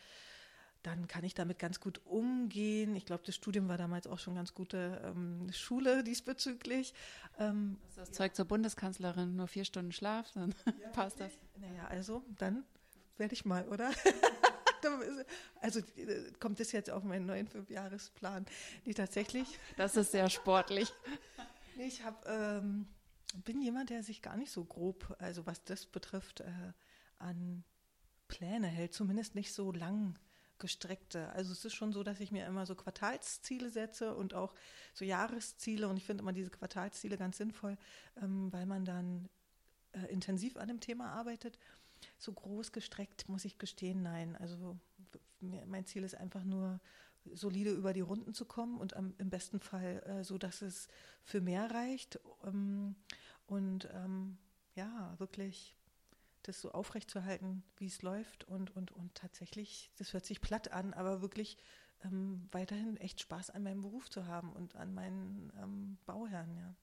dann 0.87 1.07
kann 1.09 1.25
ich 1.25 1.33
damit 1.33 1.59
ganz 1.59 1.81
gut 1.81 1.99
umgehen. 2.05 2.95
Ich 2.95 3.05
glaube, 3.05 3.21
das 3.25 3.35
Studium 3.35 3.67
war 3.67 3.77
damals 3.77 4.07
auch 4.07 4.19
schon 4.19 4.35
ganz 4.35 4.53
gute 4.53 5.01
ähm, 5.03 5.51
Schule 5.51 6.01
diesbezüglich. 6.05 6.93
Ähm, 7.37 7.77
das 7.81 7.89
ist 7.89 7.97
das 7.97 8.11
Zeug 8.13 8.35
zur 8.35 8.45
Bundeskanzlerin, 8.45 9.35
nur 9.35 9.49
vier 9.49 9.65
Stunden 9.65 9.91
Schlaf, 9.91 10.31
dann 10.31 10.55
ja, 10.65 10.87
passt 10.93 11.19
das. 11.19 11.33
Naja, 11.57 11.87
also 11.89 12.23
dann 12.37 12.63
werde 13.17 13.33
ich 13.33 13.43
mal, 13.43 13.67
oder? 13.67 13.91
also 15.61 15.79
äh, 15.97 16.31
kommt 16.39 16.61
das 16.61 16.71
jetzt 16.71 16.89
auf 16.89 17.03
meinen 17.03 17.25
neuen 17.25 17.47
Fünfjahresplan? 17.49 18.45
Nee, 18.85 18.93
tatsächlich. 18.93 19.59
Das 19.75 19.97
ist 19.97 20.13
sehr 20.13 20.29
sportlich. 20.29 20.93
Nee, 21.75 21.87
ich 21.87 22.01
habe, 22.05 22.17
ähm, 22.29 22.87
bin 23.43 23.61
jemand, 23.61 23.89
der 23.89 24.03
sich 24.03 24.21
gar 24.21 24.37
nicht 24.37 24.51
so 24.51 24.63
grob, 24.63 25.17
also 25.19 25.45
was 25.45 25.65
das 25.65 25.85
betrifft, 25.85 26.39
äh, 26.39 26.71
an 27.19 27.65
Pläne 28.29 28.67
hält, 28.67 28.93
zumindest 28.93 29.35
nicht 29.35 29.53
so 29.53 29.73
lang 29.73 30.17
gestreckte. 30.59 31.29
Also 31.29 31.51
es 31.51 31.65
ist 31.65 31.73
schon 31.73 31.93
so, 31.93 32.03
dass 32.03 32.19
ich 32.19 32.31
mir 32.31 32.45
immer 32.45 32.65
so 32.65 32.75
Quartalsziele 32.75 33.69
setze 33.69 34.15
und 34.15 34.33
auch 34.33 34.53
so 34.93 35.05
Jahresziele 35.05 35.87
und 35.87 35.97
ich 35.97 36.05
finde 36.05 36.21
immer 36.21 36.33
diese 36.33 36.49
Quartalsziele 36.49 37.17
ganz 37.17 37.37
sinnvoll, 37.37 37.77
ähm, 38.21 38.51
weil 38.51 38.65
man 38.65 38.85
dann 38.85 39.29
äh, 39.93 40.05
intensiv 40.11 40.57
an 40.57 40.67
dem 40.67 40.79
Thema 40.79 41.11
arbeitet. 41.11 41.57
So 42.17 42.31
groß 42.31 42.71
gestreckt 42.71 43.27
muss 43.29 43.45
ich 43.45 43.57
gestehen, 43.57 44.03
nein. 44.03 44.35
Also 44.35 44.77
mein 45.39 45.85
Ziel 45.85 46.03
ist 46.03 46.15
einfach 46.15 46.43
nur 46.43 46.79
solide 47.33 47.71
über 47.71 47.93
die 47.93 48.01
Runden 48.01 48.33
zu 48.33 48.45
kommen 48.45 48.77
und 48.77 48.95
am, 48.95 49.13
im 49.17 49.29
besten 49.29 49.59
Fall 49.59 50.03
äh, 50.05 50.23
so, 50.23 50.37
dass 50.37 50.61
es 50.61 50.87
für 51.23 51.41
mehr 51.41 51.69
reicht 51.71 52.19
ähm, 52.45 52.95
und 53.47 53.89
ähm, 53.93 54.37
ja, 54.75 55.15
wirklich 55.17 55.76
das 56.47 56.61
so 56.61 56.71
aufrechtzuerhalten, 56.71 57.63
wie 57.77 57.87
es 57.87 58.01
läuft 58.01 58.45
und, 58.45 58.75
und, 58.75 58.91
und 58.91 59.13
tatsächlich, 59.15 59.91
das 59.97 60.13
hört 60.13 60.25
sich 60.25 60.41
platt 60.41 60.71
an, 60.71 60.93
aber 60.93 61.21
wirklich 61.21 61.57
ähm, 62.03 62.47
weiterhin 62.51 62.97
echt 62.97 63.21
Spaß 63.21 63.49
an 63.49 63.63
meinem 63.63 63.81
Beruf 63.81 64.09
zu 64.09 64.25
haben 64.27 64.53
und 64.53 64.75
an 64.75 64.93
meinen 64.93 65.51
ähm, 65.61 65.97
Bauherren, 66.05 66.55
ja. 66.55 66.75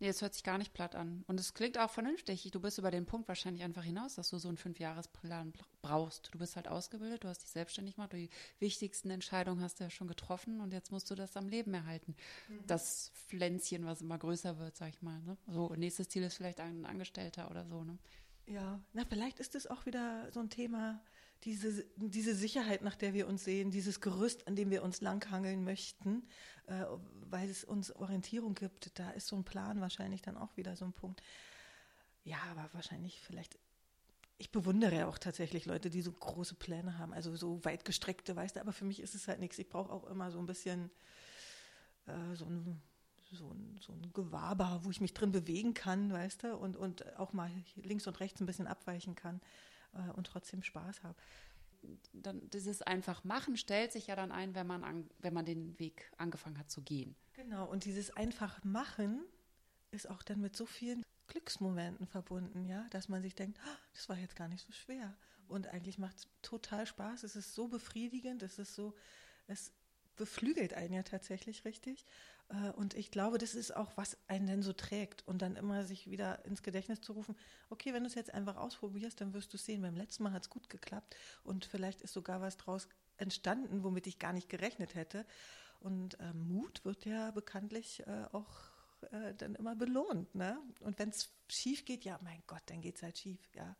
Nee, 0.00 0.08
es 0.08 0.22
hört 0.22 0.34
sich 0.34 0.42
gar 0.42 0.58
nicht 0.58 0.74
platt 0.74 0.96
an. 0.96 1.24
Und 1.28 1.38
es 1.38 1.54
klingt 1.54 1.78
auch 1.78 1.88
vernünftig. 1.88 2.50
Du 2.50 2.60
bist 2.60 2.78
über 2.78 2.90
den 2.90 3.06
Punkt 3.06 3.28
wahrscheinlich 3.28 3.62
einfach 3.62 3.84
hinaus, 3.84 4.16
dass 4.16 4.28
du 4.28 4.38
so 4.38 4.48
einen 4.48 4.56
Fünfjahresplan 4.56 5.52
brauchst. 5.82 6.30
Du 6.34 6.38
bist 6.38 6.56
halt 6.56 6.66
ausgebildet, 6.66 7.22
du 7.22 7.28
hast 7.28 7.42
dich 7.42 7.50
selbstständig 7.50 7.94
gemacht, 7.94 8.12
die 8.12 8.28
wichtigsten 8.58 9.10
Entscheidungen 9.10 9.62
hast 9.62 9.78
du 9.78 9.84
ja 9.84 9.90
schon 9.90 10.08
getroffen 10.08 10.60
und 10.60 10.72
jetzt 10.72 10.90
musst 10.90 11.10
du 11.10 11.14
das 11.14 11.36
am 11.36 11.48
Leben 11.48 11.72
erhalten. 11.74 12.16
Mhm. 12.48 12.66
Das 12.66 13.12
Pflänzchen, 13.28 13.86
was 13.86 14.02
immer 14.02 14.18
größer 14.18 14.58
wird, 14.58 14.76
sag 14.76 14.88
ich 14.88 15.00
mal. 15.00 15.20
Ne? 15.22 15.36
So, 15.46 15.72
nächstes 15.76 16.08
Ziel 16.08 16.24
ist 16.24 16.34
vielleicht 16.34 16.60
ein 16.60 16.86
Angestellter 16.86 17.50
oder 17.50 17.64
so. 17.64 17.84
Ne? 17.84 17.96
Ja, 18.46 18.80
na, 18.92 19.04
vielleicht 19.08 19.40
ist 19.40 19.54
es 19.54 19.66
auch 19.66 19.86
wieder 19.86 20.30
so 20.32 20.40
ein 20.40 20.50
Thema, 20.50 21.02
diese, 21.44 21.84
diese 21.96 22.34
Sicherheit, 22.34 22.82
nach 22.82 22.96
der 22.96 23.14
wir 23.14 23.26
uns 23.26 23.44
sehen, 23.44 23.70
dieses 23.70 24.00
Gerüst, 24.00 24.46
an 24.46 24.56
dem 24.56 24.70
wir 24.70 24.82
uns 24.82 25.00
langhangeln 25.00 25.64
möchten, 25.64 26.26
äh, 26.66 26.84
weil 27.28 27.48
es 27.48 27.64
uns 27.64 27.94
Orientierung 27.94 28.54
gibt, 28.54 28.98
da 28.98 29.10
ist 29.10 29.26
so 29.26 29.36
ein 29.36 29.44
Plan 29.44 29.80
wahrscheinlich 29.80 30.22
dann 30.22 30.36
auch 30.36 30.56
wieder 30.56 30.76
so 30.76 30.84
ein 30.84 30.92
Punkt. 30.92 31.22
Ja, 32.24 32.38
aber 32.50 32.68
wahrscheinlich 32.72 33.20
vielleicht, 33.20 33.58
ich 34.38 34.50
bewundere 34.50 34.96
ja 34.96 35.06
auch 35.06 35.18
tatsächlich 35.18 35.66
Leute, 35.66 35.90
die 35.90 36.00
so 36.00 36.12
große 36.12 36.54
Pläne 36.54 36.98
haben, 36.98 37.12
also 37.12 37.36
so 37.36 37.62
weit 37.64 37.84
gestreckte, 37.84 38.34
weißt 38.34 38.56
du, 38.56 38.60
aber 38.60 38.72
für 38.72 38.86
mich 38.86 39.00
ist 39.00 39.14
es 39.14 39.28
halt 39.28 39.40
nichts. 39.40 39.58
Ich 39.58 39.68
brauche 39.68 39.92
auch 39.92 40.04
immer 40.04 40.30
so 40.30 40.38
ein 40.38 40.46
bisschen 40.46 40.90
äh, 42.06 42.34
so 42.34 42.46
ein 42.46 42.80
so 43.34 43.50
ein, 43.50 43.78
so 43.80 43.92
ein 43.92 44.12
Gewaber, 44.12 44.80
wo 44.82 44.90
ich 44.90 45.00
mich 45.00 45.14
drin 45.14 45.32
bewegen 45.32 45.74
kann, 45.74 46.12
weißt 46.12 46.44
du, 46.44 46.56
und, 46.56 46.76
und 46.76 47.18
auch 47.18 47.32
mal 47.32 47.50
links 47.76 48.06
und 48.06 48.20
rechts 48.20 48.40
ein 48.40 48.46
bisschen 48.46 48.66
abweichen 48.66 49.14
kann 49.14 49.40
äh, 49.94 50.10
und 50.12 50.26
trotzdem 50.26 50.62
Spaß 50.62 51.02
habe. 51.02 51.16
Dann 52.12 52.48
dieses 52.50 52.80
einfach 52.82 53.24
machen 53.24 53.56
stellt 53.56 53.92
sich 53.92 54.06
ja 54.06 54.16
dann 54.16 54.32
ein, 54.32 54.54
wenn 54.54 54.66
man, 54.66 54.84
an, 54.84 55.10
wenn 55.18 55.34
man 55.34 55.44
den 55.44 55.78
Weg 55.78 56.10
angefangen 56.16 56.58
hat 56.58 56.70
zu 56.70 56.80
gehen. 56.82 57.14
Genau, 57.34 57.68
und 57.70 57.84
dieses 57.84 58.16
einfach 58.16 58.62
machen 58.64 59.20
ist 59.90 60.08
auch 60.08 60.22
dann 60.22 60.40
mit 60.40 60.56
so 60.56 60.66
vielen 60.66 61.02
Glücksmomenten 61.26 62.06
verbunden, 62.06 62.64
ja, 62.66 62.86
dass 62.90 63.08
man 63.08 63.22
sich 63.22 63.34
denkt, 63.34 63.58
oh, 63.64 63.76
das 63.92 64.08
war 64.08 64.18
jetzt 64.18 64.36
gar 64.36 64.48
nicht 64.48 64.64
so 64.64 64.72
schwer. 64.72 65.16
Und 65.46 65.68
eigentlich 65.68 65.98
macht 65.98 66.16
es 66.16 66.28
total 66.42 66.86
Spaß. 66.86 67.22
Es 67.22 67.36
ist 67.36 67.54
so 67.54 67.68
befriedigend, 67.68 68.42
es 68.42 68.58
ist 68.58 68.74
so, 68.74 68.94
es 69.46 69.72
beflügelt 70.16 70.74
einen 70.74 70.94
ja 70.94 71.02
tatsächlich 71.02 71.64
richtig. 71.64 72.06
Äh, 72.48 72.70
und 72.72 72.94
ich 72.94 73.10
glaube, 73.10 73.38
das 73.38 73.54
ist 73.54 73.74
auch, 73.74 73.92
was 73.96 74.16
einen 74.28 74.46
denn 74.46 74.62
so 74.62 74.72
trägt. 74.72 75.26
Und 75.26 75.42
dann 75.42 75.56
immer 75.56 75.84
sich 75.84 76.10
wieder 76.10 76.44
ins 76.44 76.62
Gedächtnis 76.62 77.00
zu 77.00 77.12
rufen, 77.12 77.36
okay, 77.70 77.92
wenn 77.92 78.02
du 78.02 78.08
es 78.08 78.14
jetzt 78.14 78.32
einfach 78.32 78.56
ausprobierst, 78.56 79.20
dann 79.20 79.34
wirst 79.34 79.52
du 79.52 79.58
sehen, 79.58 79.82
beim 79.82 79.96
letzten 79.96 80.22
Mal 80.22 80.32
hat 80.32 80.44
es 80.44 80.50
gut 80.50 80.68
geklappt 80.68 81.16
und 81.42 81.64
vielleicht 81.64 82.00
ist 82.00 82.12
sogar 82.12 82.40
was 82.40 82.56
draus 82.56 82.88
entstanden, 83.16 83.84
womit 83.84 84.06
ich 84.06 84.18
gar 84.18 84.32
nicht 84.32 84.48
gerechnet 84.48 84.94
hätte. 84.94 85.24
Und 85.80 86.18
äh, 86.20 86.32
Mut 86.32 86.84
wird 86.84 87.04
ja 87.04 87.30
bekanntlich 87.30 88.06
äh, 88.06 88.24
auch 88.32 88.48
äh, 89.12 89.34
dann 89.34 89.54
immer 89.54 89.76
belohnt. 89.76 90.34
Ne? 90.34 90.58
Und 90.80 90.98
wenn 90.98 91.10
es 91.10 91.30
schief 91.48 91.84
geht, 91.84 92.04
ja, 92.04 92.18
mein 92.22 92.42
Gott, 92.46 92.62
dann 92.66 92.80
geht 92.80 92.96
es 92.96 93.02
halt 93.02 93.18
schief. 93.18 93.40
Ja, 93.54 93.76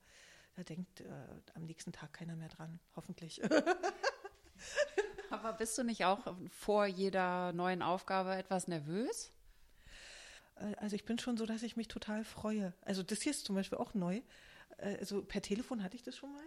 da 0.55 0.63
denkt 0.63 1.01
äh, 1.01 1.07
am 1.55 1.65
nächsten 1.65 1.93
Tag 1.93 2.13
keiner 2.13 2.37
mehr 2.37 2.49
dran, 2.49 2.79
hoffentlich. 2.95 3.41
Aber 5.45 5.59
bist 5.59 5.77
du 5.77 5.83
nicht 5.83 6.07
auch 6.07 6.35
vor 6.49 6.87
jeder 6.87 7.53
neuen 7.53 7.83
Aufgabe 7.83 8.35
etwas 8.35 8.67
nervös? 8.67 9.31
Äh, 10.55 10.75
also 10.77 10.97
ich 10.97 11.05
bin 11.05 11.19
schon 11.19 11.37
so, 11.37 11.45
dass 11.45 11.63
ich 11.63 11.77
mich 11.77 11.87
total 11.87 12.25
freue. 12.25 12.73
Also 12.81 13.03
das 13.03 13.21
hier 13.21 13.33
ist 13.33 13.45
zum 13.45 13.55
Beispiel 13.55 13.77
auch 13.77 13.93
neu. 13.93 14.23
Äh, 14.79 14.97
also 15.01 15.23
per 15.23 15.43
Telefon 15.43 15.83
hatte 15.83 15.97
ich 15.97 16.03
das 16.03 16.17
schon 16.17 16.33
mal 16.33 16.47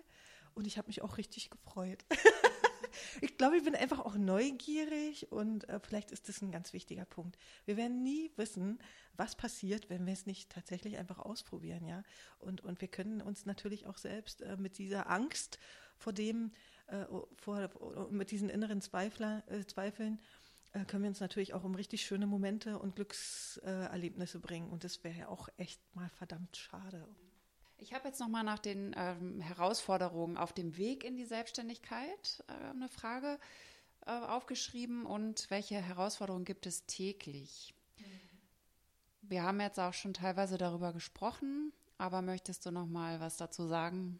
und 0.56 0.66
ich 0.66 0.80
habe 0.80 0.88
mich 0.88 1.04
auch 1.04 1.20
richtig 1.20 1.52
gefreut. 1.52 2.06
ich 3.22 3.38
glaube, 3.38 3.58
ich 3.58 3.64
bin 3.64 3.76
einfach 3.76 4.00
auch 4.00 4.16
neugierig 4.16 5.32
und 5.32 5.70
äh, 5.70 5.80
vielleicht 5.80 6.10
ist 6.10 6.28
das 6.28 6.41
ein 6.41 6.52
ganz 6.52 6.74
wichtiger 6.74 7.06
Punkt. 7.06 7.38
Wir 7.66 7.78
werden 7.78 8.02
nie 8.02 8.32
wissen, 8.36 8.80
was 9.14 9.36
passiert, 9.36 9.91
wenn 9.91 10.08
wir 10.08 10.14
es 10.14 10.26
nicht 10.26 10.50
tatsächlich 10.50 10.98
einfach 10.98 11.20
ausprobieren, 11.20 11.86
ja. 11.86 12.02
Und, 12.39 12.62
und 12.62 12.82
wir 12.82 12.88
können 12.88 13.22
uns 13.22 13.45
natürlich 13.45 13.86
auch 13.86 14.00
selbst 14.00 14.43
mit 14.58 14.80
dieser 14.80 15.08
Angst 15.08 15.60
vor 15.98 16.14
dem, 16.14 16.52
äh, 16.88 17.05
vor, 17.38 17.69
mit 18.09 18.31
diesen 18.31 18.49
inneren 18.49 18.81
Zweifler, 18.81 19.43
äh, 19.47 19.65
Zweifeln 19.65 20.19
äh, 20.73 20.85
können 20.85 21.03
wir 21.03 21.09
uns 21.09 21.19
natürlich 21.19 21.53
auch 21.53 21.63
um 21.63 21.75
richtig 21.75 22.05
schöne 22.05 22.27
Momente 22.27 22.79
und 22.79 22.95
Glückserlebnisse 22.95 24.39
bringen. 24.39 24.69
Und 24.69 24.83
das 24.83 25.03
wäre 25.03 25.17
ja 25.17 25.27
auch 25.27 25.49
echt 25.57 25.81
mal 25.95 26.09
verdammt 26.09 26.55
schade. 26.57 27.07
Ich 27.79 27.93
habe 27.93 28.07
jetzt 28.07 28.19
nochmal 28.19 28.43
nach 28.43 28.59
den 28.59 28.95
ähm, 28.97 29.39
Herausforderungen 29.39 30.38
auf 30.38 30.51
dem 30.51 30.77
Weg 30.77 31.03
in 31.03 31.15
die 31.15 31.25
Selbstständigkeit 31.25 32.43
äh, 32.47 32.69
eine 32.69 32.89
Frage 32.89 33.39
äh, 34.05 34.11
aufgeschrieben 34.11 35.05
und 35.05 35.49
welche 35.49 35.79
Herausforderungen 35.79 36.45
gibt 36.45 36.65
es 36.65 36.85
täglich? 36.85 37.75
Mhm. 37.97 38.03
Wir 39.21 39.43
haben 39.43 39.61
jetzt 39.61 39.79
auch 39.79 39.93
schon 39.93 40.13
teilweise 40.13 40.57
darüber 40.57 40.91
gesprochen, 40.91 41.71
aber 41.97 42.21
möchtest 42.21 42.65
du 42.65 42.71
noch 42.71 42.88
mal 42.88 43.19
was 43.19 43.38
dazu 43.38 43.67
sagen? 43.67 44.19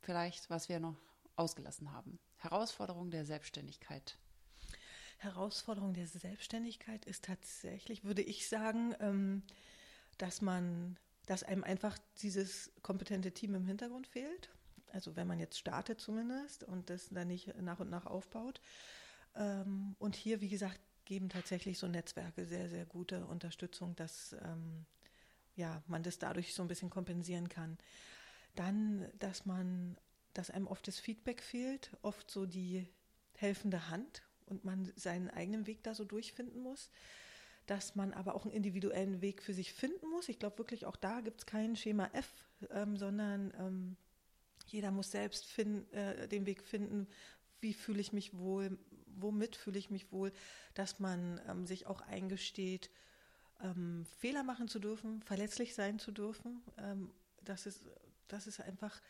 Vielleicht, 0.00 0.48
was 0.50 0.68
wir 0.68 0.78
noch 0.78 0.96
ausgelassen 1.36 1.92
haben. 1.92 2.18
Herausforderung 2.36 3.10
der 3.10 3.24
Selbstständigkeit. 3.24 4.18
Herausforderung 5.18 5.94
der 5.94 6.06
Selbstständigkeit 6.08 7.04
ist 7.04 7.24
tatsächlich, 7.24 8.04
würde 8.04 8.22
ich 8.22 8.48
sagen, 8.48 8.94
ähm, 8.98 9.42
dass 10.18 10.42
man, 10.42 10.98
dass 11.26 11.44
einem 11.44 11.64
einfach 11.64 11.96
dieses 12.22 12.72
kompetente 12.82 13.32
Team 13.32 13.54
im 13.54 13.66
Hintergrund 13.66 14.08
fehlt. 14.08 14.50
Also 14.92 15.16
wenn 15.16 15.26
man 15.26 15.38
jetzt 15.38 15.58
startet 15.58 16.00
zumindest 16.00 16.64
und 16.64 16.90
das 16.90 17.08
dann 17.10 17.28
nicht 17.28 17.56
nach 17.60 17.80
und 17.80 17.88
nach 17.88 18.06
aufbaut. 18.06 18.60
Ähm, 19.36 19.94
und 19.98 20.16
hier, 20.16 20.40
wie 20.40 20.48
gesagt, 20.48 20.80
geben 21.04 21.28
tatsächlich 21.28 21.78
so 21.78 21.88
Netzwerke 21.88 22.46
sehr, 22.46 22.68
sehr 22.68 22.84
gute 22.84 23.24
Unterstützung, 23.26 23.96
dass 23.96 24.34
ähm, 24.44 24.86
ja, 25.56 25.82
man 25.86 26.02
das 26.02 26.18
dadurch 26.18 26.54
so 26.54 26.62
ein 26.62 26.68
bisschen 26.68 26.90
kompensieren 26.90 27.48
kann. 27.48 27.78
Dann, 28.54 29.08
dass 29.18 29.46
man 29.46 29.96
dass 30.34 30.50
einem 30.50 30.66
oft 30.66 30.86
das 30.88 30.98
Feedback 30.98 31.42
fehlt, 31.42 31.90
oft 32.02 32.30
so 32.30 32.46
die 32.46 32.86
helfende 33.34 33.88
Hand 33.90 34.22
und 34.46 34.64
man 34.64 34.92
seinen 34.96 35.30
eigenen 35.30 35.66
Weg 35.66 35.82
da 35.82 35.94
so 35.94 36.04
durchfinden 36.04 36.62
muss, 36.62 36.90
dass 37.66 37.94
man 37.94 38.12
aber 38.12 38.34
auch 38.34 38.44
einen 38.44 38.54
individuellen 38.54 39.20
Weg 39.20 39.42
für 39.42 39.54
sich 39.54 39.72
finden 39.72 40.08
muss. 40.10 40.28
Ich 40.28 40.38
glaube 40.38 40.58
wirklich, 40.58 40.86
auch 40.86 40.96
da 40.96 41.20
gibt 41.20 41.40
es 41.40 41.46
kein 41.46 41.76
Schema 41.76 42.10
F, 42.12 42.28
ähm, 42.70 42.96
sondern 42.96 43.52
ähm, 43.58 43.96
jeder 44.66 44.90
muss 44.90 45.10
selbst 45.10 45.46
find, 45.46 45.92
äh, 45.92 46.28
den 46.28 46.46
Weg 46.46 46.62
finden, 46.62 47.06
wie 47.60 47.74
fühle 47.74 48.00
ich 48.00 48.12
mich 48.12 48.36
wohl, 48.36 48.78
womit 49.06 49.56
fühle 49.56 49.78
ich 49.78 49.90
mich 49.90 50.10
wohl, 50.12 50.32
dass 50.74 50.98
man 50.98 51.40
ähm, 51.48 51.66
sich 51.66 51.86
auch 51.86 52.00
eingesteht, 52.02 52.90
ähm, 53.62 54.04
Fehler 54.18 54.42
machen 54.42 54.68
zu 54.68 54.78
dürfen, 54.78 55.22
verletzlich 55.22 55.74
sein 55.74 55.98
zu 55.98 56.10
dürfen. 56.10 56.62
Ähm, 56.78 57.10
das, 57.44 57.66
ist, 57.66 57.86
das 58.28 58.46
ist 58.46 58.60
einfach 58.60 59.00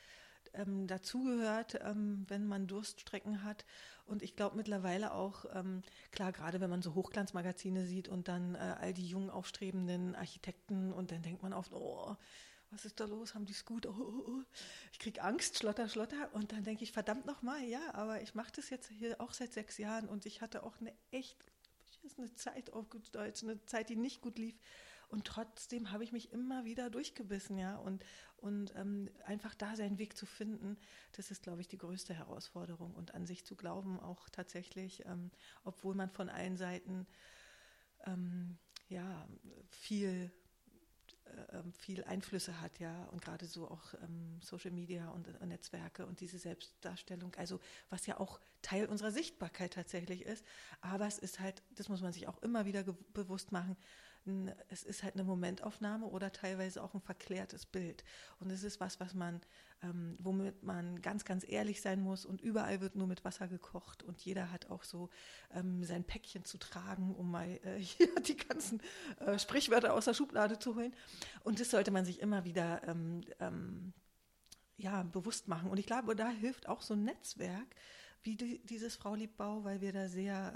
ähm, 0.55 0.87
dazugehört, 0.87 1.79
ähm, 1.83 2.25
wenn 2.29 2.47
man 2.47 2.67
Durststrecken 2.67 3.45
hat. 3.45 3.65
Und 4.07 4.23
ich 4.23 4.37
glaube 4.37 4.57
mittlerweile 4.57 5.15
auch, 5.15 5.45
ähm, 5.55 5.83
klar, 6.11 6.33
gerade 6.33 6.61
wenn 6.61 6.71
man 6.71 6.83
so 6.83 6.95
Hochglanzmagazine 6.95 7.87
sieht 7.87 8.09
und 8.09 8.29
dann 8.29 8.55
äh, 8.55 8.77
all 8.81 8.93
die 8.95 9.07
jungen 9.07 9.31
aufstrebenden 9.31 10.15
Architekten 10.15 10.93
und 10.93 11.13
dann 11.13 11.23
denkt 11.23 11.43
man 11.43 11.53
oft, 11.53 11.73
oh, 11.73 12.17
was 12.71 12.85
ist 12.87 13.01
da 13.01 13.05
los? 13.05 13.35
Haben 13.35 13.45
die 13.45 13.53
es 13.53 13.65
gut? 13.65 13.87
Oh, 13.87 13.95
oh, 13.97 14.25
oh. 14.27 14.43
Ich 14.93 14.99
kriege 14.99 15.23
Angst, 15.23 15.59
schlotter, 15.59 15.89
schlotter. 15.89 16.31
Und 16.33 16.53
dann 16.53 16.65
denke 16.65 16.85
ich, 16.85 16.93
verdammt 16.93 17.27
nochmal, 17.27 17.63
ja, 17.65 17.95
aber 17.95 18.23
ich 18.23 18.35
mache 18.35 18.53
das 18.57 18.71
jetzt 18.71 18.89
hier 18.89 19.21
auch 19.21 19.33
seit 19.33 19.53
sechs 19.53 19.79
Jahren 19.79 20.09
und 20.09 20.27
ich 20.27 20.41
hatte 20.41 20.63
auch 20.63 20.81
eine 20.81 20.93
echt 21.11 21.37
eine 22.19 22.35
Zeit 22.35 22.73
auf 22.73 22.91
gut 22.91 23.15
Deutsch, 23.15 23.43
eine 23.43 23.65
Zeit, 23.67 23.89
die 23.89 23.97
nicht 23.97 24.23
gut 24.23 24.39
lief. 24.39 24.59
Und 25.13 25.27
trotzdem 25.27 25.93
habe 25.93 26.05
ich 26.05 26.13
mich 26.13 26.33
immer 26.33 26.65
wieder 26.65 26.89
durchgebissen, 26.89 27.59
ja. 27.59 27.77
Und, 27.77 28.03
und 28.39 28.75
ähm, 28.77 29.11
einfach 29.27 29.55
da 29.55 29.77
seinen 29.77 29.99
Weg 29.99 30.17
zu 30.17 30.25
finden, 30.25 30.79
das 31.13 31.31
ist, 31.31 31.43
glaube 31.43 31.61
ich, 31.61 31.69
die 31.69 31.77
größte 31.77 32.15
Herausforderung. 32.15 32.95
Und 32.95 33.15
an 33.15 33.27
sich 33.27 33.45
zu 33.45 33.55
glauben, 33.55 34.01
auch 34.01 34.31
tatsächlich, 34.31 35.05
ähm, 35.05 35.31
obwohl 35.65 35.95
man 35.95 36.09
von 36.09 36.31
allen 36.31 36.57
Seiten 36.57 37.07
ähm, 38.07 38.57
ja 38.89 39.29
viel 39.69 40.33
äh, 41.25 41.59
ähm, 41.59 41.73
viel 41.75 42.05
Einflüsse 42.05 42.61
hat, 42.61 42.79
ja, 42.79 43.05
und 43.13 43.23
gerade 43.23 43.47
so 43.47 43.69
auch 43.69 43.95
ähm, 44.03 44.41
Social 44.43 44.71
Media 44.71 45.11
und 45.11 45.29
äh, 45.29 45.47
Netzwerke 45.47 46.07
und 46.07 46.21
diese 46.21 46.39
Selbstdarstellung, 46.39 47.35
also 47.37 47.61
was 47.91 48.07
ja 48.07 48.19
auch 48.19 48.41
Teil 48.63 48.87
unserer 48.87 49.13
Sichtbarkeit 49.13 49.75
tatsächlich 49.75 50.23
ist. 50.23 50.45
Aber 50.81 51.07
es 51.07 51.19
ist 51.19 51.39
halt, 51.39 51.63
das 51.75 51.89
muss 51.89 52.01
man 52.01 52.13
sich 52.13 52.29
auch 52.29 52.41
immer 52.43 52.65
wieder 52.65 52.83
bewusst 53.13 53.53
machen, 53.53 53.77
es 54.69 54.85
ist 54.85 55.03
halt 55.03 55.15
eine 55.15 55.25
Momentaufnahme 55.25 56.07
oder 56.07 56.33
teilweise 56.33 56.83
auch 56.83 56.95
ein 56.95 57.01
verklärtes 57.01 57.67
Bild. 57.67 58.05
Und 58.39 58.51
es 58.51 58.63
ist 58.63 58.81
was, 58.81 59.01
was 59.01 59.15
man, 59.15 59.41
ähm, 59.83 60.17
womit 60.19 60.63
man 60.63 61.03
ganz, 61.03 61.25
ganz 61.25 61.45
ehrlich 61.49 61.81
sein 61.81 62.01
muss 62.01 62.25
und 62.25 62.41
überall 62.41 62.81
wird 62.81 62.95
nur 62.95 63.07
mit 63.07 63.25
Wasser 63.25 63.49
gekocht 63.49 64.03
und 64.03 64.21
jeder 64.21 64.53
hat 64.53 64.71
auch 64.71 64.85
so 64.85 65.11
ähm, 65.53 65.83
sein 65.85 66.05
Päckchen 66.05 66.45
zu 66.45 66.59
tragen, 66.59 67.15
um 67.15 67.31
mal 67.31 67.49
äh, 67.65 67.79
hier 67.79 68.15
die 68.21 68.37
ganzen 68.37 68.81
äh, 69.21 69.39
Sprichwörter 69.39 69.95
aus 69.95 70.05
der 70.05 70.15
Schublade 70.15 70.59
zu 70.59 70.77
holen. 70.77 70.95
Und 71.43 71.61
das 71.61 71.71
sollte 71.71 71.91
man 71.91 72.05
sich 72.05 72.21
immer 72.21 72.45
wieder 72.45 72.87
ähm, 72.87 73.23
ähm 73.41 73.93
ja, 74.79 75.05
bewusst 75.05 75.47
machen. 75.49 75.71
Und 75.71 75.79
ich 75.79 75.87
glaube, 75.87 76.17
da 76.17 76.29
hilft 76.29 76.69
auch 76.69 76.83
so 76.83 76.95
ein 76.95 77.05
Netzwerk 77.05 77.77
wie 78.23 78.37
die, 78.37 78.65
dieses 78.65 78.97
Frau 78.97 79.15
Liebbau, 79.15 79.65
weil 79.65 79.81
wir 79.81 79.93
da 79.93 80.09
sehr 80.09 80.55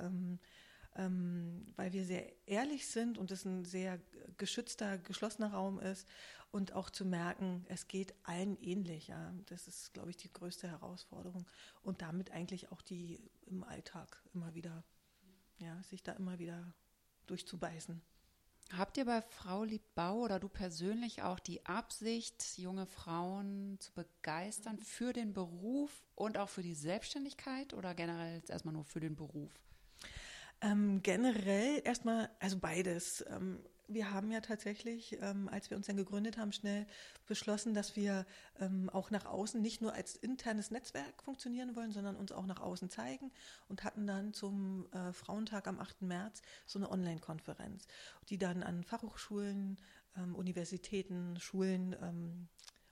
ähm, 0.97 1.67
weil 1.77 1.93
wir 1.93 2.05
sehr 2.05 2.33
ehrlich 2.47 2.89
sind 2.89 3.19
und 3.19 3.31
es 3.31 3.45
ein 3.45 3.65
sehr 3.65 4.01
geschützter, 4.37 4.99
geschlossener 4.99 5.53
Raum 5.53 5.79
ist 5.79 6.07
und 6.51 6.73
auch 6.73 6.91
zu 6.91 7.05
merken, 7.05 7.65
es 7.69 7.89
geht 7.89 8.15
allen 8.25 8.57
ähnlich. 8.63 9.09
Ja. 9.09 9.35
Das 9.47 9.69
ist, 9.69 9.93
glaube 9.93 10.11
ich, 10.11 10.17
die 10.17 10.33
größte 10.33 10.69
Herausforderung 10.69 11.47
und 11.83 12.03
damit 12.03 12.31
eigentlich 12.31 12.73
auch 12.73 12.83
die 12.83 13.31
im 13.47 13.63
Alltag 13.65 14.23
immer 14.35 14.55
wieder, 14.55 14.85
ja, 15.59 15.83
sich 15.83 16.03
da 16.03 16.13
immer 16.13 16.39
wieder 16.39 16.75
durchzubeißen. 17.27 18.01
Habt 18.73 18.97
ihr 18.97 19.05
bei 19.05 19.23
Frau 19.23 19.63
Liebbau 19.63 20.23
oder 20.23 20.41
du 20.41 20.49
persönlich 20.49 21.23
auch 21.23 21.39
die 21.39 21.65
Absicht, 21.67 22.59
junge 22.59 22.87
Frauen 22.87 23.77
zu 23.79 23.93
begeistern 23.93 24.81
für 24.81 25.13
den 25.13 25.33
Beruf 25.33 26.05
und 26.17 26.37
auch 26.37 26.49
für 26.49 26.63
die 26.63 26.75
Selbstständigkeit 26.75 27.75
oder 27.75 27.95
generell 27.95 28.43
erstmal 28.49 28.75
nur 28.75 28.85
für 28.85 28.99
den 28.99 29.15
Beruf? 29.15 29.53
Ähm, 30.61 31.03
generell 31.03 31.83
erstmal, 31.85 32.31
also 32.41 32.59
beides. 32.59 33.25
Ähm, 33.29 33.61
wir 33.89 34.11
haben 34.11 34.31
ja 34.33 34.41
tatsächlich, 34.41 35.17
ähm, 35.21 35.49
als 35.49 35.71
wir 35.71 35.77
uns 35.77 35.87
dann 35.87 35.97
gegründet 35.97 36.39
haben, 36.39 36.53
schnell 36.53 36.87
beschlossen, 37.27 37.75
dass 37.75 37.95
wir 37.95 38.27
ähm, 38.59 38.91
auch 38.91 39.11
nach 39.11 39.27
außen 39.27 39.61
nicht 39.61 39.81
nur 39.81 39.93
als 39.93 40.17
internes 40.17 40.71
Netzwerk 40.71 41.23
funktionieren 41.23 41.77
wollen, 41.77 41.93
sondern 41.93 42.17
uns 42.17 42.33
auch 42.33 42.47
nach 42.47 42.61
außen 42.61 42.91
zeigen 42.91 43.31
und 43.69 43.85
hatten 43.85 44.07
dann 44.07 44.33
zum 44.33 44.87
äh, 44.93 45.13
Frauentag 45.13 45.69
am 45.69 45.79
8. 45.79 46.03
März 46.03 46.43
so 46.65 46.79
eine 46.79 46.91
Online-Konferenz, 46.91 47.87
die 48.29 48.39
dann 48.39 48.63
an 48.63 48.83
Fachhochschulen, 48.83 49.79
ähm, 50.17 50.35
Universitäten, 50.35 51.39
Schulen 51.39 51.95
ähm, 52.03 52.49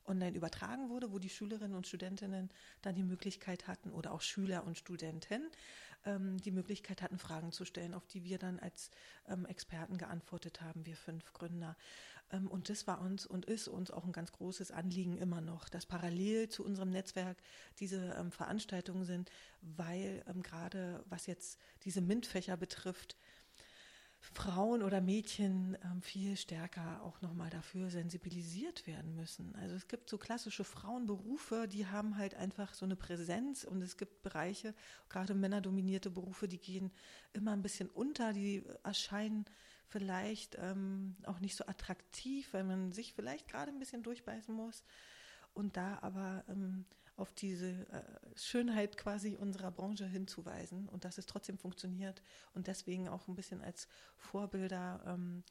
online 0.07 0.37
übertragen 0.37 0.91
wurde, 0.91 1.13
wo 1.13 1.19
die 1.19 1.31
Schülerinnen 1.31 1.75
und 1.75 1.87
Studentinnen 1.87 2.51
dann 2.83 2.95
die 2.95 3.03
Möglichkeit 3.03 3.67
hatten 3.67 3.91
oder 3.91 4.13
auch 4.13 4.21
Schüler 4.21 4.65
und 4.65 4.77
Studenten 4.77 5.51
ähm, 6.05 6.39
die 6.39 6.51
Möglichkeit 6.51 7.03
hatten, 7.03 7.19
Fragen 7.19 7.53
zu 7.53 7.65
stellen, 7.65 7.95
auf 7.95 8.07
die 8.07 8.25
wir 8.25 8.39
dann 8.39 8.59
als 8.59 8.91
ähm, 9.29 9.47
Experten 9.47 9.99
geantwortet 9.99 10.61
haben, 10.61 10.87
wir 10.87 10.97
fünf 10.97 11.33
Gründer. 11.33 11.77
Ähm, 12.33 12.49
und 12.49 12.69
das 12.69 12.87
war 12.87 13.01
uns 13.01 13.27
und 13.27 13.47
ist 13.47 13.69
uns 13.69 13.91
auch 13.91 14.05
ein 14.05 14.13
ganz 14.13 14.33
großes 14.33 14.71
Anliegen 14.71 15.19
immer 15.19 15.41
noch, 15.41 15.69
dass 15.69 15.87
parallel 15.87 16.49
zu 16.49 16.65
unserem 16.65 16.91
Netzwerk 16.91 17.39
diese 17.79 18.15
ähm, 18.19 18.31
Veranstaltungen 18.31 19.05
sind, 19.05 19.31
weil 19.61 20.25
ähm, 20.29 20.43
gerade 20.43 21.05
was 21.09 21.27
jetzt 21.27 21.59
diese 21.85 22.01
MINT-Fächer 22.01 22.57
betrifft, 22.57 23.17
Frauen 24.33 24.83
oder 24.83 25.01
Mädchen 25.01 25.77
ähm, 25.85 26.01
viel 26.03 26.37
stärker 26.37 27.03
auch 27.03 27.21
nochmal 27.21 27.51
dafür 27.51 27.91
sensibilisiert 27.91 28.87
werden 28.87 29.15
müssen. 29.15 29.55
Also 29.57 29.75
es 29.75 29.87
gibt 29.87 30.09
so 30.09 30.19
klassische 30.19 30.65
Frauenberufe, 30.65 31.69
die 31.69 31.87
haben 31.87 32.17
halt 32.17 32.35
einfach 32.35 32.75
so 32.75 32.85
eine 32.85 32.97
Präsenz 32.97 33.65
und 33.65 33.83
es 33.83 33.97
gibt 33.97 34.23
Bereiche, 34.23 34.75
gerade 35.09 35.35
männerdominierte 35.35 36.11
Berufe, 36.11 36.49
die 36.49 36.59
gehen 36.59 36.91
immer 37.33 37.53
ein 37.53 37.63
bisschen 37.63 37.89
unter, 37.91 38.33
die 38.33 38.65
erscheinen 38.83 39.45
vielleicht 39.89 40.57
ähm, 40.59 41.17
auch 41.25 41.41
nicht 41.41 41.55
so 41.55 41.67
attraktiv, 41.67 42.53
weil 42.53 42.65
man 42.65 42.93
sich 42.93 43.13
vielleicht 43.13 43.47
gerade 43.49 43.71
ein 43.71 43.79
bisschen 43.79 44.03
durchbeißen 44.03 44.55
muss. 44.55 44.83
Und 45.53 45.77
da 45.77 45.99
aber 46.01 46.45
ähm, 46.49 46.85
auf 47.17 47.33
diese 47.33 47.71
äh, 47.71 48.03
Schönheit 48.37 48.97
quasi 48.97 49.37
unserer 49.37 49.71
Branche 49.71 50.07
hinzuweisen 50.07 50.89
und 50.89 51.05
dass 51.05 51.19
es 51.19 51.27
trotzdem 51.27 51.59
funktioniert 51.59 52.23
und 52.55 52.67
deswegen 52.67 53.09
auch 53.09 53.29
ein 53.29 53.37
bisschen 53.37 53.63
als 53.63 53.89
Vorbilder 54.17 55.01
ähm, 55.07 55.45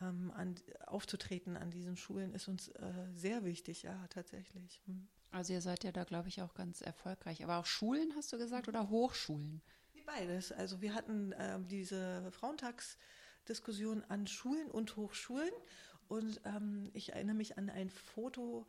ähm, 0.00 0.32
an, 0.34 0.54
aufzutreten 0.86 1.56
an 1.56 1.70
diesen 1.70 1.96
Schulen 1.96 2.32
ist 2.34 2.48
uns 2.48 2.68
äh, 2.68 2.92
sehr 3.12 3.44
wichtig, 3.44 3.82
ja, 3.82 4.06
tatsächlich. 4.08 4.82
Hm. 4.86 5.06
Also 5.30 5.52
ihr 5.52 5.60
seid 5.60 5.84
ja 5.84 5.92
da, 5.92 6.04
glaube 6.04 6.28
ich, 6.28 6.42
auch 6.42 6.54
ganz 6.54 6.80
erfolgreich. 6.80 7.42
Aber 7.42 7.58
auch 7.58 7.66
Schulen, 7.66 8.12
hast 8.16 8.32
du 8.32 8.38
gesagt, 8.38 8.68
oder 8.68 8.88
Hochschulen? 8.88 9.62
Beides. 10.06 10.52
Also 10.52 10.80
wir 10.80 10.94
hatten 10.94 11.32
äh, 11.32 11.58
diese 11.60 12.30
Frauentagsdiskussion 12.30 14.04
an 14.04 14.26
Schulen 14.26 14.70
und 14.70 14.96
Hochschulen 14.96 15.50
und 16.08 16.40
ähm, 16.44 16.90
ich 16.92 17.14
erinnere 17.14 17.36
mich 17.36 17.56
an 17.56 17.70
ein 17.70 17.88
Foto, 17.88 18.66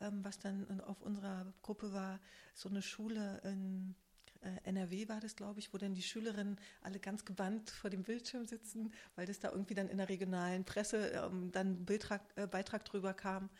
was 0.00 0.38
dann 0.38 0.80
auf 0.82 1.00
unserer 1.02 1.52
Gruppe 1.62 1.92
war, 1.92 2.20
so 2.54 2.68
eine 2.68 2.82
Schule 2.82 3.40
in 3.44 3.94
äh, 4.42 4.68
NRW 4.68 5.08
war 5.08 5.20
das, 5.20 5.36
glaube 5.36 5.58
ich, 5.58 5.72
wo 5.72 5.78
dann 5.78 5.94
die 5.94 6.02
Schülerinnen 6.02 6.58
alle 6.80 7.00
ganz 7.00 7.24
gewandt 7.24 7.70
vor 7.70 7.90
dem 7.90 8.04
Bildschirm 8.04 8.46
sitzen, 8.46 8.92
weil 9.16 9.26
das 9.26 9.40
da 9.40 9.50
irgendwie 9.50 9.74
dann 9.74 9.88
in 9.88 9.98
der 9.98 10.08
regionalen 10.08 10.64
Presse 10.64 11.08
ähm, 11.08 11.50
dann 11.52 11.84
Beitrag, 11.84 12.22
äh, 12.36 12.46
Beitrag 12.46 12.84
drüber 12.84 13.14
kam. 13.14 13.50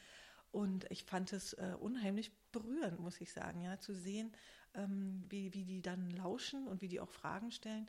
Und 0.51 0.87
ich 0.91 1.05
fand 1.05 1.33
es 1.33 1.53
äh, 1.55 1.75
unheimlich 1.79 2.33
berührend, 2.53 3.01
muss 3.01 3.21
ich 3.21 3.33
sagen, 3.33 3.61
ja, 3.61 3.79
zu 3.79 3.95
sehen, 3.95 4.33
ähm, 4.75 5.25
wie, 5.29 5.53
wie 5.53 5.65
die 5.65 5.83
dann 5.83 6.11
lauschen 6.11 6.67
und 6.67 6.81
wie 6.81 6.89
die 6.89 7.01
auch 7.01 7.11
Fragen 7.11 7.51
stellen. 7.51 7.89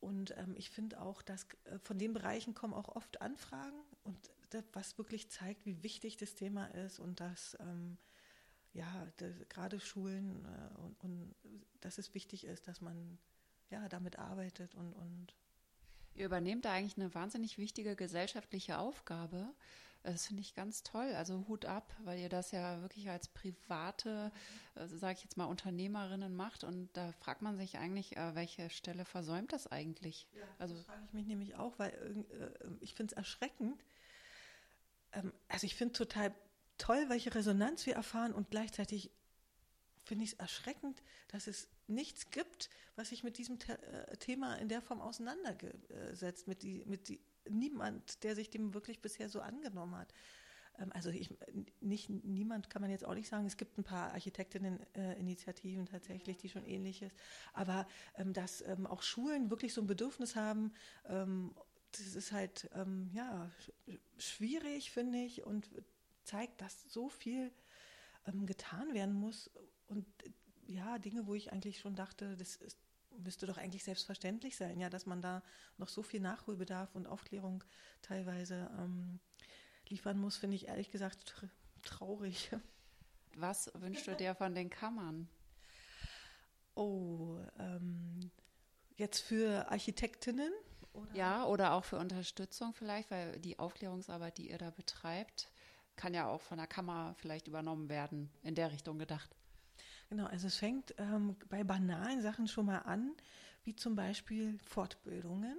Und 0.00 0.36
ähm, 0.36 0.54
ich 0.56 0.70
finde 0.70 1.00
auch, 1.00 1.22
dass 1.22 1.44
äh, 1.64 1.78
von 1.82 1.98
den 1.98 2.12
Bereichen 2.12 2.54
kommen 2.54 2.74
auch 2.74 2.88
oft 2.88 3.20
Anfragen 3.20 3.78
und 4.04 4.18
was 4.72 4.98
wirklich 4.98 5.30
zeigt, 5.30 5.66
wie 5.66 5.82
wichtig 5.82 6.16
das 6.16 6.34
Thema 6.34 6.66
ist 6.66 6.98
und 6.98 7.20
dass 7.20 7.56
ähm, 7.60 7.98
ja 8.72 9.06
gerade 9.48 9.80
Schulen 9.80 10.44
äh, 10.44 10.78
und, 10.78 10.96
und 11.04 11.34
dass 11.80 11.98
es 11.98 12.14
wichtig 12.14 12.44
ist, 12.44 12.68
dass 12.68 12.80
man 12.80 13.18
ja 13.70 13.88
damit 13.88 14.18
arbeitet 14.18 14.74
und, 14.74 14.92
und 14.92 15.34
Ihr 16.18 16.26
übernehmt 16.26 16.64
da 16.64 16.72
eigentlich 16.72 16.98
eine 16.98 17.14
wahnsinnig 17.14 17.58
wichtige 17.58 17.94
gesellschaftliche 17.94 18.78
Aufgabe. 18.78 19.54
Das 20.02 20.26
finde 20.26 20.42
ich 20.42 20.54
ganz 20.54 20.82
toll. 20.82 21.12
Also 21.14 21.44
Hut 21.46 21.64
ab, 21.64 21.94
weil 22.04 22.18
ihr 22.18 22.28
das 22.28 22.50
ja 22.50 22.80
wirklich 22.82 23.08
als 23.08 23.28
private, 23.28 24.32
äh, 24.74 24.86
sage 24.88 25.14
ich 25.18 25.22
jetzt 25.22 25.36
mal, 25.36 25.44
Unternehmerinnen 25.44 26.34
macht. 26.34 26.64
Und 26.64 26.88
da 26.96 27.12
fragt 27.12 27.42
man 27.42 27.56
sich 27.56 27.78
eigentlich, 27.78 28.16
äh, 28.16 28.34
welche 28.34 28.68
Stelle 28.68 29.04
versäumt 29.04 29.52
das 29.52 29.68
eigentlich? 29.68 30.26
Ja, 30.34 30.42
also 30.58 30.74
das 30.74 30.84
frage 30.84 31.04
ich 31.04 31.12
mich 31.12 31.26
nämlich 31.26 31.54
auch, 31.54 31.78
weil 31.78 31.90
äh, 31.90 32.68
ich 32.80 32.94
finde 32.94 33.12
es 33.12 33.16
erschreckend, 33.16 33.84
ähm, 35.12 35.32
also 35.48 35.66
ich 35.66 35.74
finde 35.74 35.94
total 35.94 36.34
toll, 36.78 37.08
welche 37.08 37.34
Resonanz 37.34 37.86
wir 37.86 37.94
erfahren 37.94 38.32
und 38.32 38.50
gleichzeitig 38.50 39.10
finde 40.04 40.24
ich 40.24 40.32
es 40.32 40.38
erschreckend, 40.38 41.02
dass 41.28 41.46
es 41.46 41.68
nichts 41.86 42.30
gibt, 42.30 42.70
was 42.96 43.10
sich 43.10 43.22
mit 43.24 43.38
diesem 43.38 43.58
The 43.60 43.72
äh, 43.72 44.16
Thema 44.16 44.54
in 44.56 44.68
der 44.68 44.80
Form 44.80 45.00
auseinandersetzt, 45.00 46.48
mit, 46.48 46.62
die, 46.62 46.84
mit 46.86 47.08
die, 47.08 47.20
niemand, 47.48 48.24
der 48.24 48.34
sich 48.34 48.50
dem 48.50 48.74
wirklich 48.74 49.00
bisher 49.00 49.28
so 49.28 49.40
angenommen 49.40 49.96
hat. 49.96 50.12
ähm, 50.78 50.90
also 50.92 51.10
ich, 51.10 51.34
nicht, 51.80 52.08
niemand 52.08 52.70
kann 52.70 52.82
man 52.82 52.90
jetzt 52.90 53.04
auch 53.04 53.14
nicht 53.14 53.28
sagen, 53.28 53.46
es 53.46 53.56
gibt 53.56 53.76
ein 53.78 53.84
paar 53.84 54.12
Architektinnen-Initiativen 54.12 55.86
äh, 55.86 55.90
tatsächlich, 55.90 56.38
die 56.38 56.48
schon 56.48 56.64
ähnliches, 56.64 57.12
aber 57.52 57.86
ähm, 58.16 58.32
dass 58.32 58.62
ähm, 58.62 58.86
auch 58.86 59.02
Schulen 59.02 59.50
wirklich 59.50 59.74
so 59.74 59.82
ein 59.82 59.86
Bedürfnis 59.86 60.36
haben, 60.36 60.72
ähm, 61.06 61.54
das 61.92 62.14
ist 62.14 62.32
halt 62.32 62.68
ähm, 62.74 63.10
ja 63.12 63.50
schwierig, 64.18 64.90
finde 64.90 65.18
ich, 65.18 65.44
und 65.44 65.68
zeigt, 66.24 66.60
dass 66.60 66.92
so 66.92 67.08
viel 67.08 67.52
ähm, 68.26 68.46
getan 68.46 68.94
werden 68.94 69.14
muss 69.14 69.50
und 69.86 70.06
ja, 70.66 70.98
Dinge, 70.98 71.26
wo 71.26 71.34
ich 71.34 71.52
eigentlich 71.52 71.80
schon 71.80 71.96
dachte, 71.96 72.36
das 72.36 72.56
ist, 72.56 72.78
müsste 73.16 73.46
doch 73.46 73.56
eigentlich 73.56 73.84
selbstverständlich 73.84 74.56
sein, 74.56 74.78
ja, 74.78 74.90
dass 74.90 75.06
man 75.06 75.22
da 75.22 75.42
noch 75.78 75.88
so 75.88 76.02
viel 76.02 76.20
Nachholbedarf 76.20 76.94
und 76.94 77.06
Aufklärung 77.06 77.64
teilweise 78.02 78.70
ähm, 78.78 79.18
liefern 79.88 80.18
muss, 80.18 80.36
finde 80.36 80.56
ich 80.56 80.68
ehrlich 80.68 80.90
gesagt 80.90 81.48
traurig. 81.82 82.50
Was 83.36 83.70
wünschst 83.74 84.06
du 84.06 84.16
dir 84.16 84.34
von 84.34 84.54
den 84.54 84.68
Kammern? 84.68 85.28
Oh, 86.74 87.38
ähm, 87.58 88.30
jetzt 88.96 89.20
für 89.20 89.70
Architektinnen? 89.70 90.52
Oder? 90.98 91.14
Ja, 91.14 91.44
oder 91.46 91.72
auch 91.72 91.84
für 91.84 91.98
Unterstützung 91.98 92.72
vielleicht, 92.72 93.10
weil 93.10 93.38
die 93.38 93.58
Aufklärungsarbeit, 93.58 94.38
die 94.38 94.50
ihr 94.50 94.58
da 94.58 94.70
betreibt, 94.70 95.50
kann 95.96 96.14
ja 96.14 96.28
auch 96.28 96.40
von 96.40 96.58
der 96.58 96.66
Kammer 96.66 97.14
vielleicht 97.18 97.48
übernommen 97.48 97.88
werden, 97.88 98.30
in 98.42 98.54
der 98.54 98.72
Richtung 98.72 98.98
gedacht. 98.98 99.34
Genau, 100.08 100.26
also 100.26 100.46
es 100.46 100.56
fängt 100.56 100.94
ähm, 100.98 101.36
bei 101.48 101.64
banalen 101.64 102.22
Sachen 102.22 102.48
schon 102.48 102.66
mal 102.66 102.78
an, 102.78 103.14
wie 103.64 103.76
zum 103.76 103.94
Beispiel 103.94 104.58
Fortbildungen, 104.64 105.58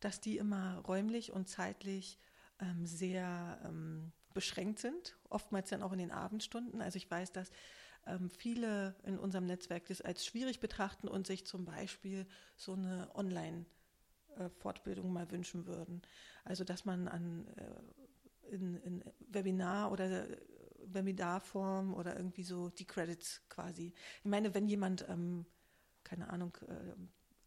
dass 0.00 0.20
die 0.20 0.36
immer 0.38 0.78
räumlich 0.86 1.32
und 1.32 1.48
zeitlich 1.48 2.18
ähm, 2.60 2.86
sehr 2.86 3.58
ähm, 3.64 4.12
beschränkt 4.34 4.78
sind, 4.78 5.16
oftmals 5.30 5.70
dann 5.70 5.82
auch 5.82 5.92
in 5.92 5.98
den 5.98 6.10
Abendstunden. 6.10 6.82
Also 6.82 6.96
ich 6.98 7.10
weiß, 7.10 7.32
dass 7.32 7.50
ähm, 8.06 8.28
viele 8.30 8.94
in 9.04 9.18
unserem 9.18 9.46
Netzwerk 9.46 9.86
das 9.86 10.02
als 10.02 10.26
schwierig 10.26 10.60
betrachten 10.60 11.08
und 11.08 11.26
sich 11.26 11.46
zum 11.46 11.64
Beispiel 11.64 12.26
so 12.56 12.74
eine 12.74 13.10
Online- 13.14 13.66
äh, 14.38 14.48
Fortbildung 14.48 15.12
mal 15.12 15.30
wünschen 15.30 15.66
würden. 15.66 16.02
Also 16.44 16.64
dass 16.64 16.84
man 16.84 17.08
an 17.08 17.46
äh, 17.56 18.54
in, 18.54 18.76
in 18.76 19.04
Webinar 19.28 19.90
oder 19.90 20.26
Webinarform 20.86 21.94
oder 21.94 22.16
irgendwie 22.16 22.44
so 22.44 22.68
die 22.68 22.86
Credits 22.86 23.42
quasi. 23.48 23.92
Ich 24.22 24.30
meine, 24.30 24.54
wenn 24.54 24.66
jemand, 24.66 25.06
ähm, 25.08 25.46
keine 26.04 26.30
Ahnung, 26.30 26.56
äh, 26.68 26.94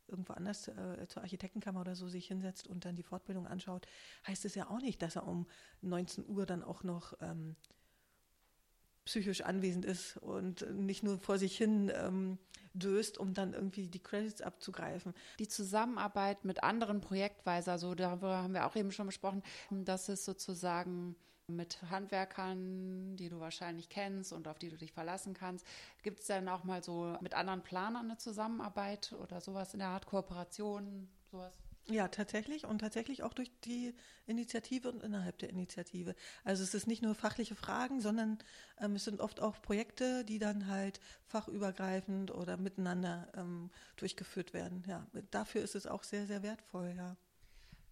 irgendwo 0.08 0.34
anders 0.34 0.68
äh, 0.68 1.08
zur 1.08 1.22
Architektenkammer 1.22 1.82
oder 1.82 1.96
so 1.96 2.08
sich 2.08 2.28
hinsetzt 2.28 2.68
und 2.68 2.86
dann 2.86 2.96
die 2.96 3.04
Fortbildung 3.04 3.48
anschaut, 3.48 3.86
heißt 4.28 4.44
es 4.46 4.56
ja 4.56 4.70
auch 4.70 4.82
nicht, 4.82 5.02
dass 5.02 5.16
er 5.16 5.28
um 5.28 5.48
19 5.82 6.28
Uhr 6.28 6.46
dann 6.46 6.64
auch 6.64 6.84
noch 6.84 7.14
ähm, 7.22 7.56
psychisch 9.06 9.42
anwesend 9.42 9.86
ist 9.86 10.18
und 10.18 10.70
nicht 10.76 11.04
nur 11.04 11.20
vor 11.20 11.38
sich 11.38 11.58
hin 11.58 11.92
ähm, 11.94 12.38
döst, 12.74 13.18
um 13.18 13.34
dann 13.34 13.54
irgendwie 13.54 13.88
die 13.88 14.02
Credits 14.02 14.42
abzugreifen. 14.42 15.14
Die 15.40 15.48
Zusammenarbeit 15.48 16.46
mit 16.46 16.64
anderen 16.64 17.02
Projektweise, 17.02 17.72
also 17.72 17.96
darüber 17.96 18.44
haben 18.44 18.54
wir 18.54 18.66
auch 18.66 18.76
eben 18.76 18.92
schon 18.92 19.08
besprochen, 19.08 19.44
dass 19.70 20.10
es 20.10 20.26
sozusagen 20.26 21.16
mit 21.48 21.82
Handwerkern, 21.90 23.16
die 23.16 23.30
du 23.30 23.40
wahrscheinlich 23.40 23.90
kennst 23.90 24.34
und 24.34 24.48
auf 24.48 24.60
die 24.60 24.70
du 24.70 24.78
dich 24.78 24.92
verlassen 24.92 25.34
kannst. 25.34 25.66
Gibt 26.04 26.20
es 26.20 26.28
dann 26.28 26.48
auch 26.48 26.64
mal 26.64 26.84
so 26.84 27.18
mit 27.22 27.34
anderen 27.34 27.64
Planern 27.64 28.06
eine 28.06 28.18
Zusammenarbeit 28.18 29.14
oder 29.24 29.42
sowas 29.42 29.74
in 29.74 29.80
der 29.80 29.90
Art 29.90 30.06
Kooperation, 30.06 31.10
sowas? 31.32 31.54
Ja, 31.92 32.08
tatsächlich 32.08 32.66
und 32.66 32.80
tatsächlich 32.80 33.24
auch 33.24 33.34
durch 33.34 33.52
die 33.62 33.96
Initiative 34.28 34.90
und 34.92 35.02
innerhalb 35.04 35.40
der 35.40 35.50
Initiative. 35.50 36.16
Also 36.44 36.62
es 36.64 36.74
ist 36.76 36.86
nicht 36.88 37.02
nur 37.02 37.16
fachliche 37.16 37.56
Fragen, 37.56 38.00
sondern 38.00 38.38
ähm, 38.80 38.96
es 38.96 39.06
sind 39.06 39.20
oft 39.22 39.40
auch 39.42 39.60
Projekte, 39.62 40.24
die 40.24 40.38
dann 40.38 40.68
halt 40.68 41.00
fachübergreifend 41.26 42.30
oder 42.32 42.58
miteinander 42.58 43.28
ähm, 43.36 43.72
durchgeführt 43.98 44.54
werden. 44.54 44.84
Ja, 44.88 45.08
dafür 45.32 45.64
ist 45.64 45.74
es 45.76 45.88
auch 45.88 46.04
sehr, 46.04 46.28
sehr 46.28 46.44
wertvoll, 46.44 46.94
ja. 46.96 47.18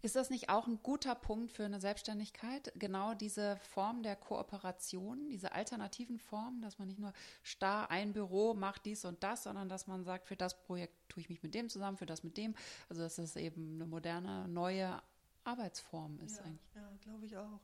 Ist 0.01 0.15
das 0.15 0.29
nicht 0.29 0.49
auch 0.49 0.67
ein 0.67 0.79
guter 0.83 1.15
Punkt 1.15 1.51
für 1.51 1.65
eine 1.65 1.79
Selbstständigkeit? 1.79 2.71
Genau 2.75 3.15
diese 3.15 3.57
Form 3.57 4.03
der 4.03 4.15
Kooperation, 4.15 5.29
diese 5.29 5.53
alternativen 5.53 6.19
Formen, 6.19 6.61
dass 6.61 6.77
man 6.77 6.87
nicht 6.87 6.99
nur 6.99 7.13
starr 7.41 7.89
ein 7.89 8.13
Büro 8.13 8.53
macht 8.53 8.85
dies 8.85 9.05
und 9.05 9.23
das, 9.23 9.43
sondern 9.43 9.69
dass 9.69 9.87
man 9.87 10.03
sagt, 10.03 10.27
für 10.27 10.35
das 10.35 10.59
Projekt 10.61 10.93
tue 11.09 11.21
ich 11.21 11.29
mich 11.29 11.41
mit 11.41 11.55
dem 11.55 11.67
zusammen, 11.69 11.97
für 11.97 12.05
das 12.05 12.23
mit 12.23 12.37
dem. 12.37 12.55
Also 12.89 13.01
dass 13.01 13.17
es 13.17 13.35
eben 13.35 13.75
eine 13.75 13.87
moderne, 13.87 14.47
neue 14.47 15.01
Arbeitsform 15.43 16.19
ist 16.19 16.37
ja, 16.37 16.43
eigentlich. 16.43 16.75
Ja, 16.75 16.91
glaube 17.01 17.25
ich 17.25 17.37
auch. 17.37 17.59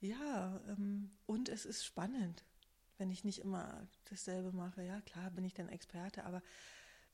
Ja, 0.00 0.60
ähm, 0.68 1.10
und 1.26 1.48
es 1.48 1.66
ist 1.66 1.84
spannend, 1.84 2.44
wenn 2.98 3.10
ich 3.10 3.24
nicht 3.24 3.40
immer 3.40 3.86
dasselbe 4.04 4.52
mache. 4.52 4.82
Ja, 4.84 5.00
klar 5.00 5.30
bin 5.30 5.44
ich 5.44 5.54
dann 5.54 5.68
Experte, 5.68 6.24
aber 6.24 6.42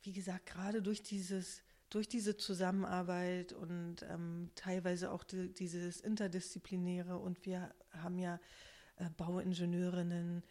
wie 0.03 0.13
gesagt, 0.13 0.47
gerade 0.47 0.83
durch 0.83 1.03
dieses 1.03 1.63
durch 1.91 2.09
diese 2.09 2.37
Zusammenarbeit 2.37 3.53
und 3.53 4.03
ähm, 4.09 4.51
teilweise 4.55 5.11
auch 5.11 5.25
die, 5.25 5.53
dieses 5.53 6.01
Interdisziplinäre 6.01 7.19
und 7.19 7.45
wir 7.47 7.75
haben 7.93 8.19
ja 8.19 8.41
äh, 8.97 9.09
Bauingenieurinnen, 9.17 10.43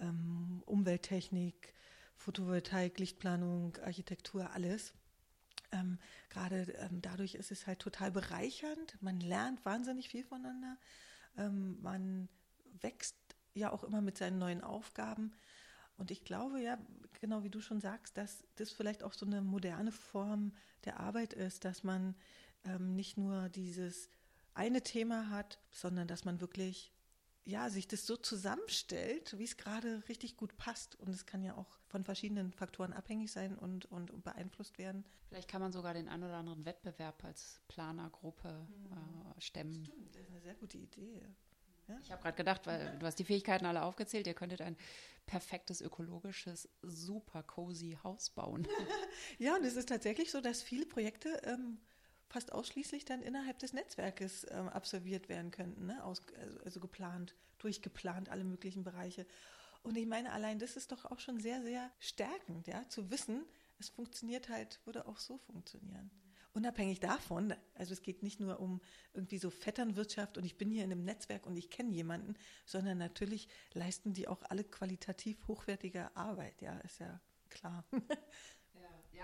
ähm, 0.00 0.62
Umwelttechnik, 0.66 1.74
Photovoltaik, 2.16 2.98
Lichtplanung, 2.98 3.76
Architektur, 3.84 4.50
alles. 4.50 4.92
Ähm, 5.72 5.98
Gerade 6.28 6.62
ähm, 6.78 7.00
dadurch 7.00 7.34
ist 7.34 7.50
es 7.50 7.66
halt 7.66 7.80
total 7.80 8.10
bereichernd. 8.10 9.00
Man 9.00 9.20
lernt 9.20 9.64
wahnsinnig 9.64 10.08
viel 10.08 10.24
voneinander. 10.24 10.78
Ähm, 11.36 11.80
man 11.80 12.28
wächst 12.80 13.16
ja 13.54 13.72
auch 13.72 13.84
immer 13.84 14.00
mit 14.00 14.18
seinen 14.18 14.38
neuen 14.38 14.62
Aufgaben. 14.62 15.32
Und 15.96 16.10
ich 16.10 16.24
glaube 16.24 16.60
ja, 16.60 16.78
genau 17.20 17.44
wie 17.44 17.50
du 17.50 17.60
schon 17.60 17.80
sagst, 17.80 18.16
dass 18.16 18.44
das 18.56 18.70
vielleicht 18.70 19.02
auch 19.02 19.12
so 19.12 19.26
eine 19.26 19.42
moderne 19.42 19.92
Form 19.92 20.52
der 20.84 21.00
Arbeit 21.00 21.32
ist, 21.32 21.64
dass 21.64 21.84
man 21.84 22.14
ähm, 22.64 22.94
nicht 22.94 23.16
nur 23.16 23.48
dieses 23.48 24.08
eine 24.54 24.82
Thema 24.82 25.30
hat, 25.30 25.58
sondern 25.70 26.08
dass 26.08 26.24
man 26.24 26.40
wirklich 26.40 26.94
ja, 27.46 27.68
sich 27.68 27.86
das 27.86 28.06
so 28.06 28.16
zusammenstellt, 28.16 29.38
wie 29.38 29.44
es 29.44 29.56
gerade 29.56 30.02
richtig 30.08 30.36
gut 30.36 30.56
passt. 30.56 30.96
Und 30.96 31.10
es 31.10 31.26
kann 31.26 31.42
ja 31.42 31.56
auch 31.56 31.78
von 31.86 32.02
verschiedenen 32.04 32.52
Faktoren 32.52 32.92
abhängig 32.92 33.30
sein 33.30 33.56
und, 33.58 33.84
und, 33.86 34.10
und 34.10 34.24
beeinflusst 34.24 34.78
werden. 34.78 35.04
Vielleicht 35.28 35.48
kann 35.48 35.60
man 35.60 35.72
sogar 35.72 35.92
den 35.92 36.08
einen 36.08 36.24
oder 36.24 36.36
anderen 36.36 36.64
Wettbewerb 36.64 37.22
als 37.22 37.60
Planergruppe 37.68 38.66
äh, 38.90 39.40
stemmen. 39.40 39.84
Stimmt, 39.84 40.14
das 40.14 40.22
ist 40.22 40.30
eine 40.30 40.40
sehr 40.40 40.54
gute 40.54 40.78
Idee. 40.78 41.20
Ja? 41.88 41.98
Ich 42.02 42.10
habe 42.10 42.22
gerade 42.22 42.36
gedacht, 42.36 42.66
weil 42.66 42.96
du 42.98 43.06
hast 43.06 43.18
die 43.18 43.24
Fähigkeiten 43.24 43.66
alle 43.66 43.82
aufgezählt, 43.82 44.26
ihr 44.26 44.34
könntet 44.34 44.60
ein 44.60 44.76
perfektes, 45.26 45.80
ökologisches, 45.80 46.68
super 46.82 47.42
cozy 47.42 47.98
Haus 48.02 48.30
bauen. 48.30 48.66
ja, 49.38 49.56
und 49.56 49.64
es 49.64 49.76
ist 49.76 49.88
tatsächlich 49.88 50.30
so, 50.30 50.40
dass 50.40 50.62
viele 50.62 50.86
Projekte 50.86 51.28
ähm, 51.44 51.78
fast 52.28 52.52
ausschließlich 52.52 53.04
dann 53.04 53.22
innerhalb 53.22 53.58
des 53.58 53.72
Netzwerkes 53.72 54.46
ähm, 54.50 54.68
absolviert 54.68 55.28
werden 55.28 55.50
könnten, 55.50 55.86
ne? 55.86 56.04
Aus, 56.04 56.22
also, 56.40 56.58
also 56.64 56.80
geplant, 56.80 57.34
durchgeplant, 57.58 58.28
alle 58.28 58.44
möglichen 58.44 58.82
Bereiche. 58.82 59.26
Und 59.82 59.96
ich 59.96 60.06
meine, 60.06 60.32
allein 60.32 60.58
das 60.58 60.76
ist 60.76 60.92
doch 60.92 61.04
auch 61.06 61.20
schon 61.20 61.40
sehr, 61.40 61.62
sehr 61.62 61.90
stärkend, 62.00 62.66
ja, 62.66 62.88
zu 62.88 63.10
wissen, 63.10 63.44
es 63.78 63.88
funktioniert 63.88 64.48
halt, 64.48 64.80
würde 64.84 65.06
auch 65.06 65.18
so 65.18 65.38
funktionieren 65.38 66.10
unabhängig 66.54 67.00
davon, 67.00 67.54
also 67.74 67.92
es 67.92 68.02
geht 68.02 68.22
nicht 68.22 68.40
nur 68.40 68.60
um 68.60 68.80
irgendwie 69.12 69.38
so 69.38 69.50
Vetternwirtschaft 69.50 70.38
und 70.38 70.44
ich 70.44 70.56
bin 70.56 70.70
hier 70.70 70.84
in 70.84 70.92
einem 70.92 71.04
Netzwerk 71.04 71.46
und 71.46 71.56
ich 71.56 71.70
kenne 71.70 71.90
jemanden, 71.90 72.34
sondern 72.64 72.98
natürlich 72.98 73.48
leisten 73.72 74.14
die 74.14 74.28
auch 74.28 74.42
alle 74.44 74.64
qualitativ 74.64 75.46
hochwertige 75.48 76.16
Arbeit, 76.16 76.62
ja, 76.62 76.78
ist 76.78 77.00
ja 77.00 77.20
klar. 77.50 77.84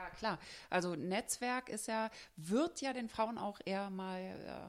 Ja, 0.01 0.11
klar. 0.11 0.39
Also 0.71 0.95
Netzwerk 0.95 1.69
ist 1.69 1.87
ja, 1.87 2.11
wird 2.37 2.81
ja 2.81 2.93
den 2.95 3.09
Frauen 3.09 3.37
auch 3.37 3.61
eher 3.65 3.91
mal 3.91 4.21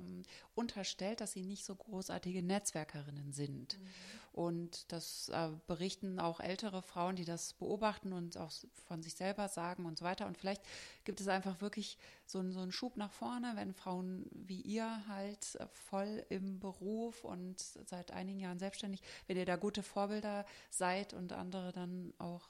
ähm, 0.02 0.24
unterstellt, 0.56 1.22
dass 1.22 1.32
sie 1.32 1.46
nicht 1.46 1.64
so 1.64 1.74
großartige 1.76 2.44
Netzwerkerinnen 2.44 3.32
sind. 3.32 3.80
Mhm. 3.80 3.88
Und 4.34 4.92
das 4.92 5.30
äh, 5.30 5.50
berichten 5.68 6.20
auch 6.20 6.40
ältere 6.40 6.82
Frauen, 6.82 7.16
die 7.16 7.26
das 7.26 7.54
beobachten 7.54 8.14
und 8.14 8.38
auch 8.38 8.52
von 8.88 9.02
sich 9.04 9.16
selber 9.16 9.48
sagen 9.48 9.86
und 9.86 10.00
so 10.00 10.06
weiter. 10.06 10.26
Und 10.26 10.38
vielleicht 10.38 10.64
gibt 11.06 11.22
es 11.22 11.28
einfach 11.28 11.62
wirklich 11.62 11.98
so, 12.26 12.42
so 12.52 12.60
einen 12.60 12.72
Schub 12.72 12.98
nach 12.98 13.12
vorne, 13.12 13.54
wenn 13.56 13.74
Frauen 13.74 14.26
wie 14.32 14.62
ihr 14.62 15.08
halt 15.08 15.56
äh, 15.56 15.68
voll 15.72 16.26
im 16.30 16.60
Beruf 16.60 17.24
und 17.24 17.60
seit 17.60 18.12
einigen 18.12 18.40
Jahren 18.40 18.60
selbstständig, 18.60 19.02
wenn 19.28 19.38
ihr 19.38 19.46
da 19.46 19.56
gute 19.56 19.84
Vorbilder 19.84 20.46
seid 20.70 21.14
und 21.14 21.32
andere 21.32 21.72
dann 21.72 22.14
auch 22.18 22.50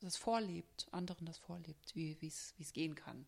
das 0.00 0.16
vorlebt, 0.16 0.86
anderen 0.92 1.26
das 1.26 1.38
vorlebt, 1.38 1.94
wie 1.94 2.16
es 2.22 2.72
gehen 2.72 2.94
kann. 2.94 3.26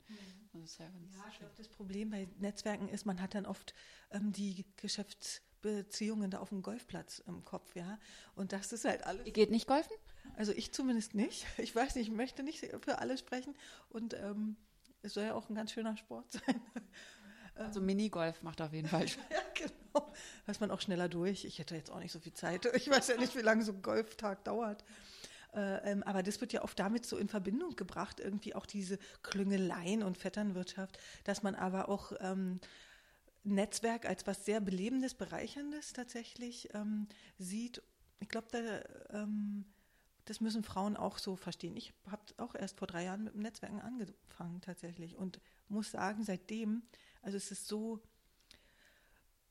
Mhm. 0.53 0.65
ja, 0.79 0.85
ja, 0.85 1.25
ich 1.31 1.39
glaube, 1.39 1.55
das 1.57 1.69
Problem 1.69 2.11
bei 2.11 2.29
Netzwerken 2.39 2.89
ist, 2.89 3.07
man 3.07 3.21
hat 3.21 3.35
dann 3.35 3.47
oft 3.47 3.75
ähm, 4.11 4.33
die 4.33 4.65
Geschäftsbeziehungen 4.77 6.31
da 6.31 6.39
auf 6.39 6.51
dem 6.51 6.63
Golfplatz 6.63 7.21
im 7.27 7.45
Kopf, 7.45 7.75
ja. 7.75 7.99
Und 8.35 8.53
das 8.53 8.73
ist 8.73 8.85
halt 8.85 9.05
alles. 9.05 9.27
Ihr 9.27 9.33
geht 9.33 9.51
nicht 9.51 9.67
golfen? 9.67 9.95
Also 10.37 10.53
ich 10.53 10.73
zumindest 10.73 11.15
nicht. 11.15 11.47
Ich 11.59 11.75
weiß 11.75 11.95
nicht, 11.95 12.09
ich 12.09 12.15
möchte 12.15 12.43
nicht 12.43 12.61
für 12.61 12.99
alle 12.99 13.17
sprechen. 13.19 13.55
Und 13.89 14.15
ähm, 14.15 14.57
es 15.03 15.15
soll 15.15 15.25
ja 15.25 15.35
auch 15.35 15.49
ein 15.49 15.55
ganz 15.55 15.73
schöner 15.73 15.97
Sport 15.97 16.33
sein. 16.33 16.61
Also 17.55 17.81
Minigolf 17.81 18.43
macht 18.43 18.61
auf 18.61 18.73
jeden 18.73 18.89
Fall 18.89 19.09
Spaß. 19.09 19.25
ja, 19.31 19.41
genau. 19.55 20.13
Da 20.47 20.53
ist 20.53 20.61
man 20.61 20.71
auch 20.71 20.81
schneller 20.81 21.09
durch. 21.09 21.45
Ich 21.45 21.59
hätte 21.59 21.75
jetzt 21.75 21.91
auch 21.91 21.99
nicht 21.99 22.13
so 22.13 22.21
viel 22.21 22.33
Zeit. 22.33 22.67
Ich 22.75 22.89
weiß 22.89 23.09
ja 23.09 23.17
nicht, 23.17 23.35
wie 23.37 23.41
lange 23.43 23.65
so 23.65 23.73
ein 23.73 23.83
Golftag 23.83 24.45
dauert. 24.45 24.85
Äh, 25.55 25.91
ähm, 25.91 26.03
aber 26.03 26.23
das 26.23 26.41
wird 26.41 26.53
ja 26.53 26.63
oft 26.63 26.79
damit 26.79 27.07
so 27.07 27.17
in 27.17 27.29
Verbindung 27.29 27.77
gebracht, 27.77 28.21
irgendwie 28.21 28.55
auch 28.55 28.67
diese 28.67 28.99
Klüngeleien 29.23 30.03
und 30.03 30.19
Vetternwirtschaft, 30.19 30.99
dass 31.25 31.43
man 31.43 31.55
aber 31.55 31.89
auch 31.89 32.13
ähm, 32.21 32.61
Netzwerk 33.45 34.07
als 34.07 34.27
was 34.27 34.45
sehr 34.45 34.61
Belebendes, 34.61 35.15
Bereicherndes 35.15 35.93
tatsächlich 35.93 36.69
ähm, 36.75 37.09
sieht. 37.39 37.83
Ich 38.21 38.29
glaube, 38.29 38.49
da, 38.51 39.19
ähm, 39.19 39.65
das 40.27 40.41
müssen 40.41 40.63
Frauen 40.63 40.97
auch 40.97 41.19
so 41.19 41.37
verstehen. 41.37 41.77
Ich 41.77 41.95
habe 42.11 42.23
auch 42.37 42.55
erst 42.55 42.79
vor 42.79 42.87
drei 42.87 43.05
Jahren 43.05 43.25
mit 43.25 43.35
dem 43.35 43.43
Netzwerken 43.43 43.81
angefangen 43.81 44.61
tatsächlich 44.61 45.17
und 45.17 45.41
muss 45.69 45.91
sagen, 45.91 46.25
seitdem, 46.25 46.83
also 47.23 47.37
es 47.37 47.51
ist 47.51 47.67
so 47.67 48.03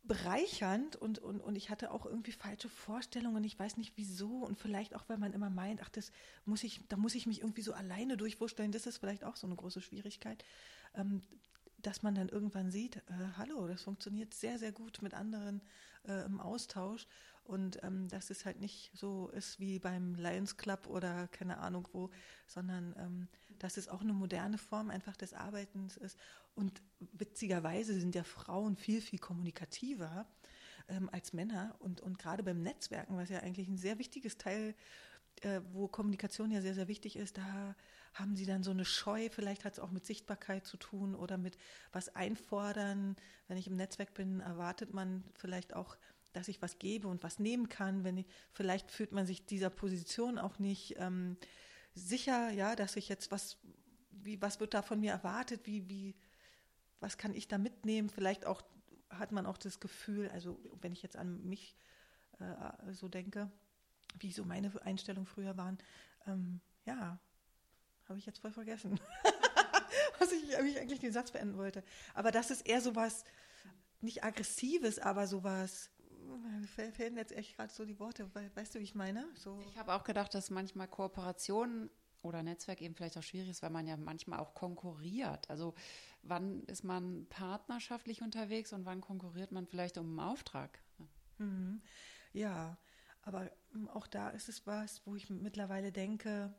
bereichernd 0.08 0.96
und, 0.96 1.20
und, 1.20 1.42
und 1.42 1.56
ich 1.56 1.70
hatte 1.70 1.92
auch 1.92 2.06
irgendwie 2.06 2.32
falsche 2.32 2.70
Vorstellungen. 2.70 3.44
Ich 3.44 3.58
weiß 3.58 3.78
nicht 3.78 3.94
wieso 3.96 4.30
und 4.30 4.58
vielleicht 4.58 4.96
auch, 4.96 5.04
weil 5.08 5.18
man 5.18 5.34
immer 5.34 5.50
meint, 5.50 5.82
ach, 5.82 5.90
das 5.90 6.12
muss 6.46 6.64
ich, 6.64 6.82
da 6.90 6.98
muss 6.98 7.16
ich 7.16 7.28
mich 7.28 7.42
irgendwie 7.42 7.62
so 7.62 7.74
alleine 7.74 8.18
durchwurstellen. 8.18 8.72
Das 8.72 8.88
ist 8.88 8.98
vielleicht 8.98 9.24
auch 9.24 9.36
so 9.36 9.48
eine 9.48 9.56
große 9.56 9.82
Schwierigkeit. 9.82 10.44
Ähm, 10.96 11.22
dass 11.80 12.02
man 12.02 12.16
dann 12.16 12.30
irgendwann 12.30 12.72
sieht, 12.72 12.98
äh, 12.98 13.02
hallo, 13.38 13.68
das 13.68 13.84
funktioniert 13.84 14.34
sehr, 14.34 14.58
sehr 14.58 14.72
gut 14.72 15.02
mit 15.02 15.14
anderen 15.14 15.62
äh, 16.08 16.26
im 16.26 16.40
Austausch 16.40 17.08
und 17.44 17.82
ähm, 17.84 18.08
dass 18.10 18.30
es 18.30 18.46
halt 18.46 18.60
nicht 18.60 18.92
so 18.94 19.30
ist 19.30 19.60
wie 19.60 19.80
beim 19.80 20.16
Lions 20.16 20.58
Club 20.58 20.88
oder 20.88 21.28
keine 21.28 21.60
Ahnung 21.60 21.88
wo, 21.94 22.10
sondern 22.46 22.96
ähm, 22.98 23.28
dass 23.64 23.78
es 23.78 23.88
auch 23.88 24.02
eine 24.02 24.14
moderne 24.14 24.58
Form 24.58 24.90
einfach 24.90 25.16
des 25.16 25.34
Arbeitens 25.34 25.98
ist. 25.98 26.18
Und 26.56 26.82
witzigerweise 27.14 28.00
sind 28.00 28.16
ja 28.16 28.24
Frauen 28.24 28.76
viel, 28.76 29.02
viel 29.02 29.20
kommunikativer 29.20 30.28
ähm, 30.88 31.10
als 31.12 31.34
Männer 31.34 31.76
und, 31.80 32.02
und 32.02 32.18
gerade 32.20 32.44
beim 32.44 32.62
Netzwerken, 32.62 33.18
was 33.18 33.30
ja 33.30 33.40
eigentlich 33.40 33.68
ein 33.68 33.78
sehr 33.78 34.00
wichtiges 34.00 34.38
Teil 34.38 34.76
äh, 35.42 35.62
wo 35.72 35.88
Kommunikation 35.88 36.52
ja 36.52 36.62
sehr, 36.62 36.74
sehr 36.74 36.88
wichtig 36.88 37.16
ist, 37.16 37.38
da 37.38 37.76
haben 38.14 38.36
sie 38.36 38.46
dann 38.46 38.64
so 38.64 38.72
eine 38.72 38.86
Scheu, 38.86 39.30
vielleicht 39.30 39.66
hat 39.66 39.74
es 39.74 39.80
auch 39.80 39.92
mit 39.92 40.06
Sichtbarkeit 40.06 40.66
zu 40.66 40.78
tun 40.78 41.14
oder 41.14 41.38
mit 41.38 41.58
was 41.92 42.16
einfordern. 42.16 43.16
Wenn 43.48 43.58
ich 43.58 43.68
im 43.68 43.76
Netzwerk 43.76 44.14
bin, 44.16 44.40
erwartet 44.40 44.94
man 44.94 45.24
vielleicht 45.36 45.76
auch, 45.76 45.98
dass 46.34 46.48
ich 46.48 46.62
was 46.62 46.80
gebe 46.80 47.08
und 47.08 47.22
was 47.24 47.38
nehmen 47.38 47.70
kann. 47.70 48.04
Wenn 48.04 48.18
ich, 48.18 48.26
vielleicht 48.52 48.90
fühlt 48.90 49.12
man 49.12 49.28
sich 49.28 49.46
dieser 49.46 49.70
Position 49.70 50.40
auch 50.40 50.58
nicht 50.58 50.96
ähm, 50.98 51.38
sicher, 51.98 52.50
ja, 52.52 52.76
dass 52.76 52.96
ich 52.96 53.10
jetzt 53.10 53.32
was, 53.32 53.58
wie, 54.12 54.42
was 54.42 54.60
wird 54.60 54.74
da 54.74 54.82
von 54.82 55.00
mir 55.00 55.12
erwartet, 55.12 55.62
wie, 55.66 55.88
wie, 55.90 56.16
was 57.00 57.18
kann 57.18 57.34
ich 57.34 57.48
da 57.48 57.58
mitnehmen? 57.58 58.10
Vielleicht 58.10 58.46
auch 58.46 58.64
hat 59.10 59.32
man 59.32 59.46
auch 59.46 59.58
das 59.58 59.80
Gefühl, 59.80 60.30
also 60.30 60.60
wenn 60.82 60.92
ich 60.92 61.02
jetzt 61.02 61.16
an 61.16 61.44
mich 61.44 61.76
äh, 62.40 62.94
so 62.94 63.08
denke, 63.08 63.50
wie 64.20 64.32
so 64.32 64.44
meine 64.44 64.72
Einstellungen 64.82 65.28
früher 65.28 65.58
waren, 65.58 65.78
ähm, 66.26 66.60
ja, 66.86 67.20
habe 68.08 68.20
ich 68.20 68.26
jetzt 68.26 68.40
voll 68.40 68.52
vergessen, 68.52 69.00
was 70.20 70.32
ich, 70.32 70.44
ich 70.50 70.80
eigentlich 70.80 71.00
den 71.00 71.12
Satz 71.12 71.32
beenden 71.32 71.58
wollte. 71.58 71.84
Aber 72.14 72.32
das 72.32 72.52
ist 72.52 72.68
eher 72.68 72.82
sowas, 72.82 73.24
nicht 74.02 74.24
aggressives, 74.24 75.00
aber 75.00 75.28
sowas, 75.28 75.90
mir 76.36 76.92
fehlen 76.92 77.18
jetzt 77.18 77.32
echt 77.32 77.56
gerade 77.56 77.74
so 77.74 77.86
die 77.86 78.00
Worte, 78.00 78.30
weil, 78.34 78.52
weißt 78.56 78.76
du, 78.76 78.80
wie 78.80 78.84
ich 78.84 78.96
meine? 78.96 79.26
So. 79.36 79.60
Ich 79.70 79.78
habe 79.78 79.94
auch 79.94 80.04
gedacht, 80.04 80.34
dass 80.34 80.50
manchmal 80.50 80.88
Kooperationen 80.88 81.90
oder 82.22 82.44
Netzwerk 82.44 82.82
eben 82.82 82.96
vielleicht 82.96 83.18
auch 83.18 83.24
schwierig 83.24 83.50
ist, 83.50 83.62
weil 83.62 83.70
man 83.70 83.88
ja 83.88 83.98
manchmal 83.98 84.40
auch 84.40 84.54
konkurriert. 84.54 85.50
Also 85.50 85.74
wann 86.24 86.64
ist 86.64 86.84
man 86.84 87.26
partnerschaftlich 87.30 88.22
unterwegs 88.22 88.74
und 88.74 88.86
wann 88.86 89.02
konkurriert 89.02 89.52
man 89.52 89.66
vielleicht 89.68 89.98
um 89.98 90.08
einen 90.08 90.32
Auftrag? 90.32 90.80
Mhm. 91.38 91.82
Ja, 92.34 92.78
aber 93.22 93.52
hm, 93.72 93.88
auch 93.90 94.08
da 94.08 94.30
ist 94.30 94.50
es 94.50 94.66
was, 94.68 95.02
wo 95.06 95.16
ich 95.16 95.30
mittlerweile 95.30 95.92
denke, 95.92 96.54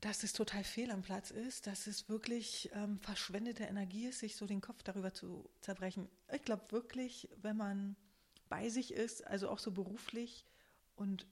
dass 0.00 0.22
es 0.22 0.32
total 0.32 0.62
fehl 0.62 0.90
am 0.90 1.02
Platz 1.02 1.30
ist, 1.30 1.66
dass 1.66 1.86
es 1.86 2.08
wirklich 2.08 2.70
ähm, 2.72 3.00
verschwendete 3.00 3.64
Energie 3.64 4.06
ist, 4.06 4.20
sich 4.20 4.36
so 4.36 4.46
den 4.46 4.60
Kopf 4.60 4.82
darüber 4.82 5.12
zu 5.12 5.48
zerbrechen. 5.60 6.08
Ich 6.32 6.42
glaube 6.42 6.70
wirklich, 6.70 7.28
wenn 7.42 7.56
man 7.56 7.96
bei 8.48 8.68
sich 8.68 8.92
ist, 8.92 9.26
also 9.26 9.48
auch 9.48 9.58
so 9.58 9.72
beruflich 9.72 10.44
und 10.96 11.26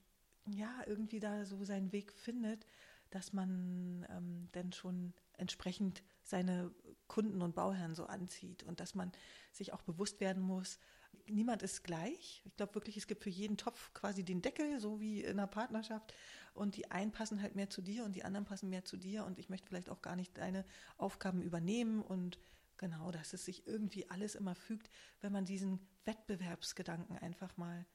ja, 0.49 0.73
irgendwie 0.87 1.21
da 1.21 1.45
so 1.45 1.65
seinen 1.65 1.93
Weg 1.93 2.13
findet, 2.13 2.67
dass 3.11 3.33
man 3.33 4.07
ähm, 4.11 4.49
dann 4.53 4.73
schon 4.73 5.13
entsprechend 5.37 6.03
seine 6.23 6.71
Kunden 7.09 7.43
und 7.43 7.55
Bauherren 7.55 7.95
so 7.95 8.07
anzieht 8.07 8.63
und 8.65 8.81
dass 8.81 8.95
man 8.95 9.13
sich 9.53 9.73
auch 9.73 9.83
bewusst 9.83 10.21
werden 10.21 10.43
muss, 10.43 10.79
niemand 11.29 11.63
ist 11.63 11.85
gleich. 11.85 12.43
Ich 12.45 12.57
glaube 12.57 12.75
wirklich, 12.75 12.97
es 12.97 13.07
gibt 13.07 13.23
für 13.23 13.31
jeden 13.31 13.57
Topf 13.57 13.93
quasi 13.95 14.25
den 14.25 14.43
Deckel, 14.43 14.81
so 14.81 15.01
wie 15.01 15.23
in 15.23 15.39
einer 15.39 15.47
Partnerschaft. 15.47 16.15
Und 16.55 16.77
die 16.77 16.91
einen 16.91 17.13
passen 17.13 17.43
halt 17.43 17.55
mehr 17.55 17.71
zu 17.71 17.83
dir 17.83 18.05
und 18.05 18.15
die 18.17 18.25
anderen 18.25 18.47
passen 18.47 18.69
mehr 18.69 18.85
zu 18.85 18.97
dir. 18.97 19.25
Und 19.25 19.39
ich 19.39 19.49
möchte 19.49 19.69
vielleicht 19.69 19.91
auch 19.91 20.03
gar 20.03 20.17
nicht 20.17 20.37
deine 20.39 20.65
Aufgaben 20.97 21.43
übernehmen. 21.43 22.03
Und 22.03 22.39
genau, 22.79 23.11
dass 23.11 23.33
es 23.33 23.45
sich 23.45 23.67
irgendwie 23.67 24.09
alles 24.11 24.35
immer 24.35 24.55
fügt, 24.55 24.91
wenn 25.21 25.33
man 25.33 25.45
diesen 25.45 25.87
Wettbewerbsgedanken 26.05 27.19
einfach 27.19 27.57
mal 27.57 27.87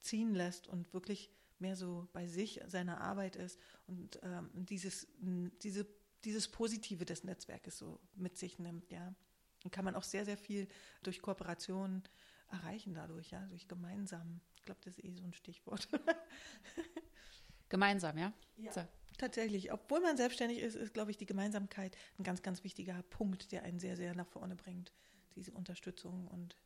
ziehen 0.00 0.34
lässt 0.34 0.66
und 0.66 0.92
wirklich 0.92 1.30
mehr 1.58 1.76
so 1.76 2.08
bei 2.12 2.26
sich, 2.26 2.60
seiner 2.66 3.00
Arbeit 3.00 3.36
ist 3.36 3.60
und 3.86 4.18
ähm, 4.22 4.50
dieses, 4.54 5.08
diese, 5.18 5.86
dieses 6.24 6.48
Positive 6.48 7.04
des 7.04 7.24
Netzwerkes 7.24 7.78
so 7.78 8.00
mit 8.14 8.38
sich 8.38 8.58
nimmt, 8.58 8.90
ja. 8.90 9.14
Dann 9.62 9.70
kann 9.70 9.84
man 9.84 9.94
auch 9.94 10.04
sehr, 10.04 10.24
sehr 10.24 10.38
viel 10.38 10.68
durch 11.02 11.20
Kooperationen 11.20 12.02
erreichen 12.50 12.94
dadurch, 12.94 13.30
ja, 13.30 13.46
durch 13.48 13.68
gemeinsam. 13.68 14.40
Ich 14.56 14.64
glaube, 14.64 14.80
das 14.84 14.96
ist 14.96 15.04
eh 15.04 15.12
so 15.12 15.24
ein 15.24 15.34
Stichwort. 15.34 15.86
gemeinsam, 17.68 18.16
ja? 18.16 18.32
Ja. 18.56 18.72
So. 18.72 18.80
Tatsächlich, 19.20 19.70
obwohl 19.70 20.00
man 20.00 20.16
selbstständig 20.16 20.60
ist, 20.60 20.76
ist, 20.76 20.94
glaube 20.94 21.10
ich, 21.10 21.18
die 21.18 21.26
Gemeinsamkeit 21.26 21.94
ein 22.18 22.22
ganz, 22.22 22.40
ganz 22.40 22.64
wichtiger 22.64 23.02
Punkt, 23.10 23.52
der 23.52 23.64
einen 23.64 23.78
sehr, 23.78 23.94
sehr 23.94 24.14
nach 24.14 24.26
vorne 24.26 24.56
bringt. 24.56 24.94
Diese 25.36 25.52
Unterstützung 25.52 26.26
und 26.28 26.56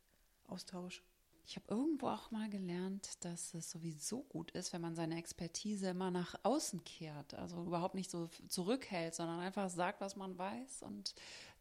Austausch. 0.47 1.03
Ich 1.45 1.57
habe 1.57 1.65
irgendwo 1.67 2.07
auch 2.07 2.31
mal 2.31 2.49
gelernt, 2.49 3.25
dass 3.25 3.53
es 3.55 3.69
sowieso 3.69 4.23
gut 4.23 4.51
ist, 4.51 4.71
wenn 4.71 4.79
man 4.79 4.95
seine 4.95 5.17
Expertise 5.17 5.89
immer 5.89 6.11
nach 6.11 6.33
außen 6.43 6.85
kehrt. 6.85 7.33
Also 7.33 7.61
überhaupt 7.61 7.93
nicht 7.93 8.09
so 8.09 8.29
zurückhält, 8.47 9.15
sondern 9.15 9.41
einfach 9.41 9.69
sagt, 9.69 9.99
was 9.99 10.15
man 10.15 10.37
weiß 10.37 10.83
und 10.83 11.13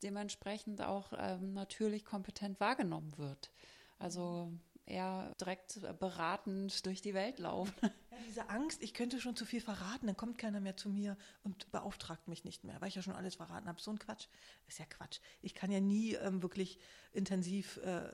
dementsprechend 0.04 0.80
auch 0.80 1.12
ähm, 1.18 1.54
natürlich 1.54 2.04
kompetent 2.04 2.60
wahrgenommen 2.60 3.18
wird. 3.18 3.50
Also 3.98 4.52
eher 4.86 5.32
direkt 5.40 5.80
beratend 5.98 6.84
durch 6.86 7.02
die 7.02 7.14
Welt 7.14 7.38
laufen. 7.38 7.74
Ja, 8.14 8.20
diese 8.28 8.48
Angst, 8.48 8.80
ich 8.80 8.94
könnte 8.94 9.20
schon 9.20 9.34
zu 9.34 9.44
viel 9.44 9.60
verraten, 9.60 10.06
dann 10.06 10.16
kommt 10.16 10.38
keiner 10.38 10.60
mehr 10.60 10.76
zu 10.76 10.88
mir 10.88 11.16
und 11.42 11.68
beauftragt 11.72 12.28
mich 12.28 12.44
nicht 12.44 12.62
mehr, 12.62 12.80
weil 12.80 12.86
ich 12.86 12.94
ja 12.94 13.02
schon 13.02 13.16
alles 13.16 13.34
verraten 13.34 13.66
habe. 13.66 13.80
So 13.80 13.90
ein 13.90 13.98
Quatsch 13.98 14.28
ist 14.68 14.78
ja 14.78 14.84
Quatsch. 14.84 15.18
Ich 15.42 15.52
kann 15.52 15.72
ja 15.72 15.80
nie 15.80 16.14
ähm, 16.14 16.40
wirklich 16.40 16.78
intensiv 17.12 17.78
äh, 17.78 18.08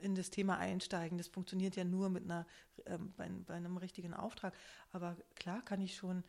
in 0.00 0.14
das 0.14 0.30
Thema 0.30 0.58
einsteigen. 0.58 1.18
Das 1.18 1.28
funktioniert 1.28 1.76
ja 1.76 1.84
nur 1.84 2.10
mit 2.10 2.24
einer, 2.24 2.46
ähm, 2.84 3.14
bei, 3.16 3.28
bei 3.28 3.54
einem 3.54 3.78
richtigen 3.78 4.14
Auftrag. 4.14 4.54
Aber 4.92 5.16
klar 5.36 5.62
kann 5.62 5.80
ich 5.80 5.96
schon 5.96 6.22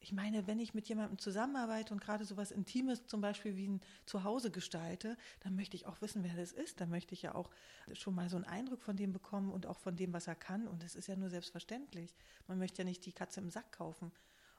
ich 0.00 0.12
meine, 0.12 0.46
wenn 0.46 0.58
ich 0.58 0.72
mit 0.72 0.88
jemandem 0.88 1.18
zusammenarbeite 1.18 1.92
und 1.92 2.00
gerade 2.00 2.24
so 2.24 2.36
was 2.36 2.50
Intimes 2.50 3.06
zum 3.06 3.20
Beispiel 3.20 3.56
wie 3.56 3.68
ein 3.68 3.80
Zuhause 4.06 4.50
gestalte, 4.50 5.16
dann 5.40 5.54
möchte 5.54 5.76
ich 5.76 5.86
auch 5.86 6.00
wissen, 6.00 6.24
wer 6.24 6.34
das 6.34 6.52
ist. 6.52 6.80
Dann 6.80 6.88
möchte 6.88 7.12
ich 7.12 7.22
ja 7.22 7.34
auch 7.34 7.50
schon 7.92 8.14
mal 8.14 8.30
so 8.30 8.36
einen 8.36 8.46
Eindruck 8.46 8.80
von 8.80 8.96
dem 8.96 9.12
bekommen 9.12 9.50
und 9.50 9.66
auch 9.66 9.78
von 9.78 9.96
dem, 9.96 10.12
was 10.12 10.26
er 10.26 10.34
kann. 10.34 10.66
Und 10.66 10.82
das 10.82 10.96
ist 10.96 11.06
ja 11.06 11.16
nur 11.16 11.28
selbstverständlich. 11.28 12.14
Man 12.46 12.58
möchte 12.58 12.82
ja 12.82 12.84
nicht 12.84 13.04
die 13.04 13.12
Katze 13.12 13.40
im 13.40 13.50
Sack 13.50 13.72
kaufen. 13.72 14.10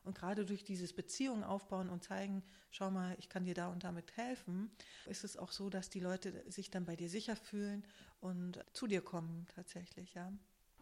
Und 0.03 0.15
gerade 0.15 0.45
durch 0.45 0.63
dieses 0.63 0.93
Beziehungen 0.93 1.43
aufbauen 1.43 1.89
und 1.89 2.03
zeigen, 2.03 2.43
schau 2.71 2.89
mal, 2.91 3.15
ich 3.19 3.29
kann 3.29 3.45
dir 3.45 3.53
da 3.53 3.67
und 3.67 3.83
damit 3.83 4.15
helfen, 4.17 4.71
ist 5.05 5.23
es 5.23 5.37
auch 5.37 5.51
so, 5.51 5.69
dass 5.69 5.89
die 5.89 5.99
Leute 5.99 6.43
sich 6.51 6.71
dann 6.71 6.85
bei 6.85 6.95
dir 6.95 7.09
sicher 7.09 7.35
fühlen 7.35 7.83
und 8.19 8.63
zu 8.73 8.87
dir 8.87 9.01
kommen 9.01 9.47
tatsächlich, 9.53 10.13
ja. 10.13 10.31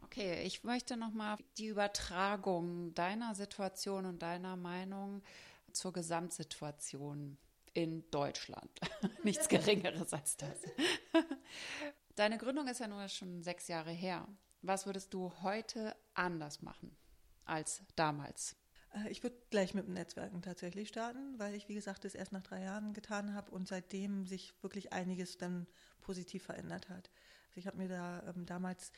Okay, 0.02 0.44
ich 0.44 0.64
möchte 0.64 0.98
nochmal 0.98 1.38
die 1.58 1.68
Übertragung 1.68 2.94
deiner 2.94 3.36
Situation 3.36 4.06
und 4.06 4.22
deiner 4.22 4.56
Meinung 4.56 5.22
zur 5.72 5.94
Gesamtsituation 5.94 7.38
in 7.74 8.10
Deutschland. 8.12 8.72
Nichts 9.24 9.48
Geringeres 9.48 10.14
als 10.14 10.38
das. 10.38 10.64
Deine 12.16 12.38
Gründung 12.38 12.68
ist 12.68 12.80
ja 12.80 12.88
nur 12.88 13.08
schon 13.08 13.44
sechs 13.44 13.68
Jahre 13.68 13.92
her. 13.92 14.28
Was 14.62 14.86
würdest 14.86 15.14
du 15.14 15.32
heute 15.42 15.96
anders 16.14 16.62
machen 16.62 16.96
als 17.46 17.82
damals? 17.96 18.58
Äh, 18.94 19.10
ich 19.10 19.24
würde 19.24 19.38
gleich 19.50 19.74
mit 19.74 19.86
dem 19.88 19.94
Netzwerken 19.94 20.42
tatsächlich 20.42 20.90
starten, 20.90 21.38
weil 21.38 21.54
ich, 21.56 21.70
wie 21.70 21.76
gesagt, 21.76 22.04
das 22.04 22.16
erst 22.16 22.32
nach 22.32 22.44
drei 22.44 22.64
Jahren 22.64 22.94
getan 22.94 23.34
habe 23.34 23.52
und 23.52 23.68
seitdem 23.68 24.26
sich 24.26 24.54
wirklich 24.62 24.92
einiges 24.92 25.38
dann 25.38 25.68
positiv 26.02 26.44
verändert 26.44 26.90
hat. 26.90 27.10
Also 27.50 27.60
ich 27.60 27.68
habe 27.68 27.78
mir 27.78 27.88
da 27.88 28.24
ähm, 28.28 28.46
damals 28.46 28.92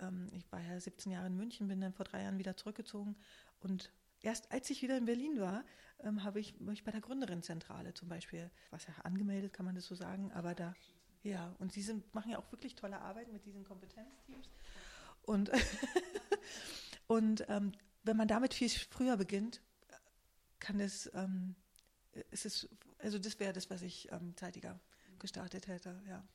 ähm, 0.00 0.28
ich 0.32 0.50
war 0.52 0.60
ja 0.60 0.78
17 0.78 1.12
Jahre 1.12 1.26
in 1.26 1.36
München, 1.36 1.68
bin 1.68 1.80
dann 1.80 1.92
vor 1.92 2.04
drei 2.04 2.22
Jahren 2.22 2.38
wieder 2.38 2.56
zurückgezogen 2.56 3.16
und 3.60 3.92
erst 4.22 4.52
als 4.52 4.70
ich 4.70 4.82
wieder 4.82 4.96
in 4.96 5.04
Berlin 5.04 5.40
war, 5.40 5.64
ähm, 6.00 6.24
habe 6.24 6.40
ich 6.40 6.60
mich 6.60 6.84
bei 6.84 6.90
der 6.90 7.00
Gründerinnenzentrale 7.00 7.94
zum 7.94 8.08
Beispiel, 8.08 8.50
was 8.70 8.86
ja 8.86 8.94
angemeldet, 9.02 9.52
kann 9.52 9.66
man 9.66 9.74
das 9.74 9.86
so 9.86 9.94
sagen, 9.94 10.32
aber 10.32 10.54
da 10.54 10.74
Ja, 11.22 11.54
und 11.58 11.72
sie 11.72 11.82
sind, 11.82 12.14
machen 12.14 12.30
ja 12.32 12.38
auch 12.38 12.50
wirklich 12.52 12.74
tolle 12.74 13.00
Arbeit 13.00 13.30
mit 13.32 13.44
diesen 13.44 13.64
Kompetenzteams. 13.64 14.48
Und, 15.22 15.50
und 17.06 17.44
ähm, 17.48 17.72
wenn 18.02 18.16
man 18.16 18.28
damit 18.28 18.54
viel 18.54 18.70
früher 18.70 19.16
beginnt, 19.16 19.60
kann 20.58 20.80
es, 20.80 21.10
ähm, 21.14 21.56
ist 22.30 22.46
es, 22.46 22.68
also 22.98 23.18
das 23.18 23.38
wäre 23.38 23.52
das, 23.52 23.70
was 23.70 23.82
ich 23.82 24.10
ähm, 24.12 24.34
zeitiger 24.36 24.80
gestartet 25.18 25.66
hätte, 25.66 26.00
ja. 26.06 26.26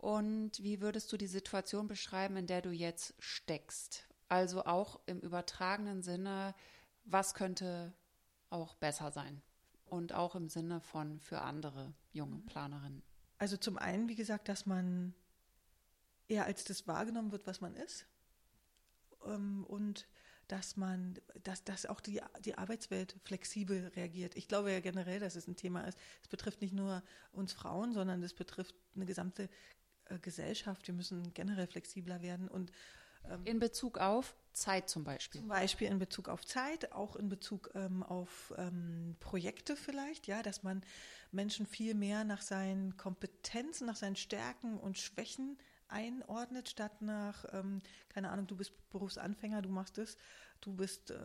Und 0.00 0.62
wie 0.62 0.80
würdest 0.80 1.12
du 1.12 1.18
die 1.18 1.26
Situation 1.26 1.86
beschreiben, 1.86 2.38
in 2.38 2.46
der 2.46 2.62
du 2.62 2.70
jetzt 2.70 3.12
steckst? 3.18 4.08
Also 4.30 4.64
auch 4.64 4.98
im 5.04 5.20
übertragenen 5.20 6.02
Sinne, 6.02 6.54
was 7.04 7.34
könnte 7.34 7.92
auch 8.48 8.74
besser 8.76 9.12
sein? 9.12 9.42
Und 9.84 10.14
auch 10.14 10.36
im 10.36 10.48
Sinne 10.48 10.80
von 10.80 11.20
für 11.20 11.42
andere 11.42 11.92
junge 12.12 12.36
mhm. 12.36 12.46
Planerinnen. 12.46 13.02
Also 13.36 13.58
zum 13.58 13.76
einen, 13.76 14.08
wie 14.08 14.14
gesagt, 14.14 14.48
dass 14.48 14.64
man 14.64 15.14
eher 16.28 16.46
als 16.46 16.64
das 16.64 16.86
wahrgenommen 16.86 17.30
wird, 17.30 17.46
was 17.46 17.60
man 17.60 17.76
ist. 17.76 18.06
Ähm, 19.26 19.66
und 19.66 20.08
dass 20.48 20.78
man, 20.78 21.18
dass, 21.42 21.62
dass 21.62 21.84
auch 21.84 22.00
die, 22.00 22.22
die 22.44 22.56
Arbeitswelt 22.56 23.16
flexibel 23.22 23.88
reagiert. 23.88 24.34
Ich 24.34 24.48
glaube 24.48 24.72
ja 24.72 24.80
generell, 24.80 25.20
dass 25.20 25.36
es 25.36 25.46
ein 25.46 25.56
Thema 25.56 25.82
ist. 25.82 25.98
Es 26.22 26.28
betrifft 26.28 26.62
nicht 26.62 26.72
nur 26.72 27.02
uns 27.32 27.52
Frauen, 27.52 27.92
sondern 27.92 28.22
es 28.22 28.32
betrifft 28.32 28.74
eine 28.96 29.04
gesamte 29.04 29.50
äh, 30.10 30.18
Gesellschaft. 30.18 30.86
Wir 30.86 30.94
müssen 30.94 31.32
generell 31.34 31.66
flexibler 31.66 32.22
werden 32.22 32.48
und 32.48 32.70
ähm, 33.28 33.40
in 33.44 33.58
Bezug 33.58 33.98
auf 33.98 34.34
Zeit 34.52 34.88
zum 34.88 35.04
Beispiel. 35.04 35.40
Zum 35.40 35.48
Beispiel 35.48 35.88
in 35.88 35.98
Bezug 35.98 36.28
auf 36.28 36.44
Zeit, 36.44 36.92
auch 36.92 37.16
in 37.16 37.28
Bezug 37.28 37.70
ähm, 37.74 38.02
auf 38.02 38.52
ähm, 38.56 39.16
Projekte 39.20 39.76
vielleicht, 39.76 40.26
ja, 40.26 40.42
dass 40.42 40.62
man 40.62 40.82
Menschen 41.30 41.66
viel 41.66 41.94
mehr 41.94 42.24
nach 42.24 42.42
seinen 42.42 42.96
Kompetenzen, 42.96 43.86
nach 43.86 43.96
seinen 43.96 44.16
Stärken 44.16 44.78
und 44.78 44.98
Schwächen 44.98 45.58
einordnet, 45.88 46.68
statt 46.68 47.02
nach, 47.02 47.44
ähm, 47.52 47.80
keine 48.08 48.30
Ahnung, 48.30 48.46
du 48.46 48.56
bist 48.56 48.72
Berufsanfänger, 48.90 49.62
du 49.62 49.68
machst 49.68 49.98
es, 49.98 50.16
du 50.60 50.74
bist, 50.74 51.10
äh, 51.10 51.18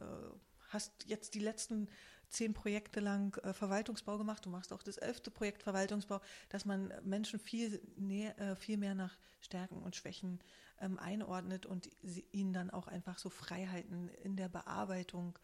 hast 0.69 1.05
jetzt 1.05 1.33
die 1.33 1.39
letzten 1.39 1.87
zehn 2.29 2.53
Projekte 2.53 2.99
lang 2.99 3.37
äh, 3.43 3.53
Verwaltungsbau 3.53 4.17
gemacht, 4.17 4.45
du 4.45 4.49
machst 4.49 4.73
auch 4.73 4.83
das 4.83 4.97
elfte 4.97 5.31
Projekt 5.31 5.63
Verwaltungsbau, 5.63 6.21
dass 6.49 6.65
man 6.65 6.93
Menschen 7.03 7.39
viel, 7.39 7.81
näher, 7.95 8.37
äh, 8.39 8.55
viel 8.55 8.77
mehr 8.77 8.95
nach 8.95 9.17
Stärken 9.41 9.81
und 9.81 9.95
Schwächen 9.95 10.39
ähm, 10.79 10.99
einordnet 10.99 11.65
und 11.65 11.89
sie, 12.01 12.25
ihnen 12.31 12.53
dann 12.53 12.69
auch 12.69 12.87
einfach 12.87 13.17
so 13.17 13.29
Freiheiten 13.29 14.09
in 14.23 14.35
der 14.35 14.49
Bearbeitung 14.49 15.37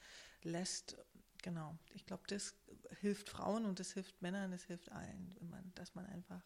lässt. 0.43 0.97
Genau, 1.43 1.77
ich 1.93 2.05
glaube, 2.05 2.23
das 2.27 2.55
hilft 2.99 3.29
Frauen 3.29 3.65
und 3.65 3.79
das 3.79 3.93
hilft 3.93 4.21
Männern, 4.21 4.51
das 4.51 4.63
hilft 4.63 4.91
allen, 4.91 5.35
man, 5.41 5.71
dass 5.75 5.95
man 5.95 6.05
einfach 6.05 6.43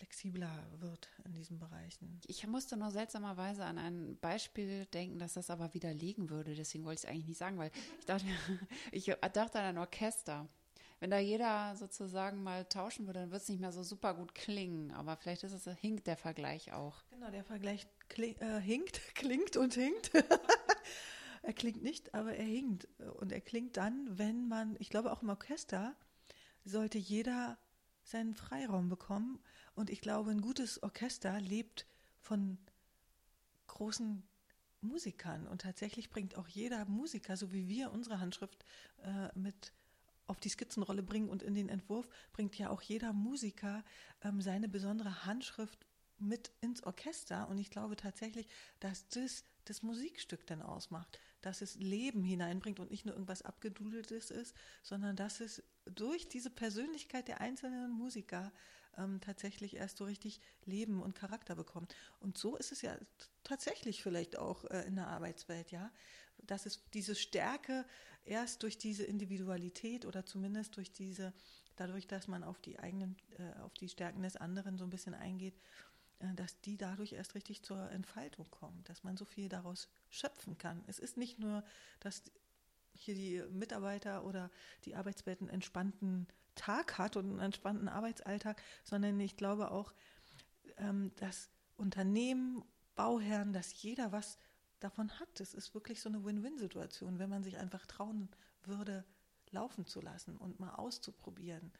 flexibler 0.00 0.66
wird 0.78 1.10
in 1.26 1.32
diesen 1.34 1.58
Bereichen. 1.58 2.20
Ich 2.26 2.46
musste 2.46 2.78
nur 2.78 2.90
seltsamerweise 2.90 3.64
an 3.64 3.76
ein 3.76 4.18
Beispiel 4.18 4.86
denken, 4.86 5.18
dass 5.18 5.34
das 5.34 5.50
aber 5.50 5.74
widerlegen 5.74 6.30
würde. 6.30 6.54
Deswegen 6.54 6.84
wollte 6.84 7.00
ich 7.00 7.04
es 7.04 7.10
eigentlich 7.10 7.26
nicht 7.26 7.38
sagen, 7.38 7.58
weil 7.58 7.70
ich 7.98 8.06
dachte, 8.06 8.24
ich 8.92 9.04
dachte 9.04 9.58
an 9.58 9.66
ein 9.66 9.78
Orchester. 9.78 10.48
Wenn 11.00 11.10
da 11.10 11.18
jeder 11.18 11.76
sozusagen 11.76 12.42
mal 12.42 12.64
tauschen 12.64 13.06
würde, 13.06 13.20
dann 13.20 13.30
wird 13.30 13.42
es 13.42 13.48
nicht 13.48 13.60
mehr 13.60 13.72
so 13.72 13.82
super 13.82 14.14
gut 14.14 14.34
klingen. 14.34 14.90
Aber 14.92 15.16
vielleicht 15.16 15.44
ist 15.44 15.52
es, 15.52 15.66
hinkt 15.78 16.06
der 16.06 16.16
Vergleich 16.16 16.72
auch. 16.72 17.02
Genau, 17.10 17.30
der 17.30 17.44
Vergleich 17.44 17.86
kling, 18.08 18.36
äh, 18.38 18.60
hinkt, 18.60 19.00
klingt 19.14 19.58
und 19.58 19.74
hinkt. 19.74 20.12
er 21.42 21.52
klingt 21.52 21.82
nicht, 21.82 22.14
aber 22.14 22.34
er 22.34 22.44
hinkt. 22.44 22.88
Und 23.18 23.32
er 23.32 23.42
klingt 23.42 23.76
dann, 23.76 24.18
wenn 24.18 24.48
man, 24.48 24.76
ich 24.78 24.88
glaube 24.88 25.12
auch 25.12 25.22
im 25.22 25.28
Orchester, 25.28 25.94
sollte 26.64 26.98
jeder 26.98 27.58
seinen 28.02 28.34
Freiraum 28.34 28.88
bekommen. 28.88 29.40
Und 29.74 29.90
ich 29.90 30.00
glaube, 30.00 30.30
ein 30.30 30.40
gutes 30.40 30.82
Orchester 30.82 31.40
lebt 31.40 31.86
von 32.20 32.58
großen 33.66 34.22
Musikern. 34.80 35.46
Und 35.46 35.62
tatsächlich 35.62 36.10
bringt 36.10 36.36
auch 36.36 36.48
jeder 36.48 36.84
Musiker, 36.86 37.36
so 37.36 37.52
wie 37.52 37.68
wir 37.68 37.90
unsere 37.92 38.20
Handschrift 38.20 38.64
äh, 39.02 39.28
mit 39.38 39.72
auf 40.26 40.38
die 40.38 40.48
Skizzenrolle 40.48 41.02
bringen 41.02 41.28
und 41.28 41.42
in 41.42 41.54
den 41.54 41.68
Entwurf 41.68 42.08
bringt 42.32 42.56
ja 42.56 42.70
auch 42.70 42.82
jeder 42.82 43.12
Musiker 43.12 43.84
ähm, 44.22 44.40
seine 44.40 44.68
besondere 44.68 45.26
Handschrift 45.26 45.86
mit 46.18 46.52
ins 46.60 46.84
Orchester. 46.84 47.48
Und 47.48 47.58
ich 47.58 47.70
glaube 47.70 47.96
tatsächlich, 47.96 48.46
dass 48.78 49.08
das 49.08 49.44
das 49.64 49.82
Musikstück 49.82 50.46
dann 50.46 50.62
ausmacht, 50.62 51.18
dass 51.42 51.62
es 51.62 51.76
Leben 51.76 52.24
hineinbringt 52.24 52.80
und 52.80 52.90
nicht 52.90 53.06
nur 53.06 53.14
irgendwas 53.14 53.42
Abgedudeltes 53.42 54.30
ist, 54.30 54.54
sondern 54.82 55.16
dass 55.16 55.40
es 55.40 55.62
durch 55.84 56.28
diese 56.28 56.50
Persönlichkeit 56.50 57.28
der 57.28 57.40
einzelnen 57.40 57.90
Musiker 57.90 58.52
ähm, 58.96 59.20
tatsächlich 59.20 59.76
erst 59.76 59.98
so 59.98 60.04
richtig 60.04 60.40
Leben 60.64 61.02
und 61.02 61.14
Charakter 61.14 61.54
bekommt. 61.54 61.94
Und 62.20 62.38
so 62.38 62.56
ist 62.56 62.72
es 62.72 62.82
ja 62.82 62.96
tatsächlich 63.44 64.02
vielleicht 64.02 64.38
auch 64.38 64.64
äh, 64.66 64.82
in 64.86 64.96
der 64.96 65.08
Arbeitswelt, 65.08 65.70
ja, 65.70 65.90
dass 66.46 66.66
es 66.66 66.82
diese 66.92 67.14
Stärke 67.14 67.84
erst 68.24 68.62
durch 68.62 68.78
diese 68.78 69.04
Individualität 69.04 70.06
oder 70.06 70.24
zumindest 70.24 70.76
durch 70.76 70.92
diese, 70.92 71.32
dadurch, 71.76 72.06
dass 72.06 72.28
man 72.28 72.44
auf 72.44 72.60
die 72.60 72.78
eigenen, 72.78 73.16
äh, 73.38 73.60
auf 73.60 73.74
die 73.74 73.88
Stärken 73.88 74.22
des 74.22 74.36
anderen 74.36 74.78
so 74.78 74.84
ein 74.84 74.90
bisschen 74.90 75.14
eingeht, 75.14 75.54
äh, 76.20 76.34
dass 76.34 76.60
die 76.60 76.76
dadurch 76.76 77.12
erst 77.12 77.34
richtig 77.34 77.62
zur 77.62 77.90
Entfaltung 77.90 78.50
kommen, 78.50 78.82
dass 78.84 79.04
man 79.04 79.16
so 79.16 79.24
viel 79.24 79.48
daraus 79.48 79.88
schöpfen 80.08 80.58
kann. 80.58 80.82
Es 80.86 80.98
ist 80.98 81.16
nicht 81.16 81.38
nur, 81.38 81.64
dass 82.00 82.22
hier 82.92 83.14
die 83.14 83.42
Mitarbeiter 83.52 84.24
oder 84.24 84.50
die 84.84 84.94
Arbeitswelt 84.94 85.40
einen 85.40 85.50
entspannten 85.50 86.26
Tag 86.54 86.98
hat 86.98 87.16
und 87.16 87.26
einen 87.26 87.40
entspannten 87.40 87.88
Arbeitsalltag, 87.88 88.60
sondern 88.84 89.18
ich 89.20 89.36
glaube 89.36 89.70
auch, 89.70 89.92
ähm, 90.78 91.12
dass 91.16 91.50
Unternehmen, 91.76 92.64
Bauherren, 92.94 93.52
dass 93.52 93.82
jeder 93.82 94.12
was 94.12 94.38
davon 94.80 95.10
hat. 95.20 95.40
Es 95.40 95.54
ist 95.54 95.74
wirklich 95.74 96.00
so 96.00 96.08
eine 96.08 96.24
Win-Win-Situation, 96.24 97.18
wenn 97.18 97.30
man 97.30 97.42
sich 97.42 97.58
einfach 97.58 97.86
trauen 97.86 98.28
würde, 98.64 99.04
laufen 99.50 99.86
zu 99.86 100.00
lassen 100.00 100.36
und 100.36 100.60
mal 100.60 100.74
auszuprobieren, 100.74 101.72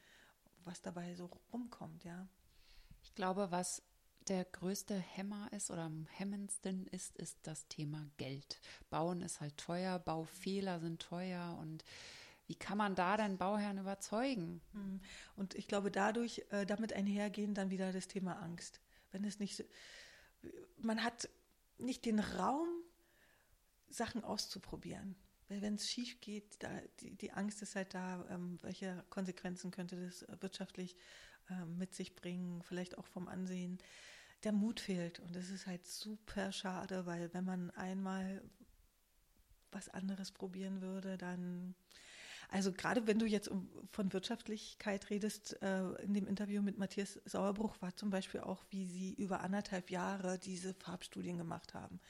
was 0.64 0.82
dabei 0.82 1.14
so 1.14 1.30
rumkommt, 1.52 2.04
ja. 2.04 2.28
Ich 3.02 3.14
glaube, 3.14 3.50
was 3.50 3.82
der 4.28 4.44
größte 4.44 4.94
Hämmer 4.94 5.52
ist 5.52 5.70
oder 5.70 5.82
am 5.82 6.06
hemmendsten 6.10 6.86
ist, 6.88 7.16
ist 7.16 7.38
das 7.42 7.66
Thema 7.68 8.06
Geld. 8.16 8.60
Bauen 8.90 9.22
ist 9.22 9.40
halt 9.40 9.56
teuer, 9.56 9.98
Baufehler 9.98 10.78
sind 10.80 11.00
teuer 11.00 11.56
und 11.60 11.84
wie 12.50 12.56
kann 12.56 12.78
man 12.78 12.96
da 12.96 13.16
denn 13.16 13.38
Bauherren 13.38 13.78
überzeugen? 13.78 14.60
Hm. 14.72 15.00
Und 15.36 15.54
ich 15.54 15.68
glaube, 15.68 15.92
dadurch, 15.92 16.44
äh, 16.50 16.66
damit 16.66 16.92
einhergehen 16.92 17.54
dann 17.54 17.70
wieder 17.70 17.92
das 17.92 18.08
Thema 18.08 18.42
Angst. 18.42 18.80
Wenn 19.12 19.22
es 19.22 19.38
nicht, 19.38 19.64
man 20.78 21.04
hat 21.04 21.28
nicht 21.78 22.04
den 22.04 22.18
Raum, 22.18 22.66
Sachen 23.88 24.24
auszuprobieren. 24.24 25.14
Wenn 25.46 25.76
es 25.76 25.88
schief 25.88 26.20
geht, 26.20 26.60
da, 26.60 26.68
die, 26.98 27.14
die, 27.14 27.30
Angst 27.30 27.62
ist 27.62 27.76
halt 27.76 27.94
da, 27.94 28.26
ähm, 28.30 28.58
welche 28.62 29.04
Konsequenzen 29.10 29.70
könnte 29.70 30.04
das 30.04 30.26
wirtschaftlich 30.40 30.96
äh, 31.50 31.64
mit 31.66 31.94
sich 31.94 32.16
bringen, 32.16 32.64
vielleicht 32.64 32.98
auch 32.98 33.06
vom 33.06 33.28
Ansehen. 33.28 33.78
Der 34.42 34.50
Mut 34.50 34.80
fehlt 34.80 35.20
und 35.20 35.36
das 35.36 35.50
ist 35.50 35.68
halt 35.68 35.86
super 35.86 36.50
schade, 36.50 37.06
weil 37.06 37.32
wenn 37.32 37.44
man 37.44 37.70
einmal 37.72 38.42
was 39.70 39.88
anderes 39.88 40.32
probieren 40.32 40.80
würde, 40.80 41.16
dann 41.16 41.76
also 42.50 42.72
gerade 42.72 43.06
wenn 43.06 43.18
du 43.18 43.26
jetzt 43.26 43.50
von 43.92 44.12
Wirtschaftlichkeit 44.12 45.08
redest, 45.10 45.60
äh, 45.62 46.02
in 46.02 46.14
dem 46.14 46.26
Interview 46.26 46.62
mit 46.62 46.78
Matthias 46.78 47.20
Sauerbruch 47.24 47.80
war 47.80 47.94
zum 47.96 48.10
Beispiel 48.10 48.40
auch, 48.40 48.64
wie 48.70 48.86
sie 48.86 49.14
über 49.14 49.40
anderthalb 49.40 49.90
Jahre 49.90 50.38
diese 50.38 50.74
Farbstudien 50.74 51.38
gemacht 51.38 51.74
haben. 51.74 52.00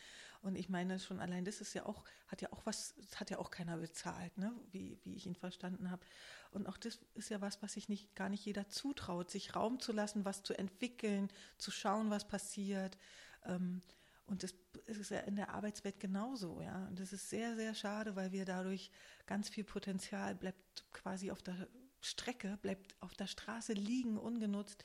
Und 0.43 0.57
ich 0.57 0.71
meine 0.71 0.99
schon 0.99 1.21
allein 1.21 1.45
das 1.45 1.61
ist 1.61 1.75
ja 1.75 1.85
auch, 1.85 2.05
hat 2.27 2.41
ja 2.41 2.51
auch 2.53 2.65
was, 2.65 2.95
hat 3.17 3.29
ja 3.29 3.39
auch 3.39 3.51
keiner 3.51 3.77
bezahlt, 3.77 4.39
ne? 4.39 4.53
wie, 4.73 4.99
wie 5.05 5.15
ich 5.15 5.27
ihn 5.27 5.35
verstanden 5.35 5.91
habe. 5.91 6.03
Und 6.51 6.67
auch 6.67 6.79
das 6.79 6.99
ist 7.15 7.29
ja 7.29 7.43
was, 7.43 7.63
was 7.63 7.75
sich 7.75 7.91
nicht, 7.91 8.17
gar 8.17 8.31
nicht 8.31 8.45
jeder 8.47 8.69
zutraut, 8.69 9.31
sich 9.31 9.55
Raum 9.55 9.81
zu 9.81 9.93
lassen, 9.93 10.25
was 10.25 10.43
zu 10.43 10.55
entwickeln, 10.55 11.29
zu 11.59 11.71
schauen, 11.71 12.09
was 12.09 12.27
passiert. 12.27 12.97
Ähm, 13.45 13.83
und 14.31 14.45
das 14.45 14.55
ist 14.87 15.11
ja 15.11 15.19
in 15.21 15.35
der 15.35 15.51
Arbeitswelt 15.51 15.99
genauso, 15.99 16.61
ja. 16.61 16.87
Und 16.87 17.01
das 17.01 17.13
ist 17.13 17.29
sehr, 17.29 17.57
sehr 17.57 17.75
schade, 17.75 18.15
weil 18.15 18.31
wir 18.31 18.45
dadurch 18.45 18.93
ganz 19.27 19.49
viel 19.49 19.65
Potenzial 19.65 20.37
bleibt 20.37 20.85
quasi 20.93 21.33
auf 21.33 21.43
der 21.43 21.69
Strecke, 22.01 22.57
bleibt 22.63 22.95
auf 23.01 23.15
der 23.15 23.27
Straße 23.27 23.73
liegen, 23.73 24.17
ungenutzt. 24.17 24.85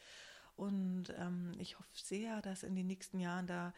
Und 0.55 1.13
ähm, 1.17 1.51
ich 1.59 1.77
hoffe 1.77 1.89
sehr, 1.93 2.41
dass 2.41 2.63
in 2.63 2.75
den 2.75 2.87
nächsten 2.87 3.19
Jahren 3.19 3.45
da 3.45 3.73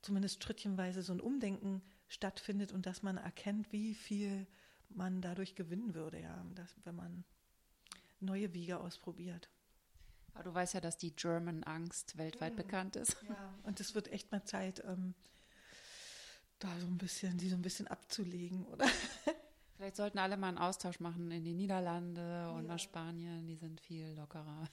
zumindest 0.00 0.42
schrittchenweise 0.42 1.02
so 1.02 1.12
ein 1.12 1.20
Umdenken 1.20 1.82
stattfindet 2.08 2.72
und 2.72 2.86
dass 2.86 3.02
man 3.02 3.18
erkennt, 3.18 3.72
wie 3.72 3.94
viel 3.94 4.46
man 4.88 5.20
dadurch 5.20 5.56
gewinnen 5.56 5.94
würde, 5.94 6.20
ja, 6.20 6.42
dass, 6.54 6.74
wenn 6.84 6.94
man 6.94 7.24
neue 8.20 8.54
Wege 8.54 8.80
ausprobiert. 8.80 9.50
Aber 10.36 10.44
du 10.44 10.54
weißt 10.54 10.74
ja, 10.74 10.80
dass 10.80 10.98
die 10.98 11.16
German 11.16 11.64
Angst 11.64 12.18
weltweit 12.18 12.52
mhm. 12.52 12.56
bekannt 12.56 12.96
ist. 12.96 13.16
Ja, 13.28 13.54
und 13.62 13.80
es 13.80 13.94
wird 13.94 14.12
echt 14.12 14.30
mal 14.30 14.44
Zeit, 14.44 14.82
ähm, 14.86 15.14
da 16.58 16.68
so 16.78 16.86
ein 16.86 16.98
bisschen, 16.98 17.38
die 17.38 17.48
so 17.48 17.56
ein 17.56 17.62
bisschen 17.62 17.86
abzulegen, 17.86 18.66
oder? 18.66 18.86
Vielleicht 19.76 19.96
sollten 19.96 20.18
alle 20.18 20.36
mal 20.36 20.48
einen 20.48 20.58
Austausch 20.58 21.00
machen 21.00 21.30
in 21.30 21.44
die 21.44 21.52
Niederlande 21.52 22.50
und 22.50 22.62
ja. 22.62 22.68
nach 22.68 22.78
Spanien, 22.78 23.46
die 23.46 23.56
sind 23.56 23.80
viel 23.80 24.14
lockerer. 24.14 24.68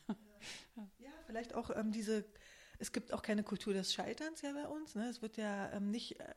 Ja, 0.75 0.87
ja 0.99 1.11
vielleicht 1.25 1.53
auch 1.55 1.69
ähm, 1.75 1.91
diese, 1.91 2.23
es 2.79 2.93
gibt 2.93 3.11
auch 3.11 3.21
keine 3.21 3.43
Kultur 3.43 3.73
des 3.73 3.93
Scheiterns 3.93 4.41
ja 4.41 4.53
bei 4.53 4.65
uns. 4.65 4.95
Ne? 4.95 5.09
Es 5.09 5.21
wird 5.21 5.35
ja 5.35 5.71
ähm, 5.73 5.91
nicht, 5.91 6.21
äh, 6.21 6.33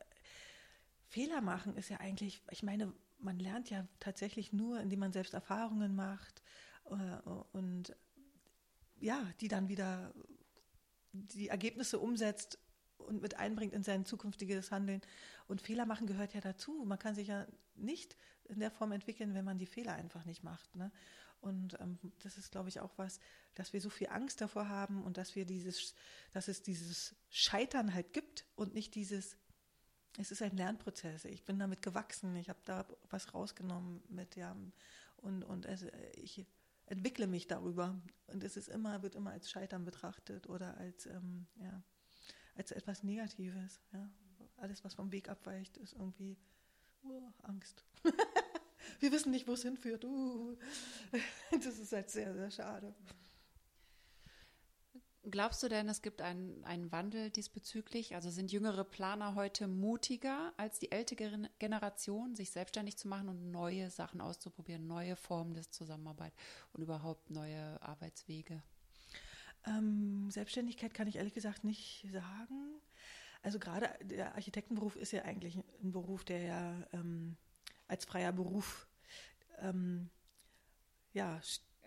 Fehler 1.07 1.39
machen 1.39 1.77
ist 1.77 1.89
ja 1.89 2.01
eigentlich, 2.01 2.43
ich 2.51 2.61
meine, 2.61 2.91
man 3.19 3.39
lernt 3.39 3.69
ja 3.69 3.87
tatsächlich 4.01 4.51
nur, 4.51 4.81
indem 4.81 4.99
man 4.99 5.13
selbst 5.13 5.33
Erfahrungen 5.33 5.95
macht 5.95 6.43
äh, 6.89 7.29
und 7.53 7.95
ja, 8.99 9.25
die 9.39 9.47
dann 9.47 9.69
wieder 9.69 10.13
die 11.11 11.49
Ergebnisse 11.49 11.99
umsetzt 11.99 12.59
und 12.97 13.21
mit 13.21 13.35
einbringt 13.35 13.73
in 13.73 13.83
sein 13.83 14.05
zukünftiges 14.05 14.71
Handeln. 14.71 15.01
Und 15.47 15.61
Fehler 15.61 15.85
machen 15.85 16.07
gehört 16.07 16.33
ja 16.33 16.41
dazu. 16.41 16.83
Man 16.85 16.99
kann 16.99 17.15
sich 17.15 17.27
ja 17.27 17.47
nicht 17.75 18.17
in 18.45 18.59
der 18.59 18.71
Form 18.71 18.91
entwickeln, 18.91 19.33
wenn 19.33 19.45
man 19.45 19.57
die 19.57 19.65
Fehler 19.65 19.93
einfach 19.93 20.25
nicht 20.25 20.43
macht. 20.43 20.75
Ne? 20.75 20.91
Und 21.41 21.79
ähm, 21.79 21.97
das 22.23 22.37
ist, 22.37 22.51
glaube 22.51 22.69
ich, 22.69 22.79
auch 22.79 22.97
was, 22.97 23.19
dass 23.55 23.73
wir 23.73 23.81
so 23.81 23.89
viel 23.89 24.07
Angst 24.07 24.41
davor 24.41 24.69
haben 24.69 25.03
und 25.03 25.17
dass 25.17 25.35
wir 25.35 25.45
dieses, 25.45 25.93
dass 26.31 26.47
es 26.47 26.61
dieses 26.63 27.15
Scheitern 27.29 27.93
halt 27.93 28.13
gibt 28.13 28.45
und 28.55 28.73
nicht 28.73 28.95
dieses, 28.95 29.37
es 30.17 30.31
ist 30.31 30.41
ein 30.41 30.57
Lernprozess. 30.57 31.25
Ich 31.25 31.45
bin 31.45 31.59
damit 31.59 31.81
gewachsen, 31.81 32.35
ich 32.35 32.49
habe 32.49 32.59
da 32.65 32.85
was 33.09 33.33
rausgenommen 33.33 34.01
mit, 34.09 34.35
ja, 34.35 34.55
und, 35.17 35.43
und 35.43 35.65
es, 35.65 35.85
ich 36.15 36.45
entwickle 36.87 37.27
mich 37.27 37.47
darüber. 37.47 37.99
Und 38.27 38.43
es 38.43 38.57
ist 38.57 38.67
immer, 38.69 39.03
wird 39.03 39.15
immer 39.15 39.31
als 39.31 39.49
Scheitern 39.49 39.85
betrachtet 39.85 40.49
oder 40.49 40.77
als, 40.77 41.05
ähm, 41.05 41.45
ja, 41.61 41.83
als 42.55 42.71
etwas 42.71 43.03
Negatives. 43.03 43.79
Ja. 43.93 44.09
Alles, 44.57 44.83
was 44.83 44.95
vom 44.95 45.11
Weg 45.11 45.29
abweicht, 45.29 45.77
ist 45.77 45.93
irgendwie 45.93 46.37
uh, 47.03 47.31
Angst. 47.43 47.83
Wir 48.99 49.11
wissen 49.11 49.31
nicht, 49.31 49.47
wo 49.47 49.53
es 49.53 49.61
hinführt. 49.61 50.03
Uh. 50.05 50.57
Das 51.51 51.79
ist 51.79 51.91
halt 51.91 52.09
sehr, 52.09 52.33
sehr 52.33 52.51
schade. 52.51 52.93
Glaubst 55.29 55.61
du 55.61 55.67
denn, 55.67 55.89
es 55.89 56.01
gibt 56.01 56.21
einen, 56.21 56.63
einen 56.63 56.91
Wandel 56.91 57.29
diesbezüglich? 57.29 58.15
Also 58.15 58.29
sind 58.29 58.51
jüngere 58.51 58.85
Planer 58.85 59.35
heute 59.35 59.67
mutiger 59.67 60.53
als 60.55 60.79
die 60.79 60.91
ältere 60.91 61.49
Generation, 61.59 62.35
sich 62.35 62.51
selbstständig 62.51 62.97
zu 62.97 63.09
machen 63.09 63.27
und 63.27 63.51
neue 63.51 63.89
Sachen 63.89 64.21
auszuprobieren, 64.21 64.87
neue 64.87 65.17
Formen 65.17 65.53
des 65.53 65.69
Zusammenarbeit 65.71 66.33
und 66.71 66.81
überhaupt 66.81 67.29
neue 67.29 67.81
Arbeitswege? 67.81 68.63
Ähm, 69.65 70.31
Selbstständigkeit 70.31 70.93
kann 70.93 71.07
ich 71.07 71.17
ehrlich 71.17 71.33
gesagt 71.33 71.65
nicht 71.65 72.07
sagen. 72.13 72.79
Also 73.41 73.59
gerade 73.59 73.89
der 74.03 74.33
Architektenberuf 74.35 74.95
ist 74.95 75.11
ja 75.11 75.23
eigentlich 75.23 75.57
ein 75.57 75.91
Beruf, 75.91 76.23
der 76.23 76.41
ja 76.41 76.87
ähm, 76.93 77.35
als 77.89 78.05
freier 78.05 78.31
Beruf 78.31 78.87
ähm, 79.59 80.09
ja, 81.11 81.41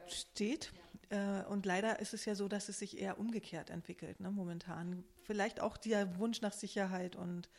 steht. 0.09 0.73
Äh, 1.11 1.43
und 1.45 1.67
leider 1.67 2.01
ist 2.01 2.15
es 2.15 2.25
ja 2.25 2.35
so, 2.35 2.49
dass 2.49 2.69
es 2.69 2.79
sich 2.79 2.99
eher 2.99 3.19
umgekehrt 3.19 3.71
entwickelt, 3.71 4.21
ne, 4.21 4.31
momentan. 4.31 5.05
Vielleicht 5.23 5.61
auch 5.61 5.77
der 5.77 6.19
Wunsch 6.19 6.41
nach 6.41 6.53
Sicherheit 6.53 7.17
und 7.17 7.51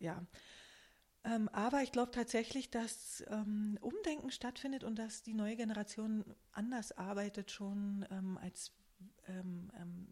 äh, 0.00 0.04
ja. 0.04 0.24
Ähm, 1.24 1.48
aber 1.50 1.82
ich 1.82 1.92
glaube 1.92 2.10
tatsächlich, 2.10 2.70
dass 2.70 3.22
ähm, 3.28 3.78
Umdenken 3.80 4.30
stattfindet 4.30 4.82
und 4.82 4.98
dass 4.98 5.22
die 5.22 5.34
neue 5.34 5.56
Generation 5.56 6.24
anders 6.52 6.92
arbeitet 6.92 7.50
schon 7.50 8.06
ähm, 8.10 8.38
als 8.38 8.72
ähm, 9.28 9.70
ähm, 9.80 10.08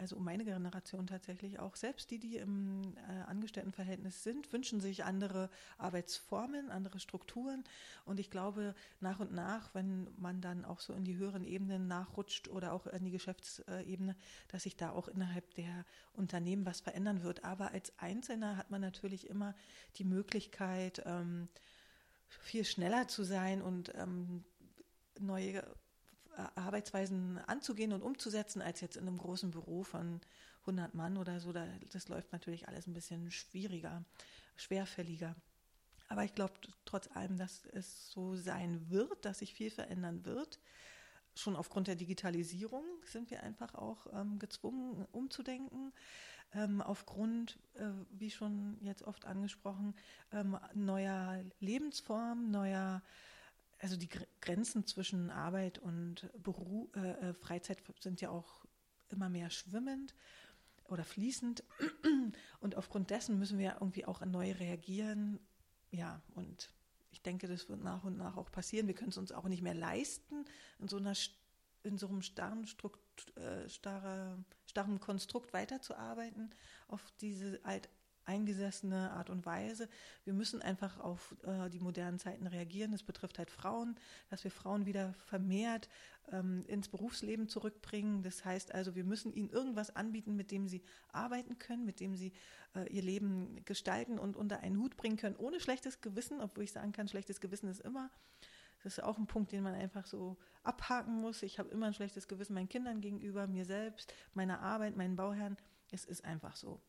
also 0.00 0.16
um 0.16 0.24
meine 0.24 0.44
Generation 0.44 1.06
tatsächlich 1.06 1.58
auch, 1.58 1.76
selbst 1.76 2.10
die, 2.10 2.18
die 2.18 2.38
im 2.38 2.94
äh, 2.96 3.22
Angestelltenverhältnis 3.26 4.22
sind, 4.22 4.50
wünschen 4.52 4.80
sich 4.80 5.04
andere 5.04 5.50
Arbeitsformen, 5.76 6.70
andere 6.70 6.98
Strukturen. 6.98 7.64
Und 8.06 8.18
ich 8.18 8.30
glaube, 8.30 8.74
nach 9.00 9.20
und 9.20 9.32
nach, 9.32 9.74
wenn 9.74 10.08
man 10.16 10.40
dann 10.40 10.64
auch 10.64 10.80
so 10.80 10.94
in 10.94 11.04
die 11.04 11.16
höheren 11.16 11.44
Ebenen 11.44 11.86
nachrutscht 11.86 12.48
oder 12.48 12.72
auch 12.72 12.86
in 12.86 13.04
die 13.04 13.10
Geschäftsebene, 13.10 14.16
dass 14.48 14.62
sich 14.62 14.76
da 14.76 14.90
auch 14.90 15.06
innerhalb 15.06 15.54
der 15.54 15.84
Unternehmen 16.14 16.64
was 16.64 16.80
verändern 16.80 17.22
wird. 17.22 17.44
Aber 17.44 17.72
als 17.72 17.92
Einzelner 17.98 18.56
hat 18.56 18.70
man 18.70 18.80
natürlich 18.80 19.28
immer 19.28 19.54
die 19.96 20.04
Möglichkeit, 20.04 21.02
ähm, 21.04 21.48
viel 22.26 22.64
schneller 22.64 23.06
zu 23.06 23.22
sein 23.22 23.60
und 23.60 23.92
ähm, 23.96 24.44
neue 25.18 25.62
Arbeitsweisen 26.54 27.38
anzugehen 27.46 27.92
und 27.92 28.02
umzusetzen, 28.02 28.62
als 28.62 28.80
jetzt 28.80 28.96
in 28.96 29.06
einem 29.06 29.18
großen 29.18 29.50
Büro 29.50 29.82
von 29.82 30.20
100 30.60 30.94
Mann 30.94 31.16
oder 31.16 31.40
so. 31.40 31.52
das 31.52 32.08
läuft 32.08 32.32
natürlich 32.32 32.68
alles 32.68 32.86
ein 32.86 32.94
bisschen 32.94 33.30
schwieriger, 33.30 34.04
schwerfälliger. 34.56 35.34
Aber 36.08 36.24
ich 36.24 36.34
glaube 36.34 36.54
trotz 36.84 37.08
allem, 37.14 37.38
dass 37.38 37.66
es 37.66 38.10
so 38.10 38.34
sein 38.34 38.90
wird, 38.90 39.24
dass 39.24 39.38
sich 39.38 39.54
viel 39.54 39.70
verändern 39.70 40.24
wird. 40.24 40.58
Schon 41.34 41.54
aufgrund 41.54 41.86
der 41.86 41.94
Digitalisierung 41.94 42.84
sind 43.04 43.30
wir 43.30 43.42
einfach 43.42 43.74
auch 43.74 44.06
ähm, 44.12 44.38
gezwungen, 44.38 45.06
umzudenken. 45.12 45.92
Ähm, 46.52 46.82
aufgrund, 46.82 47.60
äh, 47.74 47.84
wie 48.10 48.30
schon 48.30 48.76
jetzt 48.80 49.04
oft 49.04 49.24
angesprochen, 49.24 49.94
ähm, 50.32 50.58
neuer 50.74 51.44
Lebensformen, 51.60 52.50
neuer 52.50 53.02
also 53.80 53.96
die 53.96 54.08
Grenzen 54.40 54.86
zwischen 54.86 55.30
Arbeit 55.30 55.78
und 55.78 56.30
Beruf, 56.42 56.88
äh, 56.94 57.30
äh, 57.30 57.34
Freizeit 57.34 57.78
sind 58.00 58.20
ja 58.20 58.30
auch 58.30 58.64
immer 59.08 59.28
mehr 59.28 59.50
schwimmend 59.50 60.14
oder 60.84 61.04
fließend. 61.04 61.64
Und 62.60 62.76
aufgrund 62.76 63.10
dessen 63.10 63.38
müssen 63.38 63.58
wir 63.58 63.78
irgendwie 63.80 64.04
auch 64.04 64.24
neu 64.24 64.52
reagieren. 64.52 65.40
Ja, 65.90 66.20
und 66.34 66.70
ich 67.10 67.22
denke, 67.22 67.48
das 67.48 67.68
wird 67.68 67.82
nach 67.82 68.04
und 68.04 68.18
nach 68.18 68.36
auch 68.36 68.50
passieren. 68.50 68.86
Wir 68.86 68.94
können 68.94 69.10
es 69.10 69.16
uns 69.16 69.32
auch 69.32 69.48
nicht 69.48 69.62
mehr 69.62 69.74
leisten, 69.74 70.44
in 70.78 70.88
so 70.88 70.98
einer 70.98 71.14
in 71.82 71.96
so 71.96 72.08
einem 72.08 72.20
starren, 72.20 72.66
Strukt, 72.66 73.36
äh, 73.38 73.66
starre, 73.68 74.44
starren 74.66 75.00
Konstrukt 75.00 75.54
weiterzuarbeiten, 75.54 76.50
auf 76.88 77.10
diese 77.20 77.58
alt 77.64 77.88
eingesessene 78.24 79.10
Art 79.12 79.30
und 79.30 79.46
Weise. 79.46 79.88
Wir 80.24 80.32
müssen 80.32 80.62
einfach 80.62 80.98
auf 80.98 81.34
äh, 81.44 81.70
die 81.70 81.80
modernen 81.80 82.18
Zeiten 82.18 82.46
reagieren. 82.46 82.92
Das 82.92 83.02
betrifft 83.02 83.38
halt 83.38 83.50
Frauen, 83.50 83.96
dass 84.28 84.44
wir 84.44 84.50
Frauen 84.50 84.86
wieder 84.86 85.14
vermehrt 85.14 85.88
ähm, 86.32 86.64
ins 86.66 86.88
Berufsleben 86.88 87.48
zurückbringen. 87.48 88.22
Das 88.22 88.44
heißt 88.44 88.74
also, 88.74 88.94
wir 88.94 89.04
müssen 89.04 89.32
ihnen 89.32 89.50
irgendwas 89.50 89.94
anbieten, 89.94 90.36
mit 90.36 90.50
dem 90.50 90.68
sie 90.68 90.82
arbeiten 91.12 91.58
können, 91.58 91.84
mit 91.84 92.00
dem 92.00 92.14
sie 92.14 92.32
äh, 92.74 92.88
ihr 92.92 93.02
Leben 93.02 93.64
gestalten 93.64 94.18
und 94.18 94.36
unter 94.36 94.60
einen 94.60 94.78
Hut 94.78 94.96
bringen 94.96 95.16
können, 95.16 95.36
ohne 95.36 95.60
schlechtes 95.60 96.00
Gewissen, 96.00 96.40
obwohl 96.40 96.64
ich 96.64 96.72
sagen 96.72 96.92
kann, 96.92 97.08
schlechtes 97.08 97.40
Gewissen 97.40 97.68
ist 97.68 97.80
immer. 97.80 98.10
Das 98.82 98.94
ist 98.94 99.04
auch 99.04 99.18
ein 99.18 99.26
Punkt, 99.26 99.52
den 99.52 99.62
man 99.62 99.74
einfach 99.74 100.06
so 100.06 100.38
abhaken 100.62 101.20
muss. 101.20 101.42
Ich 101.42 101.58
habe 101.58 101.68
immer 101.70 101.86
ein 101.86 101.94
schlechtes 101.94 102.28
Gewissen 102.28 102.54
meinen 102.54 102.68
Kindern 102.68 103.00
gegenüber, 103.00 103.46
mir 103.46 103.64
selbst, 103.64 104.14
meiner 104.32 104.60
Arbeit, 104.60 104.96
meinen 104.96 105.16
Bauherren. 105.16 105.56
Es 105.90 106.04
ist 106.04 106.24
einfach 106.24 106.56
so. 106.56 106.80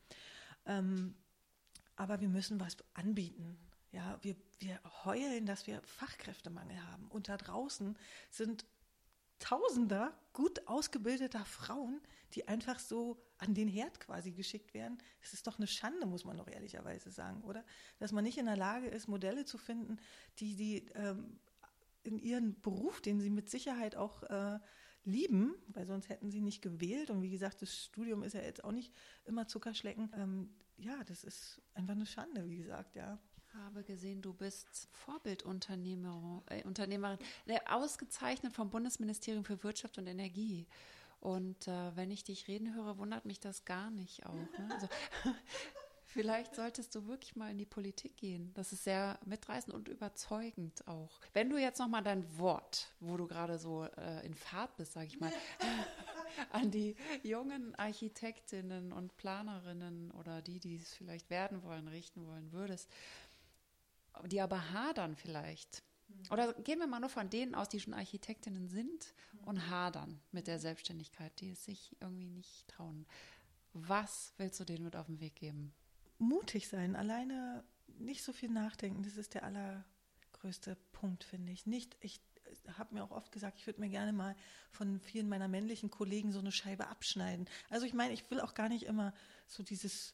Ähm, 0.65 1.15
aber 1.95 2.21
wir 2.21 2.29
müssen 2.29 2.59
was 2.59 2.77
anbieten. 2.93 3.57
Ja, 3.91 4.17
wir, 4.21 4.35
wir 4.59 4.79
heulen, 5.03 5.45
dass 5.45 5.67
wir 5.67 5.81
Fachkräftemangel 5.83 6.81
haben. 6.91 7.07
Und 7.07 7.29
da 7.29 7.37
draußen 7.37 7.97
sind 8.29 8.65
Tausender 9.41 10.15
gut 10.33 10.67
ausgebildeter 10.67 11.43
Frauen, 11.45 11.99
die 12.33 12.47
einfach 12.47 12.77
so 12.77 13.25
an 13.39 13.55
den 13.55 13.67
Herd 13.67 13.99
quasi 13.99 14.31
geschickt 14.31 14.75
werden. 14.75 14.99
Es 15.19 15.33
ist 15.33 15.47
doch 15.47 15.57
eine 15.57 15.65
Schande, 15.65 16.05
muss 16.05 16.25
man 16.25 16.37
doch 16.37 16.47
ehrlicherweise 16.47 17.09
sagen, 17.09 17.41
oder? 17.41 17.65
Dass 17.97 18.11
man 18.11 18.23
nicht 18.23 18.37
in 18.37 18.45
der 18.45 18.55
Lage 18.55 18.87
ist, 18.87 19.07
Modelle 19.07 19.43
zu 19.43 19.57
finden, 19.57 19.97
die 20.37 20.55
die 20.55 20.85
ähm, 20.93 21.39
in 22.03 22.19
ihren 22.19 22.61
Beruf, 22.61 23.01
den 23.01 23.19
sie 23.19 23.31
mit 23.31 23.49
Sicherheit 23.49 23.95
auch 23.95 24.21
äh, 24.23 24.59
lieben, 25.03 25.55
weil 25.67 25.85
sonst 25.85 26.09
hätten 26.09 26.29
sie 26.29 26.41
nicht 26.41 26.61
gewählt. 26.61 27.09
Und 27.09 27.21
wie 27.21 27.29
gesagt, 27.29 27.61
das 27.61 27.85
Studium 27.85 28.23
ist 28.23 28.33
ja 28.33 28.41
jetzt 28.41 28.63
auch 28.63 28.71
nicht 28.71 28.93
immer 29.25 29.47
Zuckerschlecken. 29.47 30.11
Ähm, 30.15 30.49
ja, 30.77 31.03
das 31.05 31.23
ist 31.23 31.61
einfach 31.73 31.93
eine 31.93 32.05
Schande, 32.05 32.47
wie 32.49 32.57
gesagt, 32.57 32.95
ja. 32.95 33.19
Ich 33.47 33.55
habe 33.55 33.83
gesehen, 33.83 34.21
du 34.21 34.33
bist 34.33 34.87
Vorbildunternehmerin, 34.93 36.41
äh, 36.49 36.63
Unternehmerin, 36.63 37.19
äh, 37.47 37.59
ausgezeichnet 37.67 38.53
vom 38.53 38.69
Bundesministerium 38.69 39.43
für 39.43 39.61
Wirtschaft 39.63 39.97
und 39.97 40.07
Energie. 40.07 40.67
Und 41.19 41.67
äh, 41.67 41.95
wenn 41.95 42.11
ich 42.11 42.23
dich 42.23 42.47
reden 42.47 42.73
höre, 42.73 42.97
wundert 42.97 43.25
mich 43.25 43.39
das 43.39 43.65
gar 43.65 43.91
nicht 43.91 44.25
auch. 44.25 44.33
Ne? 44.33 44.69
Also, 44.71 44.87
vielleicht 46.13 46.55
solltest 46.55 46.93
du 46.95 47.07
wirklich 47.07 47.35
mal 47.35 47.51
in 47.51 47.57
die 47.57 47.65
Politik 47.65 48.17
gehen. 48.17 48.51
Das 48.53 48.73
ist 48.73 48.83
sehr 48.83 49.19
mitreißend 49.25 49.73
und 49.73 49.87
überzeugend 49.87 50.87
auch. 50.87 51.19
Wenn 51.33 51.49
du 51.49 51.57
jetzt 51.57 51.79
noch 51.79 51.87
mal 51.87 52.01
dein 52.01 52.37
Wort, 52.37 52.91
wo 52.99 53.17
du 53.17 53.27
gerade 53.27 53.57
so 53.57 53.85
äh, 53.97 54.25
in 54.25 54.33
Fahrt 54.33 54.75
bist, 54.77 54.93
sage 54.93 55.07
ich 55.07 55.19
mal, 55.19 55.31
an 56.51 56.71
die 56.71 56.95
jungen 57.23 57.75
Architektinnen 57.75 58.91
und 58.91 59.15
Planerinnen 59.17 60.11
oder 60.11 60.41
die, 60.41 60.59
die 60.59 60.75
es 60.75 60.93
vielleicht 60.93 61.29
werden 61.29 61.63
wollen, 61.63 61.87
richten 61.87 62.25
wollen 62.25 62.51
würdest, 62.51 62.89
die 64.25 64.41
aber 64.41 64.71
hadern 64.71 65.15
vielleicht. 65.15 65.83
Oder 66.29 66.53
gehen 66.53 66.79
wir 66.79 66.87
mal 66.87 66.99
nur 66.99 67.09
von 67.09 67.29
denen 67.29 67.55
aus, 67.55 67.69
die 67.69 67.79
schon 67.79 67.93
Architektinnen 67.93 68.67
sind 68.67 69.13
und 69.45 69.69
hadern 69.69 70.19
mit 70.31 70.47
der 70.47 70.59
Selbstständigkeit, 70.59 71.31
die 71.39 71.51
es 71.51 71.63
sich 71.63 71.95
irgendwie 72.01 72.27
nicht 72.27 72.67
trauen. 72.67 73.05
Was 73.73 74.33
willst 74.37 74.59
du 74.59 74.65
denen 74.65 74.83
mit 74.83 74.97
auf 74.97 75.05
den 75.05 75.21
Weg 75.21 75.35
geben? 75.35 75.73
Mutig 76.21 76.67
sein, 76.67 76.95
alleine 76.95 77.63
nicht 77.97 78.23
so 78.23 78.31
viel 78.31 78.49
nachdenken, 78.49 79.03
das 79.03 79.17
ist 79.17 79.33
der 79.33 79.43
aller 79.43 79.83
größte 80.33 80.77
Punkt, 80.91 81.23
finde 81.23 81.51
ich. 81.51 81.65
Nicht, 81.65 81.97
ich 81.99 82.21
habe 82.77 82.93
mir 82.93 83.03
auch 83.03 83.11
oft 83.11 83.31
gesagt, 83.31 83.57
ich 83.57 83.67
würde 83.67 83.81
mir 83.81 83.89
gerne 83.89 84.13
mal 84.13 84.35
von 84.71 84.99
vielen 84.99 85.29
meiner 85.29 85.47
männlichen 85.47 85.89
Kollegen 85.89 86.31
so 86.31 86.39
eine 86.39 86.51
Scheibe 86.51 86.87
abschneiden. 86.87 87.47
Also 87.69 87.85
ich 87.85 87.93
meine, 87.93 88.13
ich 88.13 88.29
will 88.29 88.39
auch 88.39 88.53
gar 88.53 88.69
nicht 88.69 88.83
immer 88.83 89.13
so 89.47 89.63
dieses 89.63 90.13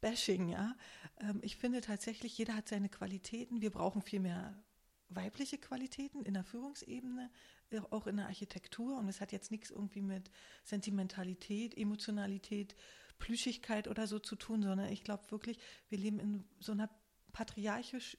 Bashing, 0.00 0.48
ja. 0.48 0.76
Ähm, 1.20 1.40
ich 1.42 1.56
finde 1.56 1.80
tatsächlich, 1.80 2.36
jeder 2.36 2.54
hat 2.54 2.68
seine 2.68 2.88
Qualitäten. 2.88 3.60
Wir 3.60 3.70
brauchen 3.70 4.02
viel 4.02 4.20
mehr 4.20 4.62
weibliche 5.08 5.58
Qualitäten 5.58 6.22
in 6.22 6.34
der 6.34 6.44
Führungsebene, 6.44 7.30
äh, 7.70 7.80
auch 7.90 8.06
in 8.06 8.16
der 8.16 8.26
Architektur. 8.26 8.96
Und 8.98 9.08
es 9.08 9.20
hat 9.20 9.32
jetzt 9.32 9.50
nichts 9.50 9.70
irgendwie 9.70 10.02
mit 10.02 10.30
Sentimentalität, 10.64 11.76
Emotionalität, 11.76 12.76
Plüschigkeit 13.18 13.88
oder 13.88 14.06
so 14.06 14.18
zu 14.18 14.36
tun, 14.36 14.62
sondern 14.62 14.90
ich 14.90 15.04
glaube 15.04 15.30
wirklich, 15.30 15.58
wir 15.88 15.98
leben 15.98 16.18
in 16.18 16.44
so 16.60 16.72
einer 16.72 16.90
patriarchischen 17.32 18.18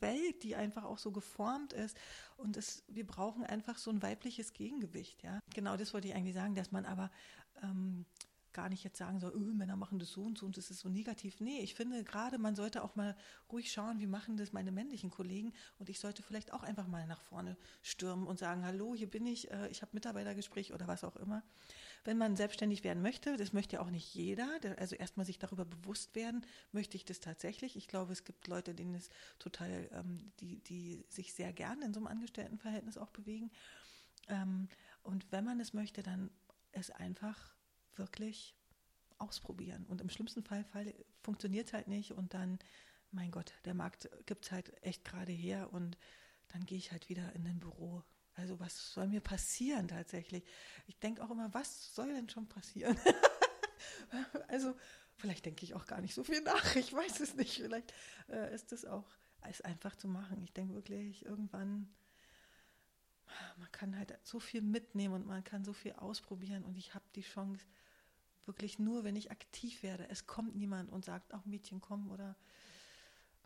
Welt, 0.00 0.42
die 0.42 0.56
einfach 0.56 0.84
auch 0.84 0.98
so 0.98 1.12
geformt 1.12 1.72
ist. 1.72 1.96
Und 2.36 2.56
es, 2.56 2.84
wir 2.88 3.06
brauchen 3.06 3.44
einfach 3.44 3.78
so 3.78 3.90
ein 3.90 4.02
weibliches 4.02 4.52
Gegengewicht, 4.52 5.22
ja. 5.22 5.40
Genau 5.54 5.76
das 5.76 5.92
wollte 5.92 6.08
ich 6.08 6.14
eigentlich 6.14 6.34
sagen, 6.34 6.54
dass 6.54 6.72
man 6.72 6.86
aber 6.86 7.10
ähm, 7.62 8.06
gar 8.52 8.68
nicht 8.68 8.84
jetzt 8.84 8.98
sagen 8.98 9.20
soll, 9.20 9.32
öh, 9.34 9.54
Männer 9.54 9.76
machen 9.76 9.98
das 9.98 10.10
so 10.10 10.22
und 10.22 10.38
so 10.38 10.46
und 10.46 10.56
das 10.56 10.70
ist 10.70 10.80
so 10.80 10.88
negativ. 10.88 11.40
Nee, 11.40 11.60
ich 11.60 11.74
finde 11.74 12.04
gerade, 12.04 12.38
man 12.38 12.54
sollte 12.54 12.82
auch 12.82 12.96
mal 12.96 13.16
ruhig 13.50 13.72
schauen, 13.72 14.00
wie 14.00 14.06
machen 14.06 14.36
das 14.36 14.52
meine 14.52 14.72
männlichen 14.72 15.10
Kollegen 15.10 15.52
und 15.78 15.88
ich 15.88 16.00
sollte 16.00 16.22
vielleicht 16.22 16.52
auch 16.52 16.62
einfach 16.62 16.86
mal 16.86 17.06
nach 17.06 17.20
vorne 17.20 17.56
stürmen 17.82 18.26
und 18.26 18.38
sagen, 18.38 18.64
hallo, 18.64 18.94
hier 18.94 19.10
bin 19.10 19.26
ich, 19.26 19.50
äh, 19.50 19.68
ich 19.68 19.82
habe 19.82 19.92
Mitarbeitergespräch 19.94 20.72
oder 20.72 20.86
was 20.86 21.04
auch 21.04 21.16
immer. 21.16 21.42
Wenn 22.04 22.16
man 22.16 22.36
selbstständig 22.36 22.82
werden 22.82 23.02
möchte, 23.02 23.36
das 23.36 23.52
möchte 23.52 23.76
ja 23.76 23.82
auch 23.82 23.90
nicht 23.90 24.14
jeder, 24.14 24.48
also 24.78 24.96
erstmal 24.96 25.26
sich 25.26 25.38
darüber 25.38 25.64
bewusst 25.64 26.14
werden, 26.14 26.46
möchte 26.72 26.96
ich 26.96 27.04
das 27.04 27.20
tatsächlich. 27.20 27.76
Ich 27.76 27.88
glaube, 27.88 28.12
es 28.12 28.24
gibt 28.24 28.46
Leute, 28.48 28.74
denen 28.74 28.94
es 28.94 29.10
total, 29.38 29.88
ähm, 29.92 30.32
die, 30.40 30.60
die 30.60 31.04
sich 31.08 31.34
sehr 31.34 31.52
gerne 31.52 31.84
in 31.84 31.92
so 31.92 32.00
einem 32.00 32.06
Angestelltenverhältnis 32.06 32.96
auch 32.96 33.10
bewegen. 33.10 33.50
Ähm, 34.28 34.68
und 35.02 35.30
wenn 35.30 35.44
man 35.44 35.60
es 35.60 35.74
möchte, 35.74 36.02
dann 36.02 36.30
es 36.72 36.90
einfach 36.90 37.54
wirklich 38.00 38.56
ausprobieren. 39.18 39.86
Und 39.88 40.00
im 40.00 40.10
schlimmsten 40.10 40.42
Fall, 40.42 40.64
Fall 40.64 40.92
funktioniert 41.22 41.68
es 41.68 41.72
halt 41.72 41.86
nicht 41.86 42.12
und 42.12 42.34
dann, 42.34 42.58
mein 43.12 43.30
Gott, 43.30 43.52
der 43.64 43.74
Markt 43.74 44.10
gibt 44.26 44.46
es 44.46 44.52
halt 44.52 44.72
echt 44.82 45.04
gerade 45.04 45.32
her 45.32 45.72
und 45.72 45.96
dann 46.48 46.66
gehe 46.66 46.78
ich 46.78 46.90
halt 46.90 47.08
wieder 47.08 47.32
in 47.34 47.46
ein 47.46 47.60
Büro. 47.60 48.02
Also 48.34 48.58
was 48.58 48.92
soll 48.92 49.06
mir 49.06 49.20
passieren 49.20 49.86
tatsächlich? 49.86 50.42
Ich 50.86 50.98
denke 50.98 51.22
auch 51.22 51.30
immer, 51.30 51.52
was 51.54 51.94
soll 51.94 52.08
denn 52.08 52.28
schon 52.28 52.48
passieren? 52.48 52.96
also 54.48 54.74
vielleicht 55.16 55.44
denke 55.44 55.64
ich 55.64 55.74
auch 55.74 55.86
gar 55.86 56.00
nicht 56.00 56.14
so 56.14 56.24
viel 56.24 56.40
nach. 56.40 56.74
Ich 56.76 56.92
weiß 56.92 57.20
es 57.20 57.34
nicht. 57.34 57.60
Vielleicht 57.60 57.92
äh, 58.28 58.52
ist 58.54 58.72
das 58.72 58.84
auch 58.84 59.06
ist 59.48 59.64
einfach 59.64 59.96
zu 59.96 60.06
machen. 60.06 60.42
Ich 60.42 60.52
denke 60.52 60.74
wirklich, 60.74 61.24
irgendwann 61.24 61.88
man 63.56 63.70
kann 63.72 63.96
halt 63.96 64.18
so 64.22 64.40
viel 64.40 64.62
mitnehmen 64.62 65.14
und 65.14 65.26
man 65.26 65.44
kann 65.44 65.64
so 65.64 65.72
viel 65.72 65.92
ausprobieren 65.92 66.64
und 66.64 66.76
ich 66.76 66.94
habe 66.94 67.04
die 67.14 67.22
Chance, 67.22 67.64
wirklich 68.50 68.80
nur, 68.80 69.04
wenn 69.04 69.14
ich 69.14 69.30
aktiv 69.30 69.84
werde. 69.84 70.08
Es 70.08 70.26
kommt 70.26 70.56
niemand 70.56 70.90
und 70.90 71.04
sagt, 71.04 71.32
ach 71.32 71.44
Mädchen, 71.46 71.80
komm 71.80 72.10
oder 72.10 72.34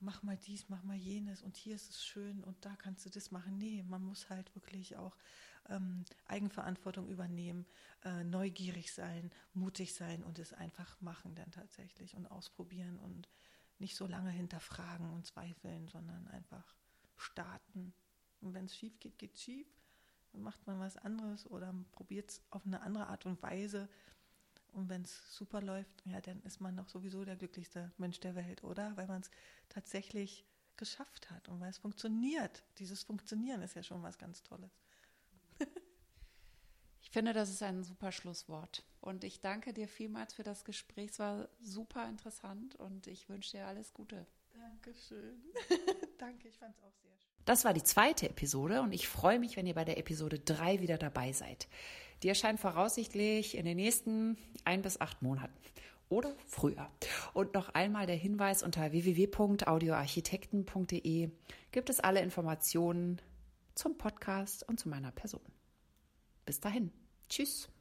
mach 0.01 0.23
mal 0.23 0.39
dies, 0.39 0.71
mach 0.71 0.83
mal 0.83 0.97
jenes 0.97 1.43
und 1.43 1.59
hier 1.59 1.75
ist 1.75 1.91
es 1.91 2.05
schön 2.07 2.43
und 2.43 2.57
da 2.65 2.75
kannst 2.77 3.05
du 3.05 3.11
das 3.11 3.31
machen. 3.31 3.59
Nee, 3.59 3.85
man 3.87 4.03
muss 4.03 4.31
halt 4.31 4.55
wirklich 4.55 4.97
auch 4.97 5.15
ähm, 5.69 6.05
Eigenverantwortung 6.27 7.09
übernehmen, 7.09 7.67
äh, 8.03 8.25
neugierig 8.25 8.93
sein, 8.95 9.31
mutig 9.53 9.93
sein 9.93 10.23
und 10.23 10.39
es 10.39 10.55
einfach 10.55 10.99
machen 11.03 11.35
dann 11.35 11.51
tatsächlich 11.51 12.17
und 12.17 12.27
ausprobieren 12.27 12.99
und 12.99 13.29
nicht 13.79 13.97
so 13.97 14.07
lange 14.07 14.31
hinterfragen 14.31 15.11
und 15.11 15.27
zweifeln, 15.27 15.89
sondern 15.89 16.27
einfach 16.29 16.75
starten. 17.17 17.93
Und 18.41 18.55
wenn 18.55 18.65
es 18.65 18.77
schief 18.77 18.99
geht, 19.01 19.19
geht 19.19 19.35
es 19.35 19.43
schief. 19.43 19.67
Dann 20.33 20.43
macht 20.43 20.67
man 20.67 20.81
was 20.81 20.97
anderes 20.97 21.47
oder 21.47 21.75
probiert 21.93 22.31
es 22.31 22.43
auf 22.51 22.67
eine 22.67 22.81
andere 22.83 23.07
Art 23.09 23.27
und 23.27 23.43
Weise. 23.43 23.89
Und 24.75 24.89
wenn 24.89 25.03
es 25.03 25.35
super 25.35 25.63
läuft, 25.63 26.05
ja, 26.05 26.21
dann 26.21 26.43
ist 26.43 26.61
man 26.61 26.77
doch 26.77 26.89
sowieso 26.89 27.25
der 27.25 27.37
glücklichste 27.37 27.93
Mensch 27.97 28.19
der 28.21 28.35
Welt, 28.35 28.65
oder? 28.65 28.97
Weil 28.97 29.07
man 29.07 29.21
es 29.21 29.31
tatsächlich 29.69 30.45
geschafft 30.77 31.31
hat 31.31 31.49
und 31.49 31.61
weil 31.61 31.71
es 31.71 31.79
funktioniert. 31.79 32.65
Dieses 32.79 33.05
Funktionieren 33.05 33.63
ist 33.63 33.77
ja 33.77 33.85
schon 33.85 34.03
was 34.03 34.19
ganz 34.19 34.43
Tolles. 34.43 34.73
ich 37.03 37.11
finde, 37.11 37.33
das 37.33 37.51
ist 37.51 37.63
ein 37.63 37.85
super 37.85 38.11
Schlusswort. 38.11 38.83
Und 39.01 39.23
ich 39.23 39.41
danke 39.41 39.73
dir 39.73 39.87
vielmals 39.87 40.35
für 40.35 40.43
das 40.43 40.65
Gespräch. 40.65 41.11
Es 41.13 41.19
war 41.21 41.49
super 41.61 42.09
interessant 42.09 42.75
und 42.75 43.07
ich 43.07 43.29
wünsche 43.29 43.53
dir 43.53 43.67
alles 43.67 43.93
Gute. 43.93 44.27
Dankeschön. 44.55 45.43
Danke, 46.19 46.49
ich 46.49 46.57
fand 46.59 46.75
es 46.77 46.83
auch 46.83 46.95
sehr 47.03 47.11
schön. 47.19 47.35
Das 47.45 47.65
war 47.65 47.75
die 47.75 47.83
zweite 47.83 48.29
Episode 48.29 48.81
und 48.83 48.93
ich 48.93 49.09
freue 49.09 49.39
mich, 49.39 49.57
wenn 49.57 49.67
ihr 49.67 49.75
bei 49.75 49.85
der 49.85 49.99
Episode 49.99 50.39
3 50.39 50.81
wieder 50.81 50.97
dabei 50.97 51.33
seid. 51.33 51.69
Die 52.23 52.29
erscheint 52.29 52.61
voraussichtlich 52.61 53.57
in 53.57 53.65
den 53.65 53.77
nächsten 53.77 54.37
ein 54.65 54.83
bis 54.83 55.01
acht 55.01 55.23
Monaten 55.23 55.55
oder 56.09 56.35
früher. 56.47 56.89
Und 57.33 57.55
noch 57.55 57.71
einmal 57.71 58.07
der 58.07 58.15
Hinweis 58.17 58.63
unter 58.63 58.93
www.audioarchitekten.de 58.93 61.31
gibt 61.73 61.91
es 61.91 61.99
alle 62.01 62.21
Informationen 62.21 63.21
zum 63.75 63.99
Podcast 63.99 64.63
und 64.69 64.79
zu 64.79 64.89
meiner 64.89 65.11
Person. 65.11 65.43
Bis 66.47 66.61
dahin. 66.61 66.93
Tschüss. 67.29 67.69